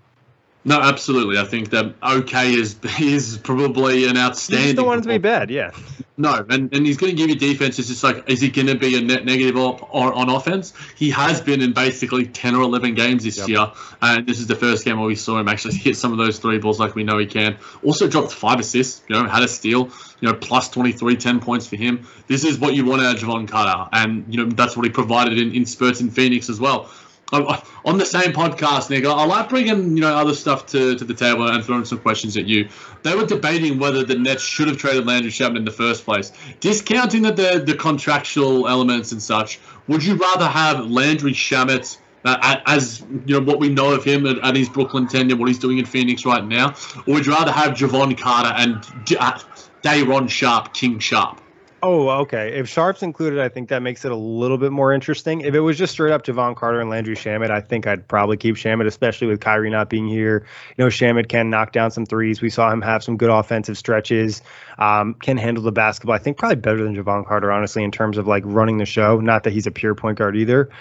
No, 0.68 0.82
absolutely. 0.82 1.38
I 1.38 1.44
think 1.44 1.70
that 1.70 1.94
okay 2.02 2.54
is 2.54 2.76
is 3.00 3.38
probably 3.38 4.08
an 4.08 4.18
outstanding. 4.18 4.68
He's 4.68 4.76
the 4.76 4.84
one 4.84 5.02
to 5.02 5.08
be 5.08 5.20
bad, 5.20 5.52
yeah. 5.52 5.72
No, 6.18 6.46
and, 6.50 6.74
and 6.74 6.86
he's 6.86 6.96
going 6.96 7.12
to 7.12 7.16
give 7.16 7.30
you 7.30 7.36
defense. 7.36 7.78
It's 7.78 7.90
just 7.90 8.04
like, 8.04 8.30
is 8.30 8.40
he 8.40 8.50
going 8.50 8.68
to 8.68 8.76
be 8.76 8.98
a 8.98 9.02
net 9.02 9.26
negative 9.26 9.58
or, 9.58 9.78
or, 9.92 10.14
on 10.14 10.30
offense? 10.30 10.74
He 10.96 11.10
has 11.10 11.42
been 11.42 11.62
in 11.62 11.74
basically 11.74 12.26
10 12.26 12.56
or 12.56 12.62
11 12.62 12.96
games 12.96 13.26
this 13.26 13.38
yep. 13.38 13.50
year. 13.50 13.72
And 14.02 14.26
this 14.26 14.40
is 14.40 14.48
the 14.48 14.56
first 14.56 14.86
game 14.86 14.98
where 14.98 15.08
we 15.08 15.16
saw 15.16 15.38
him 15.38 15.50
actually 15.50 15.76
hit 15.78 15.98
some 15.98 16.14
of 16.14 16.18
those 16.18 16.40
three 16.40 16.58
balls 16.58 16.80
like 16.80 16.96
we 16.96 17.04
know 17.04 17.18
he 17.18 17.26
can. 17.26 17.58
Also 17.84 18.08
dropped 18.08 18.32
five 18.32 18.60
assists, 18.60 19.04
you 19.10 19.16
know, 19.16 19.28
had 19.28 19.44
a 19.44 19.48
steal, 19.48 19.90
you 20.22 20.30
know, 20.30 20.34
plus 20.34 20.70
23, 20.70 21.18
10 21.18 21.42
points 21.42 21.68
for 21.68 21.76
him. 21.76 22.08
This 22.28 22.46
is 22.46 22.60
what 22.60 22.76
you 22.76 22.86
want 22.86 23.02
out 23.02 23.16
of 23.16 23.22
Jevon 23.22 23.48
Carter. 23.50 23.90
And, 23.92 24.26
you 24.34 24.44
know, 24.44 24.50
that's 24.50 24.78
what 24.78 24.86
he 24.86 24.92
provided 24.92 25.38
in, 25.38 25.54
in 25.54 25.66
spurts 25.66 26.00
in 26.00 26.10
Phoenix 26.10 26.50
as 26.50 26.62
well 26.62 26.90
on 27.34 27.98
the 27.98 28.06
same 28.06 28.32
podcast, 28.34 28.90
Nick, 28.90 29.06
I 29.06 29.26
like 29.26 29.50
bringing 29.50 29.98
you 29.98 30.02
know 30.02 30.16
other 30.16 30.34
stuff 30.34 30.66
to, 30.68 30.96
to 30.96 31.04
the 31.04 31.14
table 31.14 31.48
and 31.48 31.64
throwing 31.64 31.86
some 31.86 32.00
questions 32.00 32.38
at 32.38 32.46
you. 32.46 32.70
They 33.04 33.16
were 33.16 33.26
debating 33.26 33.80
whether 33.80 34.04
the 34.04 34.16
Nets 34.16 34.44
should 34.44 34.68
have 34.68 34.78
traded 34.78 35.06
Landry 35.06 35.32
Shamet 35.32 35.58
in 35.58 35.66
the 35.66 35.72
first 35.72 36.06
place. 36.06 36.32
Discounting 36.60 37.24
the, 37.24 37.32
the, 37.32 37.64
the 37.66 37.76
contractual 37.76 38.68
elements 38.68 39.12
and 39.12 39.22
such, 39.22 39.60
would 39.88 40.04
you 40.04 40.16
rather 40.16 40.48
have 40.48 40.86
Landry 40.90 41.34
Shamet 41.34 41.98
uh, 42.26 42.58
as 42.66 43.02
you 43.26 43.40
know 43.40 43.46
what 43.46 43.60
we 43.60 43.70
know 43.70 43.94
of 43.94 44.04
him 44.04 44.26
at, 44.26 44.40
at, 44.40 44.56
his 44.56 44.68
Brooklyn 44.68 45.08
tenure, 45.08 45.36
what 45.36 45.48
he's 45.48 45.60
doing 45.60 45.78
in 45.78 45.86
Phoenix 45.86 46.26
right 46.26 46.44
now, 46.44 46.76
or 47.08 47.14
would 47.14 47.26
you 47.26 47.34
rather 47.34 47.52
have 47.52 47.74
Jevon 47.74 48.18
Carter 48.18 48.54
and 48.58 48.84
uh, 49.20 49.40
Day'Ron 49.84 50.28
Sharpe, 50.28 50.74
King 50.74 50.98
Sharpe? 50.98 51.40
Oh, 51.88 52.10
okay. 52.22 52.58
If 52.58 52.68
Sharpe's 52.68 53.04
included, 53.04 53.38
I 53.40 53.48
think 53.48 53.70
that 53.70 53.84
makes 53.84 54.06
it 54.06 54.12
a 54.12 54.16
little 54.16 54.58
bit 54.58 54.72
more 54.72 54.92
interesting. 54.92 55.42
If 55.42 55.54
it 55.54 55.60
was 55.60 55.78
just 55.78 55.94
straight 55.94 56.12
up 56.12 56.24
Jevon 56.24 56.56
Carter 56.56 56.82
and 56.82 56.90
Landry 56.90 57.16
Shamet, 57.16 57.52
I 57.52 57.62
think 57.62 57.86
I'd 57.86 58.08
probably 58.08 58.38
keep 58.38 58.56
Shamet, 58.56 58.88
especially 58.88 59.28
with 59.28 59.40
Kyrie 59.40 59.70
not 59.70 59.88
being 59.88 60.08
here. 60.08 60.48
You 60.76 60.84
know, 60.84 60.90
Shamet 60.90 61.30
can 61.30 61.52
knock 61.52 61.74
down 61.74 61.92
some 61.92 62.08
threes. 62.08 62.42
We 62.42 62.50
saw 62.50 62.72
him 62.72 62.82
have 62.82 63.04
some 63.04 63.18
good 63.18 63.30
offensive 63.30 63.78
stretches. 63.78 64.42
Um, 64.80 65.14
can 65.14 65.38
handle 65.38 65.64
the 65.64 65.72
basketball. 65.72 66.16
I 66.16 66.18
think 66.18 66.38
probably 66.38 66.56
better 66.56 66.84
than 66.84 66.96
Jevon 66.96 67.24
Carter, 67.28 67.52
honestly, 67.52 67.84
in 67.84 67.92
terms 67.92 68.18
of 68.18 68.26
like 68.26 68.42
running 68.48 68.80
the 68.80 68.88
show. 68.88 69.20
Not 69.20 69.44
that 69.44 69.54
he's 69.54 69.68
a 69.68 69.72
pure 69.72 69.94
point 69.94 70.18
guard 70.18 70.36
either. 70.36 70.72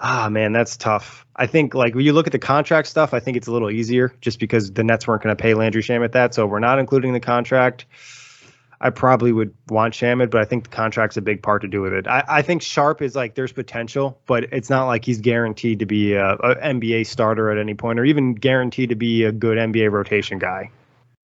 Ah, 0.00 0.30
man, 0.30 0.52
that's 0.52 0.78
tough. 0.78 1.26
I 1.36 1.46
think 1.46 1.74
like 1.74 1.94
when 1.94 2.06
you 2.06 2.14
look 2.14 2.26
at 2.26 2.32
the 2.32 2.38
contract 2.38 2.88
stuff, 2.88 3.12
I 3.12 3.20
think 3.20 3.36
it's 3.36 3.48
a 3.48 3.52
little 3.52 3.70
easier 3.70 4.14
just 4.22 4.40
because 4.40 4.72
the 4.72 4.82
Nets 4.82 5.06
weren't 5.06 5.22
going 5.22 5.36
to 5.36 5.42
pay 5.42 5.52
Landry 5.52 5.82
Shamet 5.82 6.12
that, 6.12 6.32
so 6.32 6.46
we're 6.46 6.58
not 6.58 6.78
including 6.78 7.12
the 7.12 7.20
contract. 7.20 7.84
I 8.82 8.90
probably 8.90 9.32
would 9.32 9.54
want 9.68 9.94
Shamet, 9.94 10.30
but 10.30 10.40
I 10.40 10.44
think 10.44 10.64
the 10.64 10.70
contract's 10.70 11.16
a 11.16 11.22
big 11.22 11.40
part 11.40 11.62
to 11.62 11.68
do 11.68 11.80
with 11.80 11.92
it. 11.92 12.08
I, 12.08 12.24
I 12.28 12.42
think 12.42 12.62
Sharpe 12.62 13.00
is 13.00 13.14
like 13.14 13.36
there's 13.36 13.52
potential, 13.52 14.20
but 14.26 14.44
it's 14.52 14.68
not 14.68 14.86
like 14.86 15.04
he's 15.04 15.20
guaranteed 15.20 15.78
to 15.78 15.86
be 15.86 16.14
a, 16.14 16.32
a 16.32 16.56
NBA 16.56 17.06
starter 17.06 17.50
at 17.50 17.58
any 17.58 17.74
point, 17.74 18.00
or 18.00 18.04
even 18.04 18.34
guaranteed 18.34 18.88
to 18.88 18.96
be 18.96 19.22
a 19.22 19.30
good 19.30 19.56
NBA 19.56 19.92
rotation 19.92 20.40
guy. 20.40 20.70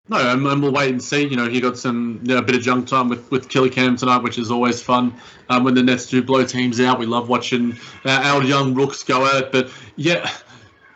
No, 0.09 0.19
and, 0.19 0.47
and, 0.47 0.63
we'll 0.63 0.71
wait 0.71 0.91
and 0.91 1.03
see. 1.03 1.27
You 1.27 1.37
know, 1.37 1.49
he 1.49 1.61
got 1.61 1.77
some 1.77 2.21
you 2.23 2.35
know, 2.35 2.39
a 2.39 2.43
bit 2.43 2.55
of 2.55 2.63
junk 2.63 2.87
time 2.87 3.09
with 3.09 3.29
with 3.31 3.49
Killy 3.49 3.71
Cam 3.71 3.97
tonight, 3.97 4.23
which 4.23 4.39
is 4.39 4.51
always 4.51 4.81
fun. 4.81 5.15
Um, 5.49 5.65
when 5.65 5.75
the 5.75 5.83
Nets 5.83 6.07
do 6.07 6.23
blow 6.23 6.45
teams 6.45 6.79
out, 6.79 6.99
we 6.99 7.07
love 7.07 7.29
watching 7.29 7.73
uh, 8.05 8.11
our 8.23 8.45
young 8.45 8.75
rooks 8.75 9.03
go 9.03 9.27
at 9.27 9.35
it. 9.45 9.53
But 9.53 9.71
yeah, 9.97 10.31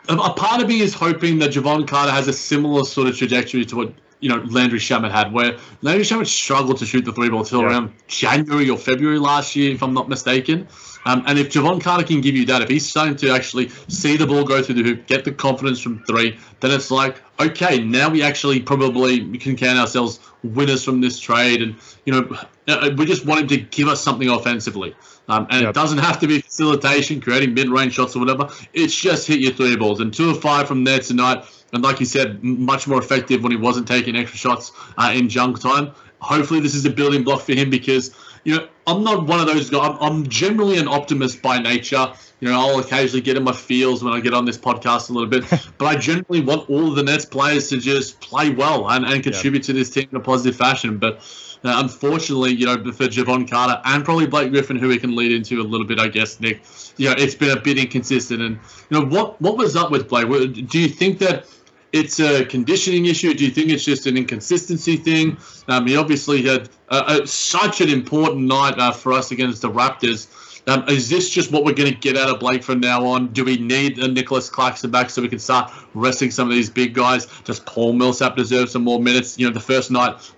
a, 0.07 0.13
a 0.13 0.33
part 0.33 0.61
of 0.61 0.69
me 0.69 0.79
is 0.79 0.93
hoping 0.93 1.39
that 1.39 1.51
Jevon 1.51 1.87
Carter 1.87 2.11
has 2.11 2.27
a 2.27 2.33
similar 2.33 2.85
sort 2.85 3.07
of 3.07 3.17
trajectory 3.17 3.65
to 3.65 3.75
what 3.75 3.93
you 4.21 4.29
know 4.29 4.37
Landry 4.45 4.79
Shamet 4.79 5.11
had, 5.11 5.33
where 5.33 5.57
Landry 5.81 6.05
Shamet 6.05 6.27
struggled 6.27 6.77
to 6.77 6.85
shoot 6.85 7.03
the 7.03 7.11
three 7.11 7.29
ball 7.29 7.43
till 7.43 7.61
yeah. 7.61 7.67
around 7.67 7.91
January 8.07 8.69
or 8.69 8.77
February 8.77 9.19
last 9.19 9.55
year, 9.55 9.73
if 9.73 9.83
I'm 9.83 9.93
not 9.93 10.07
mistaken. 10.07 10.67
Um, 11.05 11.23
and 11.25 11.39
if 11.39 11.49
Jevon 11.49 11.81
Carter 11.81 12.05
can 12.05 12.21
give 12.21 12.35
you 12.35 12.45
that, 12.45 12.61
if 12.61 12.69
he's 12.69 12.87
starting 12.87 13.15
to 13.17 13.31
actually 13.31 13.69
see 13.87 14.17
the 14.17 14.27
ball 14.27 14.43
go 14.43 14.61
through 14.61 14.75
the 14.75 14.83
hoop, 14.83 15.07
get 15.07 15.25
the 15.25 15.31
confidence 15.31 15.81
from 15.81 16.03
three, 16.03 16.37
then 16.59 16.71
it's 16.71 16.91
like, 16.91 17.21
okay, 17.39 17.79
now 17.83 18.09
we 18.09 18.21
actually 18.21 18.59
probably 18.59 19.37
can 19.37 19.55
count 19.55 19.79
ourselves 19.79 20.19
winners 20.43 20.83
from 20.83 21.01
this 21.01 21.19
trade. 21.19 21.61
And, 21.61 21.75
you 22.05 22.13
know, 22.13 22.37
uh, 22.67 22.91
we 22.97 23.05
just 23.05 23.25
want 23.25 23.41
him 23.41 23.47
to 23.47 23.57
give 23.57 23.87
us 23.87 24.03
something 24.03 24.29
offensively. 24.29 24.95
Um, 25.27 25.47
and 25.49 25.61
yep. 25.61 25.69
it 25.69 25.75
doesn't 25.75 25.99
have 25.99 26.19
to 26.19 26.27
be 26.27 26.41
facilitation, 26.41 27.21
creating 27.21 27.53
mid 27.53 27.69
range 27.69 27.93
shots 27.93 28.15
or 28.15 28.19
whatever. 28.19 28.49
It's 28.73 28.95
just 28.95 29.27
hit 29.27 29.39
your 29.39 29.53
three 29.53 29.75
balls. 29.75 29.99
And 29.99 30.13
two 30.13 30.29
of 30.29 30.41
five 30.41 30.67
from 30.67 30.83
there 30.83 30.99
tonight. 30.99 31.45
And 31.73 31.83
like 31.83 31.99
you 31.99 32.05
said, 32.05 32.43
much 32.43 32.87
more 32.87 32.99
effective 32.99 33.41
when 33.43 33.51
he 33.51 33.57
wasn't 33.57 33.87
taking 33.87 34.15
extra 34.15 34.37
shots 34.37 34.71
uh, 34.97 35.11
in 35.15 35.29
junk 35.29 35.61
time. 35.61 35.91
Hopefully, 36.19 36.59
this 36.59 36.75
is 36.75 36.85
a 36.85 36.89
building 36.89 37.23
block 37.23 37.41
for 37.41 37.53
him 37.53 37.69
because 37.69 38.13
you 38.43 38.57
know, 38.57 38.67
I'm 38.91 39.03
not 39.03 39.25
one 39.25 39.39
of 39.39 39.47
those 39.47 39.69
guys. 39.69 39.89
I'm, 39.89 39.97
I'm, 39.99 40.27
generally 40.27 40.77
an 40.77 40.87
optimist 40.87 41.41
by 41.41 41.59
nature. 41.59 42.11
You 42.39 42.49
know, 42.49 42.59
I'll 42.59 42.79
occasionally 42.79 43.21
get 43.21 43.37
in 43.37 43.43
my 43.43 43.53
feels 43.53 44.03
when 44.03 44.13
I 44.13 44.19
get 44.19 44.33
on 44.33 44.45
this 44.45 44.57
podcast 44.57 45.09
a 45.09 45.13
little 45.13 45.29
bit, 45.29 45.45
but 45.77 45.85
I 45.85 45.95
generally 45.95 46.41
want 46.41 46.69
all 46.69 46.89
of 46.89 46.95
the 46.95 47.03
Nets 47.03 47.25
players 47.25 47.69
to 47.69 47.77
just 47.77 48.19
play 48.19 48.49
well 48.49 48.89
and, 48.89 49.05
and 49.05 49.23
contribute 49.23 49.63
yeah. 49.63 49.67
to 49.67 49.73
this 49.73 49.89
team 49.89 50.07
in 50.11 50.17
a 50.17 50.19
positive 50.19 50.55
fashion. 50.55 50.97
But 50.97 51.15
uh, 51.63 51.79
unfortunately, 51.83 52.53
you 52.53 52.65
know, 52.65 52.75
for 52.91 53.05
Jevon 53.05 53.49
Carter 53.49 53.79
and 53.85 54.03
probably 54.03 54.27
Blake 54.27 54.51
Griffin, 54.51 54.77
who 54.77 54.87
we 54.87 54.97
can 54.97 55.15
lead 55.15 55.31
into 55.31 55.61
a 55.61 55.63
little 55.63 55.85
bit, 55.85 55.99
I 55.99 56.07
guess, 56.07 56.39
Nick, 56.39 56.61
you 56.97 57.07
know, 57.07 57.15
it's 57.17 57.35
been 57.35 57.55
a 57.55 57.61
bit 57.61 57.77
inconsistent. 57.77 58.41
And, 58.41 58.59
you 58.89 58.99
know, 58.99 59.05
what, 59.05 59.39
what 59.39 59.57
was 59.57 59.75
up 59.75 59.91
with 59.91 60.09
Blake? 60.09 60.27
Do 60.67 60.79
you 60.79 60.89
think 60.89 61.19
that 61.19 61.45
it's 61.93 62.19
a 62.19 62.45
conditioning 62.45 63.05
issue? 63.05 63.33
Do 63.33 63.45
you 63.45 63.51
think 63.51 63.69
it's 63.69 63.83
just 63.83 64.05
an 64.07 64.17
inconsistency 64.17 64.97
thing? 64.97 65.37
Um, 65.67 65.87
he 65.87 65.97
obviously 65.97 66.43
had 66.43 66.69
uh, 66.89 67.25
such 67.25 67.81
an 67.81 67.89
important 67.89 68.47
night 68.47 68.77
uh, 68.79 68.91
for 68.91 69.13
us 69.13 69.31
against 69.31 69.61
the 69.61 69.69
Raptors. 69.69 70.27
Um, 70.67 70.87
is 70.87 71.09
this 71.09 71.29
just 71.29 71.51
what 71.51 71.63
we're 71.63 71.73
going 71.73 71.91
to 71.91 71.97
get 71.97 72.15
out 72.15 72.29
of 72.29 72.39
Blake 72.39 72.63
from 72.63 72.79
now 72.79 73.05
on? 73.05 73.27
Do 73.33 73.43
we 73.43 73.57
need 73.57 73.97
a 73.97 74.07
Nicolas 74.07 74.49
Claxton 74.49 74.91
back 74.91 75.09
so 75.09 75.21
we 75.21 75.27
can 75.27 75.39
start 75.39 75.71
resting 75.93 76.29
some 76.29 76.47
of 76.47 76.53
these 76.53 76.69
big 76.69 76.93
guys? 76.93 77.25
Does 77.43 77.59
Paul 77.61 77.93
Millsap 77.93 78.35
deserve 78.35 78.69
some 78.69 78.83
more 78.83 78.99
minutes? 78.99 79.39
You 79.39 79.47
know, 79.47 79.53
the 79.53 79.59
first 79.59 79.89
night, 79.89 80.31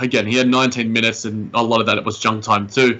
again, 0.00 0.26
he 0.26 0.36
had 0.36 0.48
19 0.48 0.92
minutes, 0.92 1.24
and 1.24 1.50
a 1.54 1.62
lot 1.62 1.80
of 1.80 1.86
that 1.86 1.96
it 1.96 2.04
was 2.04 2.18
junk 2.18 2.42
time 2.42 2.66
too. 2.66 2.98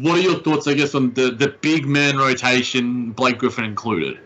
What 0.00 0.18
are 0.18 0.22
your 0.22 0.40
thoughts, 0.40 0.66
I 0.66 0.74
guess, 0.74 0.94
on 0.96 1.14
the 1.14 1.30
the 1.30 1.48
big 1.48 1.86
man 1.86 2.18
rotation, 2.18 3.12
Blake 3.12 3.38
Griffin 3.38 3.64
included? 3.64 4.18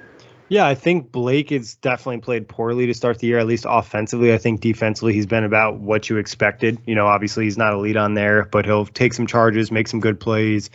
Yeah, 0.50 0.66
I 0.66 0.74
think 0.74 1.12
Blake 1.12 1.50
has 1.50 1.76
definitely 1.76 2.18
played 2.22 2.48
poorly 2.48 2.84
to 2.86 2.92
start 2.92 3.20
the 3.20 3.28
year, 3.28 3.38
at 3.38 3.46
least 3.46 3.66
offensively. 3.68 4.34
I 4.34 4.38
think 4.38 4.60
defensively, 4.60 5.12
he's 5.12 5.24
been 5.24 5.44
about 5.44 5.78
what 5.78 6.10
you 6.10 6.16
expected. 6.16 6.76
You 6.86 6.96
know, 6.96 7.06
obviously, 7.06 7.44
he's 7.44 7.56
not 7.56 7.72
a 7.72 7.78
lead 7.78 7.96
on 7.96 8.14
there, 8.14 8.46
but 8.46 8.64
he'll 8.64 8.84
take 8.84 9.14
some 9.14 9.28
charges, 9.28 9.70
make 9.70 9.86
some 9.86 10.00
good 10.00 10.18
plays, 10.18 10.68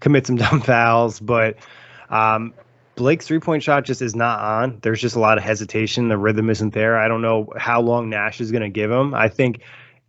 commit 0.00 0.26
some 0.26 0.34
dumb 0.36 0.60
fouls. 0.60 1.20
But 1.20 1.58
um, 2.10 2.52
Blake's 2.96 3.24
three 3.24 3.38
point 3.38 3.62
shot 3.62 3.84
just 3.84 4.02
is 4.02 4.16
not 4.16 4.40
on. 4.40 4.80
There's 4.82 5.00
just 5.00 5.14
a 5.14 5.20
lot 5.20 5.38
of 5.38 5.44
hesitation. 5.44 6.08
The 6.08 6.18
rhythm 6.18 6.50
isn't 6.50 6.74
there. 6.74 6.98
I 6.98 7.06
don't 7.06 7.22
know 7.22 7.52
how 7.56 7.80
long 7.80 8.10
Nash 8.10 8.40
is 8.40 8.50
going 8.50 8.64
to 8.64 8.68
give 8.68 8.90
him. 8.90 9.14
I 9.14 9.28
think 9.28 9.62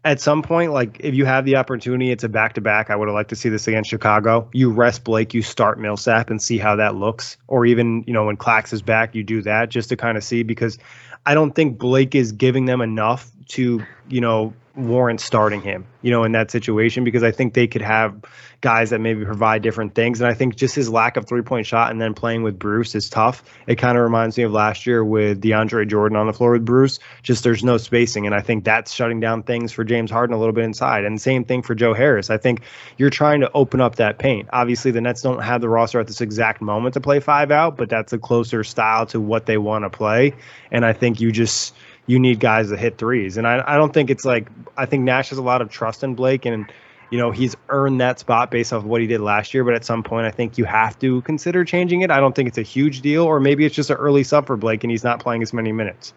at 0.04 0.20
some 0.20 0.42
point, 0.42 0.72
like 0.72 0.98
if 1.00 1.14
you 1.14 1.26
have 1.26 1.46
the 1.46 1.58
opportunity, 1.58 2.12
it's 2.12 2.24
a 2.24 2.30
back 2.30 2.54
to 2.54 2.62
back. 2.62 2.90
I 2.90 2.96
would 2.96 3.08
have 3.08 3.14
liked 3.14 3.30
to 3.30 3.36
see 3.36 3.50
this 3.50 3.68
against 3.68 3.90
Chicago. 3.90 4.50
You 4.52 4.72
rest 4.72 5.04
Blake, 5.04 5.34
you 5.34 5.42
start 5.42 5.80
Millsap 5.80 6.30
and 6.30 6.42
see 6.42 6.58
how 6.58 6.76
that 6.78 6.96
looks. 6.96 7.38
Or 7.48 7.66
even, 7.66 8.04
you 8.08 8.14
know, 8.14 8.26
when 8.26 8.38
Clax 8.38 8.74
is 8.74 8.82
back, 8.82 9.14
you 9.14 9.24
do 9.24 9.42
that 9.44 9.70
just 9.70 9.90
to 9.90 9.98
kind 9.98 10.18
of 10.18 10.24
see 10.24 10.44
because 10.44 10.80
I 11.26 11.36
don't 11.36 11.54
think 11.54 11.78
Blake 11.78 12.16
is 12.16 12.32
giving 12.32 12.66
them 12.66 12.82
enough 12.82 13.32
to, 13.50 13.86
you 14.10 14.22
know, 14.22 14.54
warrant 14.76 15.20
starting 15.20 15.62
him, 15.62 15.86
you 16.02 16.12
know, 16.12 16.24
in 16.24 16.32
that 16.32 16.50
situation 16.50 17.04
because 17.04 17.24
I 17.24 17.32
think 17.32 17.54
they 17.54 17.68
could 17.68 17.82
have 17.82 18.16
guys 18.62 18.92
that 18.92 19.02
maybe 19.02 19.26
provide 19.26 19.62
different 19.62 19.96
things. 19.96 20.22
And 20.22 20.30
I 20.30 20.34
think 20.34 20.56
just 20.56 20.76
his 20.76 20.90
lack 20.90 21.18
of 21.18 21.26
three 21.28 21.42
point 21.42 21.66
shot 21.66 21.92
and 21.92 22.00
then 22.00 22.14
playing 22.14 22.44
with 22.44 22.58
Bruce 22.58 22.96
is 22.96 23.10
tough. 23.10 23.44
It 23.68 23.76
kind 23.76 23.98
of 23.98 24.04
reminds 24.04 24.38
me 24.38 24.44
of 24.44 24.52
last 24.52 24.86
year 24.86 25.04
with 25.04 25.42
DeAndre 25.42 25.90
Jordan 25.90 26.16
on 26.16 26.28
the 26.28 26.34
floor 26.34 26.52
with 26.52 26.64
Bruce. 26.64 27.00
Just 27.24 27.44
there's 27.44 27.64
no 27.64 27.78
spacing. 27.78 28.26
And 28.26 28.36
I 28.36 28.42
think 28.42 28.64
that's 28.64 28.94
shutting 28.94 29.20
down 29.20 29.44
things 29.44 29.72
for 29.72 29.84
James 29.84 30.12
Harden 30.12 30.36
a 30.36 30.40
little 30.40 30.54
bit 30.54 30.64
inside. 30.64 31.04
And 31.04 31.20
same 31.20 31.44
thing 31.44 31.64
for 31.64 31.76
Joe 31.76 31.94
Harris. 31.94 32.30
I 32.30 32.38
think 32.38 32.62
you're 32.98 33.10
trying 33.10 33.42
to 33.42 33.52
open 33.54 33.82
up 33.82 33.96
that 33.96 34.20
paint. 34.20 34.48
Obviously, 34.54 34.92
the 34.92 35.02
Nets 35.02 35.22
don't 35.22 35.42
have 35.42 35.60
the 35.60 35.70
roster 35.70 36.00
at 36.00 36.08
this 36.08 36.22
exact 36.22 36.62
moment 36.62 36.94
to 36.94 37.02
play 37.02 37.20
five 37.20 37.52
out, 37.52 37.78
but 37.78 37.90
that's 37.90 38.14
a 38.14 38.18
closer 38.18 38.64
style 38.64 39.06
to 39.08 39.20
what 39.20 39.48
they 39.48 39.58
want 39.58 39.84
to 39.84 39.90
play. 39.90 40.34
And 40.72 40.86
I 40.86 40.94
think 40.94 41.20
you 41.20 41.32
just 41.32 41.74
you 42.08 42.20
need 42.20 42.40
guys 42.40 42.70
to 42.70 42.78
hit 42.78 42.98
threes. 42.98 43.38
And 43.38 43.48
I, 43.48 43.64
I 43.66 43.78
don't 43.78 43.94
think 43.94 44.10
it's 44.10 44.26
like 44.26 44.50
I 44.78 44.86
think 44.86 45.04
Nash 45.04 45.30
has 45.30 45.38
a 45.38 45.44
lot 45.44 45.62
of 45.62 45.70
trust 45.70 46.04
in 46.04 46.16
Blake 46.16 46.46
and 46.46 46.72
you 47.10 47.18
know 47.18 47.32
he's 47.32 47.56
earned 47.70 48.02
that 48.02 48.20
spot 48.20 48.52
based 48.52 48.74
off 48.74 48.84
of 48.84 48.86
what 48.86 49.02
he 49.02 49.08
did 49.08 49.22
last 49.22 49.54
year. 49.54 49.64
But 49.64 49.76
at 49.76 49.86
some 49.86 50.04
point, 50.04 50.26
I 50.26 50.32
think 50.32 50.58
you 50.58 50.66
have 50.66 50.98
to 51.00 51.22
consider 51.22 51.64
changing 51.66 52.02
it. 52.02 52.12
I 52.12 52.20
don't 52.20 52.36
think 52.36 52.48
it's 52.48 52.58
a 52.58 52.64
huge 52.64 53.02
deal, 53.02 53.24
or 53.24 53.40
maybe 53.40 53.66
it's 53.66 53.76
just 53.76 53.90
an 53.90 53.98
early 53.98 54.24
sub 54.24 54.48
for 54.48 54.58
Blake 54.58 54.84
and 54.84 54.92
he's 54.92 55.04
not 55.04 55.20
playing 55.20 55.42
as 55.42 55.54
many 55.54 55.72
minutes. 55.72 56.14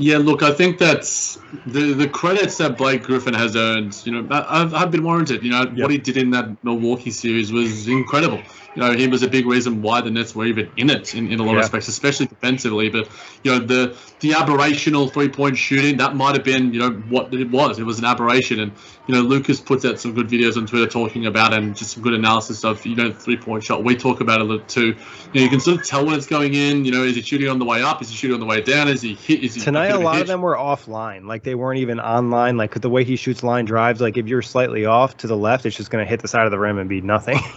Yeah, 0.00 0.16
look, 0.16 0.42
I 0.42 0.52
think 0.52 0.78
that's 0.78 1.38
the 1.66 1.92
the 1.92 2.08
credits 2.08 2.56
that 2.58 2.78
Blake 2.78 3.02
Griffin 3.02 3.34
has 3.34 3.54
earned. 3.54 4.00
You 4.04 4.12
know, 4.12 4.26
I've, 4.30 4.72
I've 4.72 4.90
been 4.90 5.04
warranted. 5.04 5.42
You 5.42 5.50
know, 5.50 5.62
yep. 5.62 5.76
what 5.76 5.90
he 5.90 5.98
did 5.98 6.16
in 6.16 6.30
that 6.30 6.64
Milwaukee 6.64 7.10
series 7.10 7.52
was 7.52 7.86
incredible 7.86 8.40
you 8.74 8.82
know, 8.82 8.92
he 8.92 9.08
was 9.08 9.22
a 9.22 9.28
big 9.28 9.46
reason 9.46 9.82
why 9.82 10.00
the 10.00 10.10
Nets 10.10 10.34
were 10.34 10.46
even 10.46 10.70
in 10.76 10.90
it 10.90 11.14
in, 11.14 11.32
in 11.32 11.40
a 11.40 11.42
lot 11.42 11.52
yeah. 11.52 11.58
of 11.58 11.62
respects, 11.64 11.88
especially 11.88 12.26
defensively. 12.26 12.88
But 12.88 13.08
you 13.42 13.50
know, 13.50 13.58
the 13.58 13.96
the 14.20 14.30
aberrational 14.30 15.12
three 15.12 15.28
point 15.28 15.58
shooting 15.58 15.96
that 15.96 16.14
might 16.14 16.36
have 16.36 16.44
been 16.44 16.72
you 16.72 16.78
know 16.80 16.90
what 17.08 17.34
it 17.34 17.50
was. 17.50 17.78
It 17.78 17.84
was 17.84 17.98
an 17.98 18.04
aberration, 18.04 18.60
and 18.60 18.72
you 19.10 19.16
know, 19.16 19.22
Lucas 19.22 19.58
puts 19.58 19.84
out 19.84 19.98
some 19.98 20.14
good 20.14 20.28
videos 20.28 20.56
on 20.56 20.66
Twitter 20.66 20.86
talking 20.86 21.26
about 21.26 21.52
and 21.52 21.76
just 21.76 21.94
some 21.94 22.02
good 22.02 22.14
analysis 22.14 22.62
of 22.62 22.86
you 22.86 22.94
know 22.94 23.12
three 23.12 23.36
point 23.36 23.64
shot. 23.64 23.82
We 23.82 23.96
talk 23.96 24.20
about 24.20 24.38
it 24.38 24.42
a 24.42 24.44
little 24.44 24.66
too. 24.66 24.86
You, 24.86 24.94
know, 25.34 25.40
you 25.42 25.48
can 25.48 25.58
sort 25.58 25.80
of 25.80 25.84
tell 25.84 26.06
when 26.06 26.14
it's 26.14 26.28
going 26.28 26.54
in. 26.54 26.84
You 26.84 26.92
know, 26.92 27.02
is 27.02 27.16
he 27.16 27.22
shooting 27.22 27.48
on 27.48 27.58
the 27.58 27.64
way 27.64 27.82
up? 27.82 28.00
Is 28.00 28.08
he 28.08 28.14
shooting 28.14 28.34
on 28.34 28.40
the 28.40 28.46
way 28.46 28.60
down? 28.60 28.86
Is 28.86 29.02
he 29.02 29.14
hit? 29.14 29.42
Is 29.42 29.56
he 29.56 29.62
tonight? 29.62 29.88
A 29.88 29.98
lot 29.98 30.20
of 30.20 30.28
them 30.28 30.42
were 30.42 30.54
offline, 30.54 31.26
like 31.26 31.42
they 31.42 31.56
weren't 31.56 31.80
even 31.80 31.98
online. 31.98 32.56
Like 32.56 32.80
the 32.80 32.88
way 32.88 33.02
he 33.02 33.16
shoots 33.16 33.42
line 33.42 33.64
drives, 33.64 34.00
like 34.00 34.16
if 34.16 34.28
you're 34.28 34.42
slightly 34.42 34.86
off 34.86 35.16
to 35.16 35.26
the 35.26 35.36
left, 35.36 35.66
it's 35.66 35.76
just 35.76 35.90
going 35.90 36.04
to 36.04 36.08
hit 36.08 36.20
the 36.20 36.28
side 36.28 36.44
of 36.44 36.52
the 36.52 36.58
rim 36.60 36.78
and 36.78 36.88
be 36.88 37.00
nothing. 37.00 37.40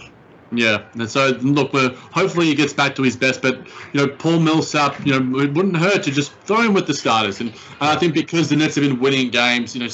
Yeah, 0.56 0.84
and 0.92 1.10
so 1.10 1.30
look, 1.40 1.72
we're, 1.72 1.92
hopefully 1.94 2.46
he 2.46 2.54
gets 2.54 2.72
back 2.72 2.94
to 2.96 3.02
his 3.02 3.16
best. 3.16 3.42
But 3.42 3.58
you 3.92 4.00
know, 4.00 4.08
Paul 4.08 4.40
Millsap, 4.40 5.04
you 5.04 5.18
know, 5.18 5.40
it 5.40 5.52
wouldn't 5.52 5.76
hurt 5.76 6.02
to 6.04 6.10
just 6.10 6.32
throw 6.44 6.60
him 6.60 6.74
with 6.74 6.86
the 6.86 6.94
starters. 6.94 7.40
And 7.40 7.50
uh, 7.80 7.94
I 7.94 7.96
think 7.96 8.14
because 8.14 8.48
the 8.50 8.56
Nets 8.56 8.76
have 8.76 8.84
been 8.84 9.00
winning 9.00 9.30
games, 9.30 9.74
you 9.74 9.82
know, 9.82 9.88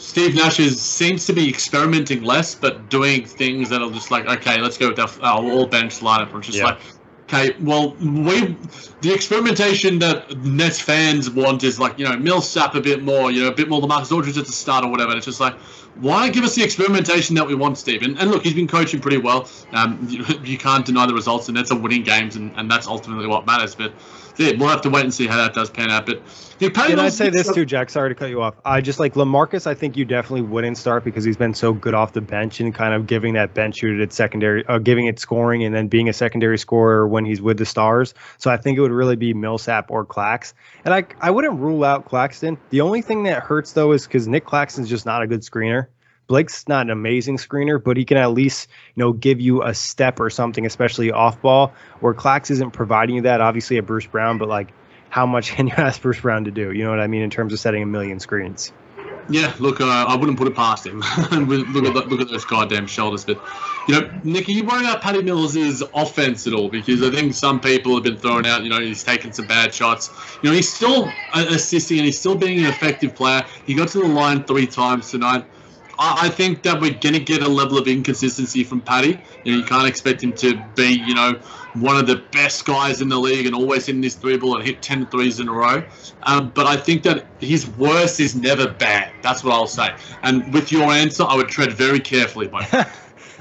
Steve 0.00 0.34
Nash 0.34 0.58
is, 0.58 0.80
seems 0.80 1.26
to 1.26 1.34
be 1.34 1.46
experimenting 1.46 2.22
less, 2.22 2.54
but 2.54 2.88
doing 2.88 3.26
things 3.26 3.68
that 3.68 3.82
are 3.82 3.90
just 3.90 4.10
like, 4.10 4.26
okay, 4.26 4.58
let's 4.58 4.78
go 4.78 4.88
with 4.88 4.98
our, 4.98 5.10
our 5.22 5.44
all 5.44 5.66
bench 5.66 6.00
lineup. 6.00 6.32
Or 6.32 6.40
just 6.40 6.56
yeah. 6.56 6.64
like, 6.64 6.78
okay, 7.24 7.54
well, 7.60 7.90
we 7.96 8.56
the 9.02 9.12
experimentation 9.12 9.98
that 9.98 10.38
Nets 10.38 10.80
fans 10.80 11.28
want 11.28 11.64
is 11.64 11.78
like, 11.78 11.98
you 11.98 12.06
know, 12.06 12.16
Millsap 12.16 12.74
a 12.74 12.80
bit 12.80 13.02
more, 13.02 13.30
you 13.30 13.42
know, 13.42 13.48
a 13.48 13.54
bit 13.54 13.68
more 13.68 13.82
LaMarcus 13.82 14.10
Aldridge 14.10 14.38
at 14.38 14.46
the 14.46 14.52
start 14.52 14.86
or 14.86 14.90
whatever. 14.90 15.14
It's 15.14 15.26
just 15.26 15.38
like, 15.38 15.54
why 15.96 16.30
give 16.30 16.44
us 16.44 16.54
the 16.54 16.62
experimentation 16.62 17.34
that 17.36 17.46
we 17.46 17.54
want, 17.54 17.76
Steve? 17.76 18.02
And, 18.02 18.18
and 18.18 18.30
look, 18.30 18.42
he's 18.42 18.54
been 18.54 18.68
coaching 18.68 19.00
pretty 19.00 19.18
well. 19.18 19.50
Um, 19.72 20.06
you, 20.08 20.24
you, 20.44 20.56
can't 20.56 20.86
deny 20.86 21.06
the 21.06 21.14
results, 21.14 21.48
and 21.48 21.56
that's 21.56 21.70
a 21.70 21.76
winning 21.76 22.04
games, 22.04 22.36
and, 22.36 22.52
and 22.56 22.70
that's 22.70 22.86
ultimately 22.86 23.26
what 23.26 23.44
matters. 23.44 23.74
But 23.74 23.92
we'll 24.38 24.68
have 24.68 24.80
to 24.82 24.90
wait 24.90 25.04
and 25.04 25.12
see 25.12 25.26
how 25.26 25.36
that 25.36 25.54
does 25.54 25.70
pan 25.70 25.90
out. 25.90 26.06
But 26.06 26.22
can 26.58 26.98
I 26.98 27.08
say 27.08 27.30
this 27.30 27.52
too, 27.52 27.64
Jack? 27.64 27.90
Sorry 27.90 28.10
to 28.10 28.14
cut 28.14 28.28
you 28.28 28.42
off. 28.42 28.54
I 28.64 28.80
just 28.80 29.00
like 29.00 29.14
LaMarcus. 29.14 29.66
I 29.66 29.74
think 29.74 29.96
you 29.96 30.04
definitely 30.04 30.42
wouldn't 30.42 30.76
start 30.76 31.04
because 31.04 31.24
he's 31.24 31.36
been 31.36 31.54
so 31.54 31.72
good 31.72 31.94
off 31.94 32.12
the 32.12 32.20
bench 32.20 32.60
and 32.60 32.74
kind 32.74 32.92
of 32.92 33.06
giving 33.06 33.34
that 33.34 33.54
bench 33.54 33.78
shooter 33.78 34.02
at 34.02 34.12
secondary, 34.12 34.66
uh, 34.66 34.78
giving 34.78 35.06
it 35.06 35.18
scoring, 35.18 35.64
and 35.64 35.74
then 35.74 35.88
being 35.88 36.08
a 36.08 36.12
secondary 36.12 36.58
scorer 36.58 37.08
when 37.08 37.24
he's 37.24 37.40
with 37.40 37.58
the 37.58 37.66
stars. 37.66 38.14
So 38.38 38.50
I 38.50 38.56
think 38.56 38.76
it 38.76 38.82
would 38.82 38.92
really 38.92 39.16
be 39.16 39.32
Millsap 39.32 39.90
or 39.90 40.04
Clax. 40.04 40.52
And 40.84 40.92
I 40.92 41.04
I 41.20 41.30
wouldn't 41.30 41.58
rule 41.58 41.84
out 41.84 42.04
Claxton. 42.04 42.58
The 42.70 42.82
only 42.82 43.02
thing 43.02 43.22
that 43.24 43.42
hurts 43.42 43.72
though 43.72 43.92
is 43.92 44.06
because 44.06 44.28
Nick 44.28 44.44
Claxton's 44.44 44.88
just 44.88 45.06
not 45.06 45.22
a 45.22 45.26
good 45.26 45.40
screener. 45.40 45.86
Blake's 46.30 46.68
not 46.68 46.86
an 46.86 46.90
amazing 46.90 47.38
screener, 47.38 47.82
but 47.82 47.96
he 47.96 48.04
can 48.04 48.16
at 48.16 48.30
least, 48.30 48.68
you 48.94 49.02
know, 49.02 49.12
give 49.12 49.40
you 49.40 49.64
a 49.64 49.74
step 49.74 50.20
or 50.20 50.30
something, 50.30 50.64
especially 50.64 51.10
off 51.10 51.42
ball, 51.42 51.74
where 51.98 52.14
Clax 52.14 52.52
isn't 52.52 52.70
providing 52.70 53.16
you 53.16 53.22
that. 53.22 53.40
Obviously, 53.40 53.78
a 53.78 53.82
Bruce 53.82 54.06
Brown, 54.06 54.38
but 54.38 54.48
like, 54.48 54.68
how 55.08 55.26
much 55.26 55.50
can 55.50 55.66
you 55.66 55.74
ask 55.76 56.00
Bruce 56.00 56.20
Brown 56.20 56.44
to 56.44 56.52
do? 56.52 56.70
You 56.70 56.84
know 56.84 56.90
what 56.90 57.00
I 57.00 57.08
mean 57.08 57.22
in 57.22 57.30
terms 57.30 57.52
of 57.52 57.58
setting 57.58 57.82
a 57.82 57.86
million 57.86 58.20
screens. 58.20 58.72
Yeah, 59.28 59.52
look, 59.58 59.80
uh, 59.80 59.86
I 59.86 60.14
wouldn't 60.14 60.38
put 60.38 60.46
it 60.46 60.54
past 60.54 60.86
him. 60.86 61.00
look 61.32 61.84
at 61.84 61.94
the, 61.94 62.04
look 62.08 62.20
at 62.20 62.28
those 62.28 62.44
goddamn 62.44 62.86
shoulders. 62.86 63.24
But 63.24 63.42
you 63.88 64.00
know, 64.00 64.08
Nicky, 64.22 64.52
you 64.52 64.62
worry 64.62 64.84
about 64.84 65.02
Patty 65.02 65.22
Mills' 65.22 65.82
offense 65.94 66.46
at 66.46 66.52
all? 66.52 66.68
Because 66.68 67.02
I 67.02 67.10
think 67.10 67.34
some 67.34 67.58
people 67.58 67.94
have 67.94 68.04
been 68.04 68.18
throwing 68.18 68.46
out. 68.46 68.62
You 68.62 68.70
know, 68.70 68.80
he's 68.80 69.02
taken 69.02 69.32
some 69.32 69.48
bad 69.48 69.74
shots. 69.74 70.10
You 70.44 70.50
know, 70.50 70.54
he's 70.54 70.72
still 70.72 71.10
assisting 71.34 71.98
and 71.98 72.06
he's 72.06 72.20
still 72.20 72.36
being 72.36 72.60
an 72.60 72.66
effective 72.66 73.16
player. 73.16 73.44
He 73.66 73.74
got 73.74 73.88
to 73.88 73.98
the 73.98 74.06
line 74.06 74.44
three 74.44 74.68
times 74.68 75.10
tonight. 75.10 75.44
I, 76.00 76.30
think 76.30 76.62
that 76.62 76.80
we're 76.80 76.98
going 76.98 77.12
to 77.12 77.20
get 77.20 77.42
a 77.42 77.48
level 77.48 77.76
of 77.76 77.86
inconsistency 77.86 78.64
from 78.64 78.80
Patty. 78.80 79.20
You 79.44 79.52
know, 79.52 79.58
you 79.58 79.64
can't 79.64 79.86
expect 79.86 80.22
him 80.22 80.32
to 80.34 80.56
be, 80.74 81.02
you 81.06 81.14
know, 81.14 81.34
one 81.74 81.96
of 81.96 82.06
the 82.06 82.24
best 82.32 82.64
guys 82.64 83.02
in 83.02 83.10
the 83.10 83.18
league 83.18 83.44
and 83.44 83.54
always 83.54 83.88
in 83.88 84.00
this 84.00 84.14
three 84.14 84.38
ball 84.38 84.56
and 84.56 84.66
hit 84.66 84.80
10 84.80 85.06
threes 85.08 85.40
in 85.40 85.48
a 85.48 85.52
row. 85.52 85.84
Um, 86.22 86.50
but 86.54 86.66
I 86.66 86.76
think 86.76 87.02
that 87.02 87.26
his 87.38 87.68
worst 87.68 88.18
is 88.18 88.34
never 88.34 88.68
bad. 88.68 89.12
That's 89.20 89.44
what 89.44 89.52
I'll 89.52 89.66
say. 89.66 89.94
And 90.22 90.52
with 90.54 90.72
your 90.72 90.84
answer, 90.84 91.24
I 91.24 91.36
would 91.36 91.48
tread 91.48 91.72
very 91.72 92.00
carefully, 92.00 92.48
Mike. 92.48 92.70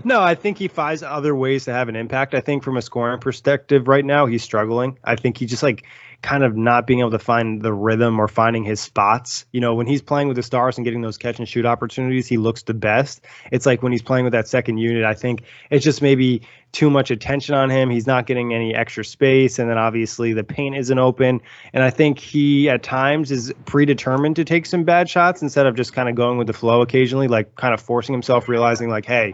No, 0.05 0.21
I 0.21 0.33
think 0.33 0.57
he 0.57 0.69
finds 0.69 1.03
other 1.03 1.35
ways 1.35 1.65
to 1.65 1.73
have 1.73 1.89
an 1.89 1.95
impact. 1.97 2.33
I 2.33 2.39
think 2.39 2.63
from 2.63 2.77
a 2.77 2.81
scoring 2.81 3.19
perspective 3.19 3.89
right 3.89 4.05
now, 4.05 4.25
he's 4.27 4.43
struggling. 4.43 4.97
I 5.03 5.17
think 5.17 5.37
he 5.37 5.45
just 5.45 5.61
like 5.61 5.83
kind 6.21 6.43
of 6.43 6.55
not 6.55 6.85
being 6.85 6.99
able 6.99 7.11
to 7.11 7.19
find 7.19 7.61
the 7.61 7.73
rhythm 7.73 8.19
or 8.19 8.27
finding 8.27 8.63
his 8.63 8.81
spots. 8.81 9.45
You 9.51 9.61
know, 9.61 9.73
when 9.73 9.87
he's 9.87 10.01
playing 10.01 10.27
with 10.27 10.35
the 10.35 10.43
Stars 10.43 10.77
and 10.77 10.83
getting 10.83 11.01
those 11.01 11.17
catch 11.17 11.39
and 11.39 11.47
shoot 11.47 11.65
opportunities, 11.65 12.27
he 12.27 12.37
looks 12.37 12.63
the 12.63 12.73
best. 12.73 13.21
It's 13.51 13.65
like 13.65 13.81
when 13.81 13.91
he's 13.91 14.01
playing 14.01 14.25
with 14.25 14.33
that 14.33 14.47
second 14.47 14.79
unit, 14.79 15.05
I 15.05 15.13
think 15.13 15.43
it's 15.69 15.83
just 15.83 16.01
maybe 16.01 16.41
too 16.71 16.89
much 16.89 17.09
attention 17.09 17.55
on 17.55 17.69
him. 17.69 17.89
He's 17.89 18.05
not 18.05 18.27
getting 18.27 18.53
any 18.53 18.75
extra 18.75 19.03
space. 19.03 19.59
And 19.59 19.69
then 19.69 19.77
obviously 19.77 20.33
the 20.33 20.43
paint 20.43 20.75
isn't 20.75 20.99
open. 20.99 21.41
And 21.73 21.83
I 21.83 21.89
think 21.89 22.19
he 22.19 22.69
at 22.69 22.83
times 22.83 23.31
is 23.31 23.53
predetermined 23.65 24.35
to 24.35 24.45
take 24.45 24.65
some 24.65 24.83
bad 24.83 25.09
shots 25.09 25.41
instead 25.41 25.65
of 25.65 25.75
just 25.75 25.93
kind 25.93 26.09
of 26.09 26.15
going 26.15 26.37
with 26.37 26.47
the 26.47 26.53
flow 26.53 26.81
occasionally, 26.81 27.27
like 27.27 27.55
kind 27.55 27.73
of 27.73 27.81
forcing 27.81 28.13
himself, 28.13 28.47
realizing 28.47 28.89
like, 28.89 29.05
hey, 29.05 29.33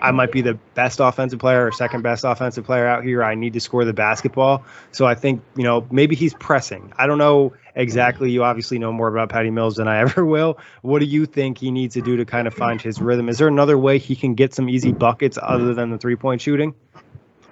I 0.00 0.10
might 0.12 0.32
be 0.32 0.40
the 0.40 0.54
best 0.74 1.00
offensive 1.00 1.38
player 1.38 1.66
or 1.66 1.72
second 1.72 2.02
best 2.02 2.24
offensive 2.24 2.64
player 2.64 2.86
out 2.86 3.04
here. 3.04 3.22
I 3.22 3.34
need 3.34 3.52
to 3.54 3.60
score 3.60 3.84
the 3.84 3.92
basketball. 3.92 4.64
So 4.92 5.06
I 5.06 5.14
think, 5.14 5.42
you 5.56 5.64
know, 5.64 5.86
maybe 5.90 6.16
he's 6.16 6.34
pressing. 6.34 6.92
I 6.96 7.06
don't 7.06 7.18
know 7.18 7.54
exactly. 7.74 8.30
You 8.30 8.44
obviously 8.44 8.78
know 8.78 8.92
more 8.92 9.08
about 9.08 9.28
Patty 9.28 9.50
Mills 9.50 9.76
than 9.76 9.88
I 9.88 9.98
ever 10.00 10.24
will. 10.24 10.58
What 10.82 11.00
do 11.00 11.06
you 11.06 11.26
think 11.26 11.58
he 11.58 11.70
needs 11.70 11.94
to 11.94 12.00
do 12.00 12.16
to 12.16 12.24
kind 12.24 12.46
of 12.46 12.54
find 12.54 12.80
his 12.80 13.00
rhythm? 13.00 13.28
Is 13.28 13.38
there 13.38 13.48
another 13.48 13.78
way 13.78 13.98
he 13.98 14.16
can 14.16 14.34
get 14.34 14.54
some 14.54 14.68
easy 14.68 14.92
buckets 14.92 15.38
other 15.40 15.74
than 15.74 15.90
the 15.90 15.98
three 15.98 16.16
point 16.16 16.40
shooting? 16.40 16.74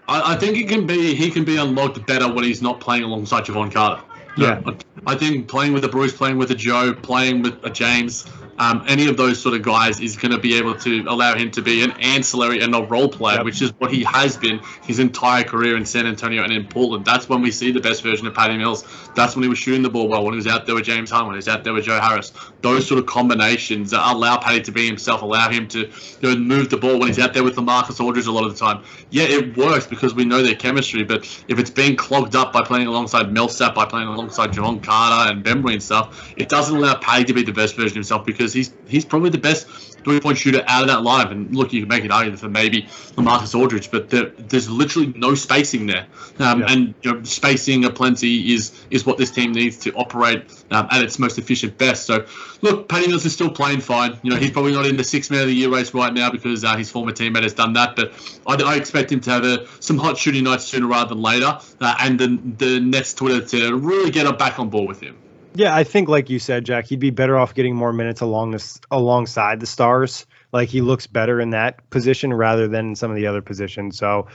I, 0.08 0.34
I 0.34 0.36
think 0.36 0.56
he 0.56 0.64
can 0.64 0.86
be 0.86 1.14
he 1.14 1.30
can 1.30 1.44
be 1.44 1.56
unlocked 1.56 2.04
better 2.06 2.32
when 2.32 2.44
he's 2.44 2.62
not 2.62 2.80
playing 2.80 3.02
alongside 3.02 3.44
Jevon 3.44 3.72
Carter. 3.72 4.02
Yeah. 4.36 4.60
I 5.06 5.14
think 5.14 5.48
playing 5.48 5.72
with 5.72 5.84
a 5.84 5.88
Bruce, 5.88 6.12
playing 6.14 6.36
with 6.36 6.50
a 6.50 6.54
Joe, 6.54 6.92
playing 6.92 7.42
with 7.42 7.64
a 7.64 7.70
James, 7.70 8.26
um, 8.58 8.84
any 8.88 9.08
of 9.08 9.16
those 9.16 9.40
sort 9.40 9.54
of 9.54 9.62
guys 9.62 10.00
is 10.00 10.16
going 10.16 10.32
to 10.32 10.38
be 10.38 10.56
able 10.56 10.74
to 10.76 11.04
allow 11.08 11.34
him 11.34 11.50
to 11.52 11.62
be 11.62 11.82
an 11.82 11.92
ancillary 11.92 12.60
and 12.60 12.74
a 12.74 12.82
role 12.82 13.08
player, 13.08 13.36
yep. 13.36 13.44
which 13.44 13.62
is 13.62 13.72
what 13.78 13.92
he 13.92 14.04
has 14.04 14.36
been 14.36 14.60
his 14.82 14.98
entire 14.98 15.44
career 15.44 15.76
in 15.76 15.84
San 15.84 16.06
Antonio 16.06 16.42
and 16.42 16.52
in 16.52 16.66
Portland. 16.66 17.04
That's 17.04 17.28
when 17.28 17.42
we 17.42 17.50
see 17.50 17.70
the 17.72 17.80
best 17.80 18.02
version 18.02 18.26
of 18.26 18.34
Patty 18.34 18.56
Mills. 18.56 18.84
That's 19.14 19.34
when 19.34 19.42
he 19.42 19.48
was 19.48 19.58
shooting 19.58 19.82
the 19.82 19.90
ball 19.90 20.08
well, 20.08 20.24
when 20.24 20.34
he 20.34 20.36
was 20.36 20.46
out 20.46 20.66
there 20.66 20.74
with 20.74 20.84
James 20.84 21.10
Harden, 21.10 21.28
when 21.28 21.34
he 21.34 21.38
was 21.38 21.48
out 21.48 21.64
there 21.64 21.72
with 21.72 21.84
Joe 21.84 22.00
Harris. 22.00 22.32
Those 22.62 22.86
sort 22.86 22.98
of 22.98 23.06
combinations 23.06 23.92
allow 23.92 24.38
Patty 24.38 24.60
to 24.62 24.72
be 24.72 24.86
himself, 24.86 25.22
allow 25.22 25.50
him 25.50 25.68
to 25.68 25.80
you 25.80 25.90
know, 26.22 26.36
move 26.36 26.70
the 26.70 26.76
ball 26.76 26.98
when 26.98 27.08
he's 27.08 27.18
out 27.18 27.34
there 27.34 27.44
with 27.44 27.56
LaMarcus 27.56 28.00
Aldridge 28.00 28.26
a 28.26 28.32
lot 28.32 28.46
of 28.46 28.52
the 28.52 28.58
time. 28.58 28.82
Yeah, 29.10 29.24
it 29.24 29.56
works 29.56 29.86
because 29.86 30.14
we 30.14 30.24
know 30.24 30.42
their 30.42 30.54
chemistry, 30.54 31.04
but 31.04 31.24
if 31.48 31.58
it's 31.58 31.70
being 31.70 31.96
clogged 31.96 32.36
up 32.36 32.52
by 32.52 32.62
playing 32.62 32.86
alongside 32.86 33.32
Millsap, 33.32 33.74
by 33.74 33.84
playing 33.84 34.08
alongside 34.08 34.50
Jevon 34.50 34.82
Carter 34.82 35.30
and 35.32 35.44
Bembry 35.44 35.74
and 35.74 35.82
stuff, 35.82 36.32
it 36.36 36.48
doesn't 36.48 36.76
allow 36.76 36.96
Patty 36.96 37.24
to 37.24 37.34
be 37.34 37.42
the 37.42 37.52
best 37.52 37.76
version 37.76 37.90
of 37.90 37.94
himself 37.94 38.26
because 38.26 38.45
he's 38.52 38.72
he's 38.86 39.04
probably 39.04 39.30
the 39.30 39.38
best 39.38 39.66
three 40.06 40.20
point 40.20 40.38
shooter 40.38 40.62
out 40.68 40.82
of 40.82 40.88
that 40.88 40.98
lineup. 40.98 41.32
And 41.32 41.54
look, 41.54 41.72
you 41.72 41.80
can 41.80 41.88
make 41.88 42.04
an 42.04 42.12
argument 42.12 42.38
for 42.40 42.48
maybe 42.48 42.86
Marcus 43.16 43.56
Aldridge, 43.56 43.90
but 43.90 44.08
there, 44.08 44.30
there's 44.38 44.70
literally 44.70 45.12
no 45.16 45.34
spacing 45.34 45.86
there. 45.86 46.06
Um, 46.38 46.60
yeah. 46.60 46.66
And 46.68 46.94
you 47.02 47.12
know, 47.12 47.22
spacing 47.24 47.84
aplenty 47.84 48.54
is 48.54 48.86
is 48.90 49.04
what 49.04 49.18
this 49.18 49.32
team 49.32 49.50
needs 49.50 49.78
to 49.78 49.92
operate 49.94 50.44
um, 50.70 50.86
at 50.92 51.02
its 51.02 51.18
most 51.18 51.38
efficient 51.38 51.76
best. 51.76 52.06
So, 52.06 52.24
look, 52.62 52.88
Patty 52.88 53.08
Mills 53.08 53.24
is 53.24 53.32
still 53.32 53.50
playing 53.50 53.80
fine. 53.80 54.16
You 54.22 54.30
know, 54.30 54.36
he's 54.36 54.52
probably 54.52 54.72
not 54.72 54.86
in 54.86 54.96
the 54.96 55.04
six 55.04 55.28
man 55.28 55.40
of 55.40 55.48
the 55.48 55.54
year 55.54 55.70
race 55.70 55.92
right 55.92 56.14
now 56.14 56.30
because 56.30 56.62
uh, 56.62 56.76
his 56.76 56.88
former 56.88 57.10
teammate 57.10 57.42
has 57.42 57.54
done 57.54 57.72
that. 57.72 57.96
But 57.96 58.12
I, 58.46 58.62
I 58.62 58.76
expect 58.76 59.10
him 59.10 59.20
to 59.22 59.30
have 59.30 59.44
a, 59.44 59.66
some 59.80 59.98
hot 59.98 60.16
shooting 60.16 60.44
nights 60.44 60.66
sooner 60.66 60.86
rather 60.86 61.08
than 61.08 61.22
later, 61.22 61.58
uh, 61.80 61.96
and 61.98 62.16
the 62.20 62.38
the 62.58 62.78
Nets 62.78 63.12
Twitter 63.12 63.44
to 63.44 63.76
really 63.76 64.12
get 64.12 64.26
him 64.26 64.36
back 64.36 64.60
on 64.60 64.70
board 64.70 64.86
with 64.86 65.00
him. 65.00 65.16
Yeah, 65.56 65.74
I 65.74 65.84
think 65.84 66.10
like 66.10 66.28
you 66.28 66.38
said, 66.38 66.66
Jack, 66.66 66.86
he'd 66.86 67.00
be 67.00 67.08
better 67.08 67.38
off 67.38 67.54
getting 67.54 67.74
more 67.74 67.92
minutes 67.92 68.20
along 68.20 68.50
this 68.50 68.78
alongside 68.90 69.58
the 69.58 69.66
stars. 69.66 70.26
Like 70.52 70.68
he 70.68 70.82
looks 70.82 71.06
better 71.06 71.40
in 71.40 71.50
that 71.50 71.88
position 71.88 72.34
rather 72.34 72.68
than 72.68 72.94
some 72.94 73.10
of 73.10 73.16
the 73.16 73.26
other 73.26 73.40
positions. 73.40 73.96
So 73.96 74.26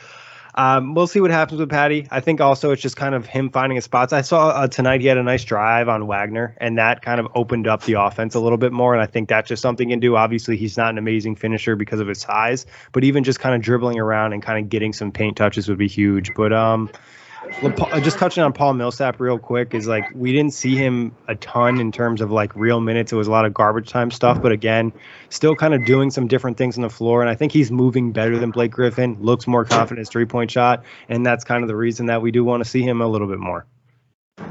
um, 0.56 0.96
we'll 0.96 1.06
see 1.06 1.22
what 1.22 1.30
happens 1.30 1.60
with 1.60 1.70
Patty. 1.70 2.08
I 2.10 2.22
think 2.22 2.42
also 2.42 2.72
it's 2.72 2.82
just 2.82 2.98
kind 2.98 3.14
of 3.14 3.28
him 3.28 3.52
finding 3.52 3.76
his 3.76 3.86
spots. 3.86 4.14
I 4.14 4.22
saw 4.22 4.50
uh, 4.50 4.68
tonight 4.68 5.02
he 5.02 5.08
had 5.08 5.18
a 5.18 5.24
nice 5.24 5.44
drive 5.44 5.88
on 5.90 6.08
Wagner, 6.08 6.56
and 6.60 6.80
that 6.80 7.04
kind 7.04 7.20
of 7.20 7.28
opened 7.36 7.68
up 7.68 7.84
the 7.84 7.94
offense 7.94 8.34
a 8.34 8.40
little 8.40 8.58
bit 8.58 8.72
more. 8.72 8.94
And 8.94 9.02
I 9.02 9.06
think 9.06 9.30
that's 9.30 9.48
just 9.48 9.62
something 9.62 9.90
he 9.90 9.94
can 9.94 10.00
do. 10.00 10.16
Obviously, 10.16 10.58
he's 10.58 10.76
not 10.76 10.90
an 10.90 10.98
amazing 10.98 11.36
finisher 11.36 11.76
because 11.76 12.00
of 12.00 12.08
his 12.08 12.22
size, 12.22 12.66
but 12.94 13.04
even 13.04 13.24
just 13.24 13.40
kind 13.40 13.54
of 13.54 13.62
dribbling 13.62 14.00
around 14.00 14.34
and 14.34 14.42
kind 14.42 14.58
of 14.64 14.70
getting 14.70 14.92
some 14.92 15.12
paint 15.12 15.38
touches 15.38 15.70
would 15.70 15.78
be 15.78 15.88
huge. 15.88 16.34
But 16.34 16.52
um, 16.52 16.90
Uh, 17.42 18.00
just 18.00 18.20
touching 18.20 18.44
on 18.44 18.54
Paul 18.54 18.74
Millsap 18.74 19.20
real 19.20 19.40
quick 19.40 19.74
is 19.74 19.88
like 19.88 20.06
we 20.14 20.32
didn't 20.32 20.54
see 20.54 20.76
him 20.76 21.16
a 21.28 21.34
ton 21.36 21.80
in 21.80 21.92
terms 21.92 22.22
of 22.22 22.32
like 22.32 22.56
real 22.56 22.80
minutes. 22.80 23.12
It 23.12 23.16
was 23.16 23.28
a 23.28 23.32
lot 23.32 23.46
of 23.46 23.54
garbage 23.54 23.90
time 23.90 24.12
stuff, 24.12 24.40
but 24.42 24.52
again, 24.52 24.94
still 25.30 25.56
kind 25.56 25.74
of 25.74 25.84
doing 25.84 26.12
some 26.12 26.28
different 26.28 26.58
things 26.58 26.78
on 26.78 26.84
the 26.84 26.90
floor. 26.90 27.22
And 27.22 27.30
I 27.30 27.36
think 27.36 27.52
he's 27.52 27.72
moving 27.72 28.12
better 28.12 28.38
than 28.38 28.52
Blake 28.52 28.72
Griffin. 28.72 29.18
Looks 29.20 29.48
more 29.48 29.66
confident 29.66 30.00
his 30.00 30.10
three 30.10 30.26
point 30.26 30.52
shot, 30.52 30.84
and 31.10 31.26
that's 31.26 31.44
kind 31.44 31.64
of 31.64 31.68
the 31.68 31.76
reason 31.76 32.06
that 32.08 32.22
we 32.22 32.30
do 32.30 32.44
want 32.44 32.64
to 32.64 32.70
see 32.70 32.84
him 32.84 33.02
a 33.02 33.08
little 33.08 33.28
bit 33.28 33.40
more. 33.40 33.66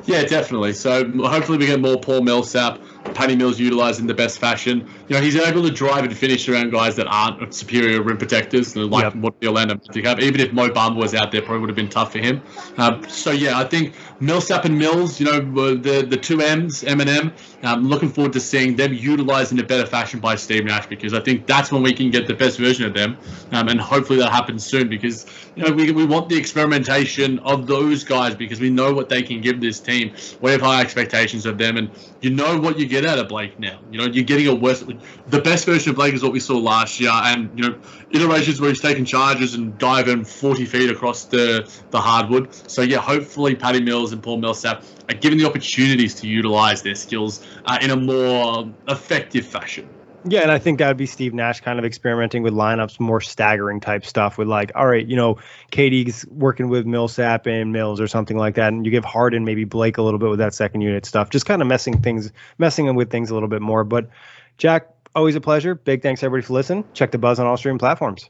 Yeah, 0.05 0.25
definitely. 0.25 0.73
So 0.73 1.09
hopefully 1.23 1.59
we 1.59 1.67
get 1.67 1.81
more 1.81 1.99
Paul 1.99 2.23
Millsap, 2.23 2.81
Patty 3.15 3.35
Mills 3.35 3.59
utilised 3.59 4.01
in 4.01 4.07
the 4.07 4.15
best 4.15 4.39
fashion. 4.39 4.87
You 5.09 5.17
know, 5.17 5.23
he's 5.23 5.37
able 5.37 5.63
to 5.63 5.71
drive 5.71 6.05
and 6.05 6.17
finish 6.17 6.49
around 6.49 6.71
guys 6.71 6.97
that 6.97 7.07
aren't 7.07 7.55
superior 7.55 8.03
rim 8.03 8.19
protectors, 8.19 8.77
like 8.77 9.05
yep. 9.05 9.15
what 9.17 9.41
the 9.41 9.49
Orlando 9.49 9.75
Magic 9.75 10.05
have. 10.05 10.21
Even 10.21 10.41
if 10.41 10.53
Mo 10.53 10.69
Bamba 10.69 10.97
was 10.97 11.15
out 11.15 11.33
there, 11.33 11.41
probably 11.41 11.61
would 11.61 11.71
have 11.71 11.77
been 11.77 11.89
tough 11.89 12.13
for 12.13 12.19
him. 12.19 12.43
Um, 12.77 13.09
so 13.09 13.31
yeah, 13.31 13.59
I 13.59 13.65
think 13.65 13.95
Millsap 14.21 14.65
and 14.65 14.79
Mills, 14.79 15.19
you 15.19 15.27
know, 15.27 15.41
the 15.41 16.03
the 16.03 16.17
two 16.17 16.41
M's, 16.41 16.85
M 16.85 17.01
and 17.01 17.11
M. 17.11 17.33
I'm 17.63 17.89
looking 17.89 18.09
forward 18.09 18.33
to 18.35 18.41
seeing 18.41 18.77
them 18.77 18.93
utilised 18.93 19.53
in 19.53 19.59
a 19.59 19.65
better 19.65 19.87
fashion 19.87 20.21
by 20.21 20.35
Steve 20.37 20.65
Nash 20.65 20.87
because 20.87 21.13
I 21.15 21.21
think 21.21 21.47
that's 21.47 21.73
when 21.73 21.83
we 21.83 21.93
can 21.93 22.11
get 22.11 22.27
the 22.27 22.35
best 22.35 22.59
version 22.59 22.85
of 22.85 22.95
them, 22.95 23.17
um, 23.53 23.69
and 23.69 23.81
hopefully 23.81 24.19
that 24.21 24.31
happens 24.31 24.65
soon 24.65 24.89
because 24.89 25.27
you 25.57 25.65
know 25.65 25.73
we 25.73 25.91
we 25.91 26.05
want 26.05 26.29
the 26.29 26.37
experimentation 26.37 27.39
of 27.41 27.67
those 27.67 28.05
guys 28.05 28.35
because 28.35 28.61
we 28.61 28.71
know 28.71 28.93
what 28.93 29.09
they 29.09 29.23
can 29.23 29.41
give 29.41 29.61
this 29.61 29.81
team. 29.81 30.15
We 30.41 30.53
have 30.53 30.61
high 30.61 30.81
expectations 30.81 31.47
of 31.47 31.59
them, 31.59 31.77
and 31.77 31.91
you 32.21 32.31
know 32.31 32.59
what 32.59 32.79
you 32.79 32.87
get 32.87 33.07
out 33.07 33.19
of 33.19 33.29
Blake 33.29 33.59
now. 33.59 33.81
You 33.91 33.99
know, 33.99 34.05
you're 34.05 34.25
getting 34.25 34.47
a 34.49 34.55
worse. 34.55 34.85
The 35.29 35.41
best 35.41 35.65
version 35.65 35.91
of 35.91 35.97
Blake 35.97 36.15
is 36.15 36.23
what 36.23 36.33
we 36.33 36.41
saw 36.41 36.59
last 36.59 37.01
year, 37.01 37.11
and 37.13 37.51
you 37.59 37.69
know, 37.69 37.79
iterations 38.11 38.61
where 38.61 38.71
he's 38.71 38.81
taking 38.81 39.05
charges 39.05 39.55
and 39.55 39.77
diving 39.79 40.25
40 40.25 40.65
feet 40.67 40.91
across 40.91 41.25
the 41.25 41.71
the 41.91 42.01
hardwood. 42.01 42.55
So 42.71 42.83
yeah, 42.83 42.99
hopefully 42.99 43.55
Patty 43.55 43.81
Mills 43.81 44.13
and 44.13 44.23
Paul 44.23 44.39
Millsap 44.39 44.85
are 45.09 45.15
given 45.15 45.39
the 45.39 45.47
opportunities 45.47 46.15
to 46.17 46.29
utilize 46.29 46.83
their 46.83 46.95
skills 46.95 47.47
uh, 47.65 47.79
in 47.81 47.91
a 47.91 47.97
more 47.97 48.71
effective 48.89 49.47
fashion. 49.47 49.89
Yeah, 50.25 50.41
and 50.41 50.51
I 50.51 50.59
think 50.59 50.79
that 50.79 50.89
would 50.89 50.99
be 50.99 51.07
Steve 51.07 51.33
Nash 51.33 51.61
kind 51.61 51.79
of 51.79 51.85
experimenting 51.85 52.43
with 52.43 52.53
lineups, 52.53 53.01
more 53.01 53.23
staggering 53.23 53.81
type 53.81 54.05
stuff 54.05 54.37
with 54.37 54.49
like, 54.49 54.71
all 54.75 54.87
right, 54.87 55.07
you 55.07 55.17
know, 55.17 55.39
KD's 55.73 56.27
working 56.29 56.69
with 56.69 56.85
Millsap 56.85 57.47
and 57.47 57.73
Mills 57.73 58.01
or 58.01 58.07
something 58.07 58.37
like 58.37 58.57
that, 58.57 58.73
and 58.73 58.85
you 58.85 58.91
give 58.91 59.05
Harden 59.05 59.45
maybe 59.47 59.65
Blake 59.65 59.97
a 59.97 60.03
little 60.03 60.19
bit 60.19 60.29
with 60.29 60.39
that 60.39 60.53
second 60.53 60.83
unit 60.83 61.07
stuff, 61.07 61.31
just 61.31 61.47
kind 61.47 61.63
of 61.63 61.69
messing 61.69 62.03
things, 62.03 62.33
messing 62.59 62.85
them 62.85 62.97
with 62.97 63.11
things 63.11 63.31
a 63.31 63.35
little 63.35 63.49
bit 63.49 63.63
more. 63.63 63.83
But 63.83 64.11
Jack, 64.59 64.89
always 65.15 65.37
a 65.37 65.41
pleasure. 65.41 65.75
Big 65.75 66.03
thanks 66.03 66.23
everybody 66.23 66.47
for 66.47 66.53
listening. 66.53 66.85
Check 66.93 67.13
the 67.13 67.19
buzz 67.19 67.39
on 67.41 67.47
all 67.47 67.57
streaming 67.57 67.79
platforms. 67.79 68.29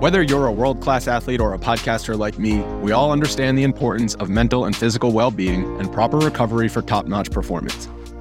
Whether 0.00 0.22
you're 0.22 0.46
a 0.46 0.52
world 0.52 0.80
class 0.80 1.08
athlete 1.08 1.40
or 1.40 1.54
a 1.54 1.58
podcaster 1.58 2.16
like 2.16 2.38
me, 2.38 2.60
we 2.82 2.92
all 2.92 3.10
understand 3.10 3.56
the 3.56 3.64
importance 3.64 4.14
of 4.16 4.28
mental 4.28 4.66
and 4.66 4.76
physical 4.76 5.10
well 5.10 5.30
being 5.30 5.64
and 5.80 5.90
proper 5.90 6.18
recovery 6.18 6.68
for 6.68 6.82
top 6.82 7.06
notch 7.06 7.30
performance. 7.30 7.88